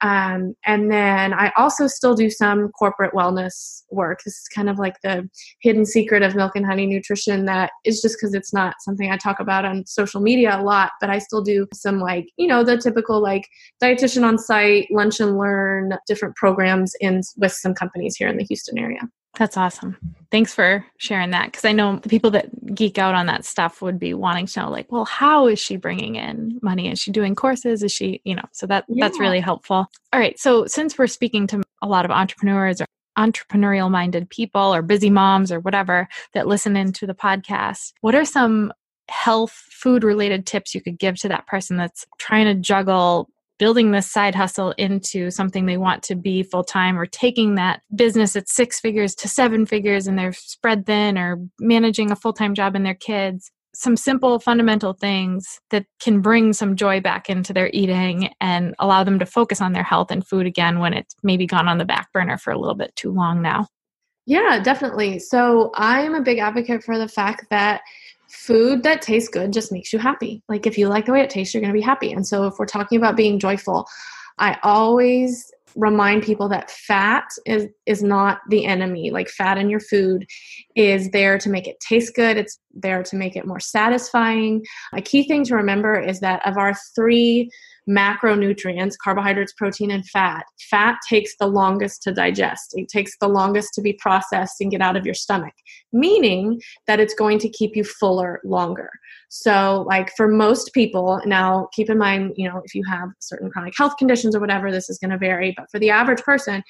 um, 0.00 0.54
and 0.64 0.90
then 0.90 1.32
I 1.32 1.52
also 1.56 1.86
still 1.86 2.14
do 2.14 2.30
some 2.30 2.68
corporate 2.68 3.12
wellness 3.14 3.82
work. 3.90 4.20
This 4.24 4.34
is 4.34 4.48
kind 4.54 4.68
of 4.68 4.78
like 4.78 5.00
the 5.02 5.28
hidden 5.60 5.84
secret 5.84 6.22
of 6.22 6.36
milk 6.36 6.52
and 6.54 6.64
honey 6.64 6.86
nutrition 6.86 7.46
that 7.46 7.72
is 7.84 8.00
just 8.00 8.16
because 8.16 8.34
it's 8.34 8.52
not 8.52 8.76
something 8.80 9.10
I 9.10 9.16
talk 9.16 9.40
about 9.40 9.64
on 9.64 9.86
social 9.86 10.20
media 10.20 10.58
a 10.58 10.62
lot, 10.62 10.92
but 11.00 11.10
I 11.10 11.18
still 11.18 11.42
do 11.42 11.66
some 11.74 11.98
like, 11.98 12.26
you 12.36 12.46
know, 12.46 12.62
the 12.62 12.78
typical 12.78 13.20
like 13.20 13.48
dietitian 13.82 14.24
on 14.24 14.38
site, 14.38 14.86
lunch 14.90 15.18
and 15.20 15.36
learn, 15.36 15.92
different 16.06 16.36
programs 16.36 16.94
in 17.00 17.22
with 17.36 17.52
some 17.52 17.74
companies 17.74 18.16
here 18.16 18.28
in 18.28 18.36
the 18.36 18.44
Houston 18.44 18.78
area. 18.78 19.00
That's 19.38 19.56
awesome. 19.56 19.96
Thanks 20.32 20.52
for 20.52 20.84
sharing 20.96 21.30
that 21.30 21.46
because 21.46 21.64
I 21.64 21.70
know 21.70 22.00
the 22.00 22.08
people 22.08 22.32
that 22.32 22.74
geek 22.74 22.98
out 22.98 23.14
on 23.14 23.26
that 23.26 23.44
stuff 23.44 23.80
would 23.80 23.96
be 23.96 24.12
wanting 24.12 24.46
to 24.46 24.60
know, 24.60 24.70
like, 24.70 24.90
well, 24.90 25.04
how 25.04 25.46
is 25.46 25.60
she 25.60 25.76
bringing 25.76 26.16
in 26.16 26.58
money? 26.60 26.90
Is 26.90 26.98
she 26.98 27.12
doing 27.12 27.36
courses? 27.36 27.84
Is 27.84 27.92
she, 27.92 28.20
you 28.24 28.34
know, 28.34 28.42
so 28.50 28.66
that 28.66 28.84
yeah. 28.88 29.06
that's 29.06 29.20
really 29.20 29.38
helpful. 29.38 29.86
All 30.12 30.20
right, 30.20 30.36
so 30.40 30.66
since 30.66 30.98
we're 30.98 31.06
speaking 31.06 31.46
to 31.46 31.62
a 31.80 31.86
lot 31.86 32.04
of 32.04 32.10
entrepreneurs 32.10 32.80
or 32.80 32.86
entrepreneurial 33.16 33.88
minded 33.88 34.28
people 34.28 34.74
or 34.74 34.82
busy 34.82 35.08
moms 35.08 35.52
or 35.52 35.60
whatever 35.60 36.08
that 36.34 36.48
listen 36.48 36.76
into 36.76 37.06
the 37.06 37.14
podcast, 37.14 37.92
what 38.00 38.16
are 38.16 38.24
some 38.24 38.72
health 39.08 39.52
food 39.70 40.02
related 40.02 40.46
tips 40.46 40.74
you 40.74 40.80
could 40.80 40.98
give 40.98 41.16
to 41.16 41.28
that 41.28 41.46
person 41.46 41.76
that's 41.76 42.04
trying 42.18 42.44
to 42.46 42.54
juggle 42.54 43.30
building 43.58 43.90
this 43.90 44.10
side 44.10 44.34
hustle 44.34 44.72
into 44.78 45.30
something 45.30 45.66
they 45.66 45.76
want 45.76 46.02
to 46.04 46.14
be 46.14 46.42
full 46.42 46.64
time 46.64 46.98
or 46.98 47.06
taking 47.06 47.56
that 47.56 47.82
business 47.94 48.36
at 48.36 48.48
six 48.48 48.80
figures 48.80 49.14
to 49.16 49.28
seven 49.28 49.66
figures 49.66 50.06
and 50.06 50.18
they're 50.18 50.32
spread 50.32 50.86
thin 50.86 51.18
or 51.18 51.38
managing 51.60 52.10
a 52.10 52.16
full 52.16 52.32
time 52.32 52.54
job 52.54 52.74
and 52.74 52.86
their 52.86 52.94
kids. 52.94 53.50
Some 53.74 53.96
simple 53.96 54.38
fundamental 54.38 54.94
things 54.94 55.60
that 55.70 55.84
can 56.00 56.20
bring 56.20 56.52
some 56.52 56.74
joy 56.74 57.00
back 57.00 57.28
into 57.28 57.52
their 57.52 57.70
eating 57.72 58.30
and 58.40 58.74
allow 58.78 59.04
them 59.04 59.18
to 59.18 59.26
focus 59.26 59.60
on 59.60 59.72
their 59.72 59.82
health 59.82 60.10
and 60.10 60.26
food 60.26 60.46
again 60.46 60.78
when 60.78 60.94
it's 60.94 61.14
maybe 61.22 61.46
gone 61.46 61.68
on 61.68 61.78
the 61.78 61.84
back 61.84 62.12
burner 62.12 62.38
for 62.38 62.52
a 62.52 62.58
little 62.58 62.74
bit 62.74 62.94
too 62.96 63.12
long 63.12 63.42
now. 63.42 63.68
Yeah, 64.26 64.60
definitely. 64.62 65.18
So 65.20 65.70
I'm 65.74 66.14
a 66.14 66.20
big 66.20 66.38
advocate 66.38 66.84
for 66.84 66.98
the 66.98 67.08
fact 67.08 67.46
that 67.50 67.80
food 68.30 68.82
that 68.82 69.02
tastes 69.02 69.28
good 69.28 69.52
just 69.52 69.72
makes 69.72 69.92
you 69.92 69.98
happy. 69.98 70.42
Like 70.48 70.66
if 70.66 70.76
you 70.76 70.88
like 70.88 71.06
the 71.06 71.12
way 71.12 71.20
it 71.22 71.30
tastes, 71.30 71.54
you're 71.54 71.60
going 71.60 71.72
to 71.72 71.78
be 71.78 71.84
happy. 71.84 72.12
And 72.12 72.26
so 72.26 72.46
if 72.46 72.54
we're 72.58 72.66
talking 72.66 72.98
about 72.98 73.16
being 73.16 73.38
joyful, 73.38 73.86
I 74.38 74.58
always 74.62 75.50
remind 75.74 76.22
people 76.22 76.48
that 76.48 76.70
fat 76.70 77.28
is 77.46 77.66
is 77.86 78.02
not 78.02 78.40
the 78.48 78.64
enemy. 78.64 79.10
Like 79.10 79.28
fat 79.28 79.58
in 79.58 79.70
your 79.70 79.80
food 79.80 80.26
is 80.74 81.10
there 81.10 81.38
to 81.38 81.48
make 81.48 81.66
it 81.66 81.78
taste 81.80 82.14
good. 82.14 82.36
It's 82.36 82.58
there 82.72 83.02
to 83.02 83.16
make 83.16 83.36
it 83.36 83.46
more 83.46 83.60
satisfying. 83.60 84.64
A 84.94 85.02
key 85.02 85.26
thing 85.26 85.44
to 85.44 85.54
remember 85.54 85.98
is 85.98 86.20
that 86.20 86.46
of 86.46 86.56
our 86.56 86.74
3 86.94 87.50
macronutrients 87.88 88.94
carbohydrates, 89.02 89.52
protein, 89.54 89.90
and 89.90 90.06
fat. 90.08 90.44
Fat 90.70 90.98
takes 91.08 91.36
the 91.38 91.46
longest 91.46 92.02
to 92.02 92.12
digest, 92.12 92.74
it 92.74 92.88
takes 92.88 93.16
the 93.20 93.28
longest 93.28 93.72
to 93.74 93.80
be 93.80 93.94
processed 93.94 94.60
and 94.60 94.70
get 94.70 94.80
out 94.80 94.96
of 94.96 95.04
your 95.04 95.14
stomach, 95.14 95.54
meaning 95.92 96.60
that 96.86 97.00
it's 97.00 97.14
going 97.14 97.38
to 97.38 97.48
keep 97.48 97.74
you 97.74 97.84
fuller 97.84 98.40
longer. 98.44 98.90
So, 99.30 99.84
like 99.88 100.12
for 100.16 100.28
most 100.28 100.72
people, 100.72 101.20
now 101.24 101.68
keep 101.72 101.90
in 101.90 101.98
mind, 101.98 102.32
you 102.36 102.48
know, 102.48 102.60
if 102.64 102.74
you 102.74 102.82
have 102.88 103.08
certain 103.20 103.50
chronic 103.50 103.74
health 103.76 103.96
conditions 103.98 104.34
or 104.34 104.40
whatever, 104.40 104.70
this 104.70 104.88
is 104.88 104.98
going 104.98 105.10
to 105.10 105.18
vary, 105.18 105.54
but 105.56 105.70
for 105.70 105.78
the 105.78 105.90
average 105.90 106.22
person, 106.22 106.62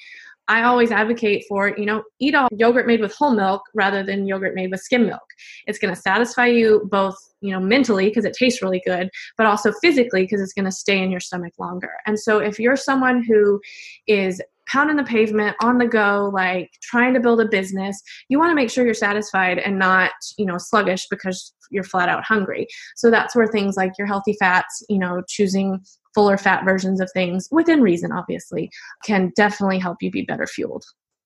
I 0.49 0.63
always 0.63 0.91
advocate 0.91 1.45
for, 1.47 1.75
you 1.77 1.85
know, 1.85 2.03
eat 2.19 2.33
all 2.33 2.49
yogurt 2.51 2.87
made 2.87 3.01
with 3.01 3.15
whole 3.15 3.33
milk 3.35 3.61
rather 3.75 4.03
than 4.03 4.25
yogurt 4.25 4.55
made 4.55 4.71
with 4.71 4.81
skim 4.81 5.05
milk. 5.05 5.21
It's 5.67 5.77
going 5.77 5.93
to 5.93 6.01
satisfy 6.01 6.47
you 6.47 6.89
both, 6.91 7.15
you 7.39 7.51
know, 7.51 7.59
mentally 7.59 8.09
because 8.09 8.25
it 8.25 8.35
tastes 8.37 8.61
really 8.61 8.81
good, 8.85 9.09
but 9.37 9.45
also 9.45 9.71
physically 9.79 10.23
because 10.23 10.41
it's 10.41 10.53
going 10.53 10.65
to 10.65 10.71
stay 10.71 11.01
in 11.01 11.11
your 11.11 11.19
stomach 11.19 11.53
longer. 11.59 11.91
And 12.07 12.19
so 12.19 12.39
if 12.39 12.59
you're 12.59 12.75
someone 12.75 13.23
who 13.23 13.61
is 14.07 14.41
pounding 14.67 14.97
the 14.97 15.03
pavement 15.03 15.55
on 15.61 15.77
the 15.77 15.87
go 15.87 16.29
like 16.33 16.69
trying 16.83 17.11
to 17.13 17.19
build 17.19 17.41
a 17.41 17.47
business 17.47 17.99
you 18.29 18.37
want 18.37 18.51
to 18.51 18.55
make 18.55 18.69
sure 18.69 18.85
you're 18.85 18.93
satisfied 18.93 19.57
and 19.57 19.79
not 19.79 20.11
you 20.37 20.45
know 20.45 20.59
sluggish 20.59 21.07
because 21.09 21.55
you're 21.71 21.83
flat 21.83 22.07
out 22.07 22.23
hungry 22.23 22.67
so 22.95 23.09
that's 23.09 23.35
where 23.35 23.47
things 23.47 23.75
like 23.75 23.91
your 23.97 24.05
healthy 24.05 24.35
fats 24.39 24.83
you 24.87 24.99
know 24.99 25.23
choosing 25.27 25.83
fuller 26.13 26.37
fat 26.37 26.65
versions 26.65 26.99
of 26.99 27.09
things 27.11 27.47
within 27.51 27.81
reason 27.81 28.11
obviously 28.11 28.69
can 29.03 29.31
definitely 29.35 29.79
help 29.79 29.97
you 30.01 30.11
be 30.11 30.23
better 30.23 30.47
fueled 30.47 30.83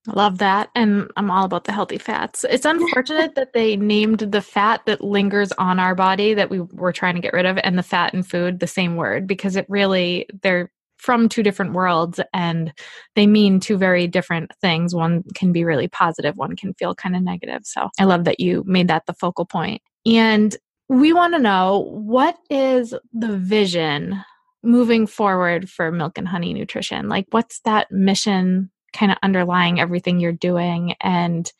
love 0.07 0.39
that. 0.39 0.69
And 0.75 1.09
I'm 1.15 1.31
all 1.31 1.45
about 1.45 1.63
the 1.63 1.71
healthy 1.71 1.97
fats. 1.97 2.45
It's 2.49 2.65
unfortunate 2.65 3.35
that 3.35 3.53
they 3.53 3.77
named 3.77 4.19
the 4.19 4.41
fat 4.41 4.81
that 4.85 5.01
lingers 5.01 5.51
on 5.53 5.79
our 5.79 5.95
body 5.95 6.33
that 6.33 6.49
we 6.49 6.59
were 6.59 6.91
trying 6.91 7.15
to 7.15 7.21
get 7.21 7.33
rid 7.33 7.45
of 7.45 7.57
and 7.63 7.77
the 7.77 7.83
fat 7.83 8.13
in 8.13 8.23
food 8.23 8.59
the 8.59 8.67
same 8.67 8.95
word 8.95 9.27
because 9.27 9.55
it 9.55 9.65
really, 9.69 10.27
they're 10.41 10.71
from 10.97 11.27
two 11.27 11.43
different 11.43 11.73
worlds 11.73 12.19
and 12.33 12.73
they 13.15 13.27
mean 13.27 13.59
two 13.59 13.77
very 13.77 14.07
different 14.07 14.51
things. 14.61 14.95
One 14.95 15.23
can 15.35 15.51
be 15.51 15.63
really 15.63 15.87
positive, 15.87 16.37
one 16.37 16.55
can 16.55 16.73
feel 16.75 16.95
kind 16.95 17.15
of 17.15 17.21
negative. 17.21 17.61
So 17.63 17.89
I 17.99 18.05
love 18.05 18.23
that 18.25 18.39
you 18.39 18.63
made 18.65 18.87
that 18.87 19.05
the 19.05 19.13
focal 19.13 19.45
point. 19.45 19.81
And 20.05 20.55
we 20.89 21.13
want 21.13 21.33
to 21.33 21.39
know 21.39 21.89
what 21.91 22.37
is 22.49 22.93
the 23.13 23.37
vision 23.37 24.23
moving 24.63 25.05
forward 25.05 25.69
for 25.69 25.91
milk 25.91 26.17
and 26.17 26.27
honey 26.27 26.53
nutrition? 26.53 27.09
Like, 27.09 27.27
what's 27.31 27.59
that 27.61 27.91
mission 27.91 28.71
kind 28.93 29.11
of 29.11 29.17
underlying 29.23 29.79
everything 29.79 30.19
you're 30.19 30.31
doing 30.31 30.95
and 31.01 31.51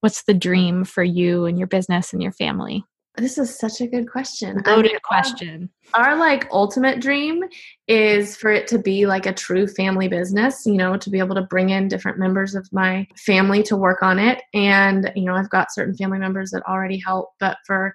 what's 0.00 0.24
the 0.24 0.34
dream 0.34 0.84
for 0.84 1.02
you 1.02 1.46
and 1.46 1.58
your 1.58 1.66
business 1.66 2.12
and 2.12 2.22
your 2.22 2.32
family? 2.32 2.84
This 3.16 3.38
is 3.38 3.58
such 3.58 3.80
a 3.80 3.86
good 3.86 4.10
question. 4.10 4.62
Loaded 4.66 4.90
I 4.90 4.92
mean, 4.92 4.98
question. 5.02 5.70
Our, 5.94 6.10
our, 6.10 6.16
like 6.16 6.48
ultimate 6.52 7.00
dream 7.00 7.44
is 7.88 8.36
for 8.36 8.50
it 8.50 8.66
to 8.68 8.78
be 8.78 9.06
like 9.06 9.24
a 9.24 9.32
true 9.32 9.66
family 9.66 10.06
business, 10.06 10.66
you 10.66 10.74
know, 10.74 10.98
to 10.98 11.08
be 11.08 11.18
able 11.18 11.34
to 11.34 11.42
bring 11.42 11.70
in 11.70 11.88
different 11.88 12.18
members 12.18 12.54
of 12.54 12.68
my 12.72 13.06
family 13.16 13.62
to 13.64 13.76
work 13.76 14.02
on 14.02 14.18
it. 14.18 14.42
And, 14.52 15.10
you 15.16 15.24
know, 15.24 15.34
I've 15.34 15.48
got 15.48 15.72
certain 15.72 15.96
family 15.96 16.18
members 16.18 16.50
that 16.50 16.62
already 16.68 16.98
help, 16.98 17.30
but 17.40 17.56
for, 17.66 17.94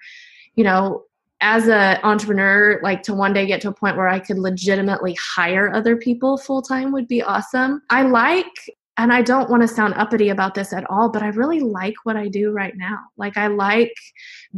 you 0.56 0.64
know, 0.64 1.04
as 1.42 1.68
an 1.68 2.00
entrepreneur, 2.04 2.80
like 2.84 3.04
to 3.04 3.14
one 3.14 3.34
day 3.34 3.46
get 3.46 3.62
to 3.62 3.70
a 3.70 3.74
point 3.74 3.98
where 3.98 4.08
I 4.08 4.20
could 4.20 4.38
legitimately 4.38 5.18
hire 5.36 5.74
other 5.74 5.98
people 5.98 6.38
full 6.38 6.62
time 6.62 6.92
would 6.92 7.08
be 7.08 7.22
awesome. 7.22 7.82
I 7.90 8.04
like 8.04 8.46
and 8.98 9.12
I 9.12 9.22
don't 9.22 9.50
want 9.50 9.62
to 9.62 9.68
sound 9.68 9.94
uppity 9.96 10.30
about 10.30 10.54
this 10.54 10.74
at 10.74 10.88
all, 10.90 11.10
but 11.10 11.24
I 11.24 11.30
really 11.30 11.62
like 11.62 11.96
what 12.04 12.18
I 12.18 12.28
do 12.28 12.52
right 12.52 12.74
now. 12.76 13.00
Like, 13.18 13.38
I 13.38 13.48
like 13.48 13.94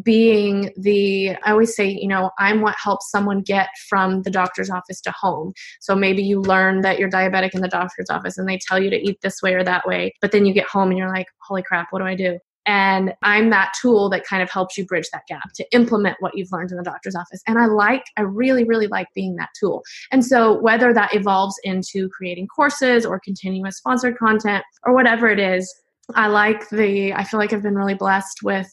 being 0.02 0.72
the, 0.76 1.38
I 1.46 1.52
always 1.52 1.76
say, 1.76 1.88
you 1.88 2.08
know, 2.08 2.32
I'm 2.40 2.60
what 2.60 2.76
helps 2.78 3.12
someone 3.12 3.42
get 3.42 3.70
from 3.88 4.24
the 4.24 4.32
doctor's 4.32 4.70
office 4.70 5.00
to 5.02 5.12
home. 5.12 5.54
So 5.80 5.96
maybe 5.96 6.24
you 6.24 6.42
learn 6.42 6.82
that 6.82 7.00
you're 7.00 7.10
diabetic 7.10 7.54
in 7.54 7.62
the 7.62 7.68
doctor's 7.68 8.10
office 8.10 8.38
and 8.38 8.50
they 8.50 8.58
tell 8.58 8.82
you 8.82 8.90
to 8.90 8.98
eat 8.98 9.20
this 9.22 9.42
way 9.42 9.54
or 9.54 9.64
that 9.64 9.88
way, 9.88 10.14
but 10.20 10.32
then 10.32 10.46
you 10.46 10.54
get 10.54 10.68
home 10.68 10.90
and 10.90 10.98
you're 10.98 11.14
like, 11.14 11.28
holy 11.38 11.64
crap, 11.64 11.88
what 11.92 12.00
do 12.00 12.06
I 12.06 12.16
do? 12.16 12.38
And 12.66 13.14
I'm 13.22 13.50
that 13.50 13.74
tool 13.80 14.10
that 14.10 14.26
kind 14.26 14.42
of 14.42 14.50
helps 14.50 14.78
you 14.78 14.86
bridge 14.86 15.08
that 15.12 15.24
gap 15.28 15.54
to 15.56 15.66
implement 15.74 16.18
what 16.20 16.36
you've 16.36 16.52
learned 16.52 16.72
in 16.72 16.78
the 16.78 16.84
doctor's 16.84 17.16
office. 17.16 17.42
And 17.48 17.60
I 17.60 17.66
like, 17.66 18.04
I 18.18 18.22
really, 18.22 18.64
really 18.64 18.88
like 18.88 19.08
being 19.14 19.36
that 19.36 19.50
tool. 19.60 19.84
And 20.12 20.26
so 20.26 20.60
whether 20.62 20.94
that 20.94 21.14
evolves 21.14 21.56
into 21.64 22.10
creating 22.10 22.48
courses 22.48 23.06
or 23.06 23.20
continuous 23.20 23.78
sponsored 23.78 24.18
content 24.18 24.64
or 24.86 24.94
whatever 24.94 25.28
it 25.30 25.40
is, 25.40 25.74
I 26.16 26.28
like 26.28 26.70
the, 26.70 27.14
I 27.14 27.24
feel 27.24 27.40
like 27.40 27.54
I've 27.54 27.64
been 27.64 27.76
really 27.76 27.96
blessed 27.96 28.40
with 28.44 28.70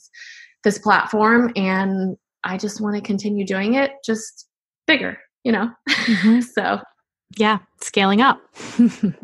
this 0.63 0.79
platform 0.79 1.53
and 1.57 2.17
I 2.45 2.59
just 2.59 2.81
want 2.81 2.97
to 2.97 3.03
continue 3.03 3.45
doing 3.45 3.75
it 3.75 3.93
just 4.05 4.47
bigger, 4.87 5.19
you 5.45 5.53
know? 5.53 5.71
Mm-hmm. 5.89 6.41
so 6.55 6.81
yeah, 7.37 7.59
scaling 7.81 8.21
up. 8.21 8.41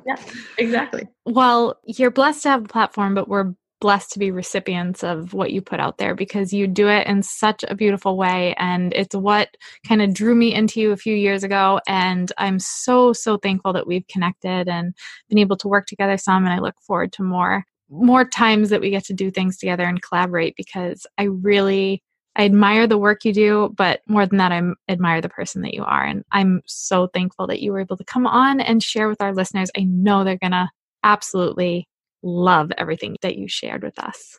yeah, 0.06 0.16
exactly. 0.58 1.08
Well, 1.24 1.78
you're 1.84 2.10
blessed 2.10 2.44
to 2.44 2.50
have 2.50 2.64
a 2.64 2.68
platform, 2.68 3.14
but 3.14 3.28
we're 3.28 3.54
blessed 3.80 4.12
to 4.12 4.18
be 4.18 4.30
recipients 4.30 5.04
of 5.04 5.34
what 5.34 5.52
you 5.52 5.60
put 5.60 5.80
out 5.80 5.98
there 5.98 6.14
because 6.14 6.52
you 6.52 6.66
do 6.66 6.88
it 6.88 7.06
in 7.06 7.22
such 7.22 7.64
a 7.68 7.74
beautiful 7.74 8.16
way 8.16 8.54
and 8.58 8.92
it's 8.94 9.14
what 9.14 9.48
kind 9.86 10.00
of 10.00 10.14
drew 10.14 10.34
me 10.34 10.54
into 10.54 10.80
you 10.80 10.92
a 10.92 10.96
few 10.96 11.14
years 11.14 11.44
ago 11.44 11.80
and 11.86 12.32
i'm 12.38 12.58
so 12.58 13.12
so 13.12 13.36
thankful 13.36 13.72
that 13.72 13.86
we've 13.86 14.06
connected 14.08 14.68
and 14.68 14.94
been 15.28 15.38
able 15.38 15.56
to 15.56 15.68
work 15.68 15.86
together 15.86 16.16
some 16.16 16.44
and 16.44 16.54
i 16.54 16.58
look 16.58 16.76
forward 16.80 17.12
to 17.12 17.22
more 17.22 17.64
more 17.88 18.24
times 18.24 18.70
that 18.70 18.80
we 18.80 18.90
get 18.90 19.04
to 19.04 19.12
do 19.12 19.30
things 19.30 19.58
together 19.58 19.84
and 19.84 20.02
collaborate 20.02 20.56
because 20.56 21.06
i 21.18 21.24
really 21.24 22.02
I 22.38 22.44
admire 22.44 22.86
the 22.86 22.98
work 22.98 23.24
you 23.24 23.32
do, 23.32 23.72
but 23.78 24.02
more 24.06 24.26
than 24.26 24.36
that, 24.36 24.52
I 24.52 24.60
admire 24.90 25.22
the 25.22 25.28
person 25.30 25.62
that 25.62 25.72
you 25.72 25.82
are. 25.82 26.04
And 26.04 26.22
I'm 26.32 26.60
so 26.66 27.06
thankful 27.06 27.46
that 27.46 27.62
you 27.62 27.72
were 27.72 27.80
able 27.80 27.96
to 27.96 28.04
come 28.04 28.26
on 28.26 28.60
and 28.60 28.82
share 28.82 29.08
with 29.08 29.22
our 29.22 29.32
listeners. 29.32 29.70
I 29.74 29.84
know 29.84 30.22
they're 30.22 30.36
going 30.36 30.50
to 30.52 30.68
absolutely 31.02 31.88
love 32.26 32.72
everything 32.76 33.16
that 33.22 33.36
you 33.36 33.48
shared 33.48 33.82
with 33.82 33.98
us. 33.98 34.38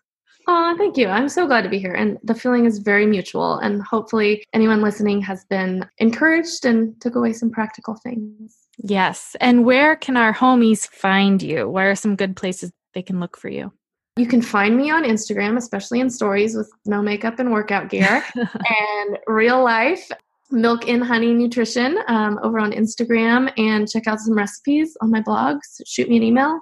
Oh, 0.49 0.75
thank 0.77 0.95
you. 0.95 1.07
I'm 1.07 1.27
so 1.27 1.45
glad 1.45 1.63
to 1.63 1.69
be 1.69 1.79
here. 1.79 1.93
And 1.93 2.17
the 2.23 2.33
feeling 2.33 2.65
is 2.65 2.79
very 2.79 3.05
mutual. 3.05 3.57
And 3.59 3.81
hopefully, 3.81 4.45
anyone 4.53 4.81
listening 4.81 5.21
has 5.21 5.43
been 5.45 5.85
encouraged 5.97 6.65
and 6.65 6.99
took 7.01 7.15
away 7.15 7.33
some 7.33 7.51
practical 7.51 7.95
things. 7.95 8.55
Yes. 8.77 9.35
And 9.41 9.65
where 9.65 9.97
can 9.97 10.15
our 10.15 10.33
homies 10.33 10.87
find 10.87 11.41
you? 11.41 11.67
Where 11.67 11.91
are 11.91 11.95
some 11.95 12.15
good 12.15 12.37
places 12.37 12.71
they 12.93 13.01
can 13.01 13.19
look 13.19 13.35
for 13.37 13.49
you? 13.49 13.73
You 14.15 14.25
can 14.25 14.41
find 14.41 14.77
me 14.77 14.89
on 14.89 15.03
Instagram, 15.03 15.57
especially 15.57 15.99
in 15.99 16.09
stories 16.09 16.55
with 16.55 16.71
no 16.85 17.01
makeup 17.01 17.39
and 17.39 17.51
workout 17.51 17.89
gear, 17.89 18.23
and 18.35 19.17
real 19.27 19.63
life 19.63 20.09
milk 20.51 20.87
and 20.87 21.03
honey 21.03 21.33
nutrition 21.33 21.99
um, 22.07 22.39
over 22.41 22.59
on 22.59 22.71
Instagram. 22.71 23.51
And 23.57 23.89
check 23.89 24.07
out 24.07 24.19
some 24.19 24.33
recipes 24.33 24.95
on 25.01 25.11
my 25.11 25.21
blogs. 25.21 25.81
Shoot 25.85 26.09
me 26.09 26.17
an 26.17 26.23
email. 26.23 26.59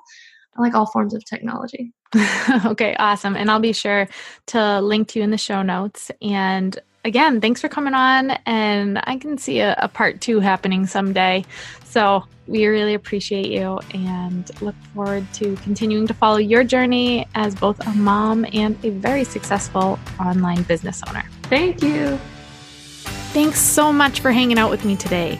I 0.55 0.61
like 0.61 0.73
all 0.73 0.85
forms 0.85 1.13
of 1.13 1.23
technology. 1.25 1.91
okay, 2.65 2.95
awesome. 2.97 3.35
And 3.35 3.51
I'll 3.51 3.59
be 3.59 3.73
sure 3.73 4.07
to 4.47 4.81
link 4.81 5.09
to 5.09 5.19
you 5.19 5.23
in 5.23 5.31
the 5.31 5.37
show 5.37 5.61
notes. 5.61 6.11
And 6.21 6.77
again, 7.03 7.41
thanks 7.41 7.61
for 7.61 7.67
coming 7.67 7.93
on. 7.93 8.31
And 8.45 8.99
I 9.03 9.17
can 9.17 9.37
see 9.37 9.59
a, 9.59 9.75
a 9.77 9.87
part 9.87 10.21
two 10.21 10.39
happening 10.39 10.85
someday. 10.85 11.45
So 11.83 12.23
we 12.47 12.65
really 12.67 12.93
appreciate 12.93 13.47
you 13.47 13.79
and 13.93 14.49
look 14.61 14.75
forward 14.93 15.25
to 15.33 15.55
continuing 15.57 16.07
to 16.07 16.13
follow 16.13 16.37
your 16.37 16.63
journey 16.63 17.27
as 17.35 17.55
both 17.55 17.85
a 17.85 17.91
mom 17.91 18.45
and 18.53 18.77
a 18.85 18.89
very 18.89 19.23
successful 19.23 19.99
online 20.19 20.63
business 20.63 21.01
owner. 21.07 21.23
Thank 21.43 21.81
you. 21.81 22.17
Thanks 23.33 23.59
so 23.59 23.91
much 23.91 24.21
for 24.21 24.31
hanging 24.31 24.57
out 24.57 24.69
with 24.69 24.85
me 24.85 24.95
today. 24.95 25.39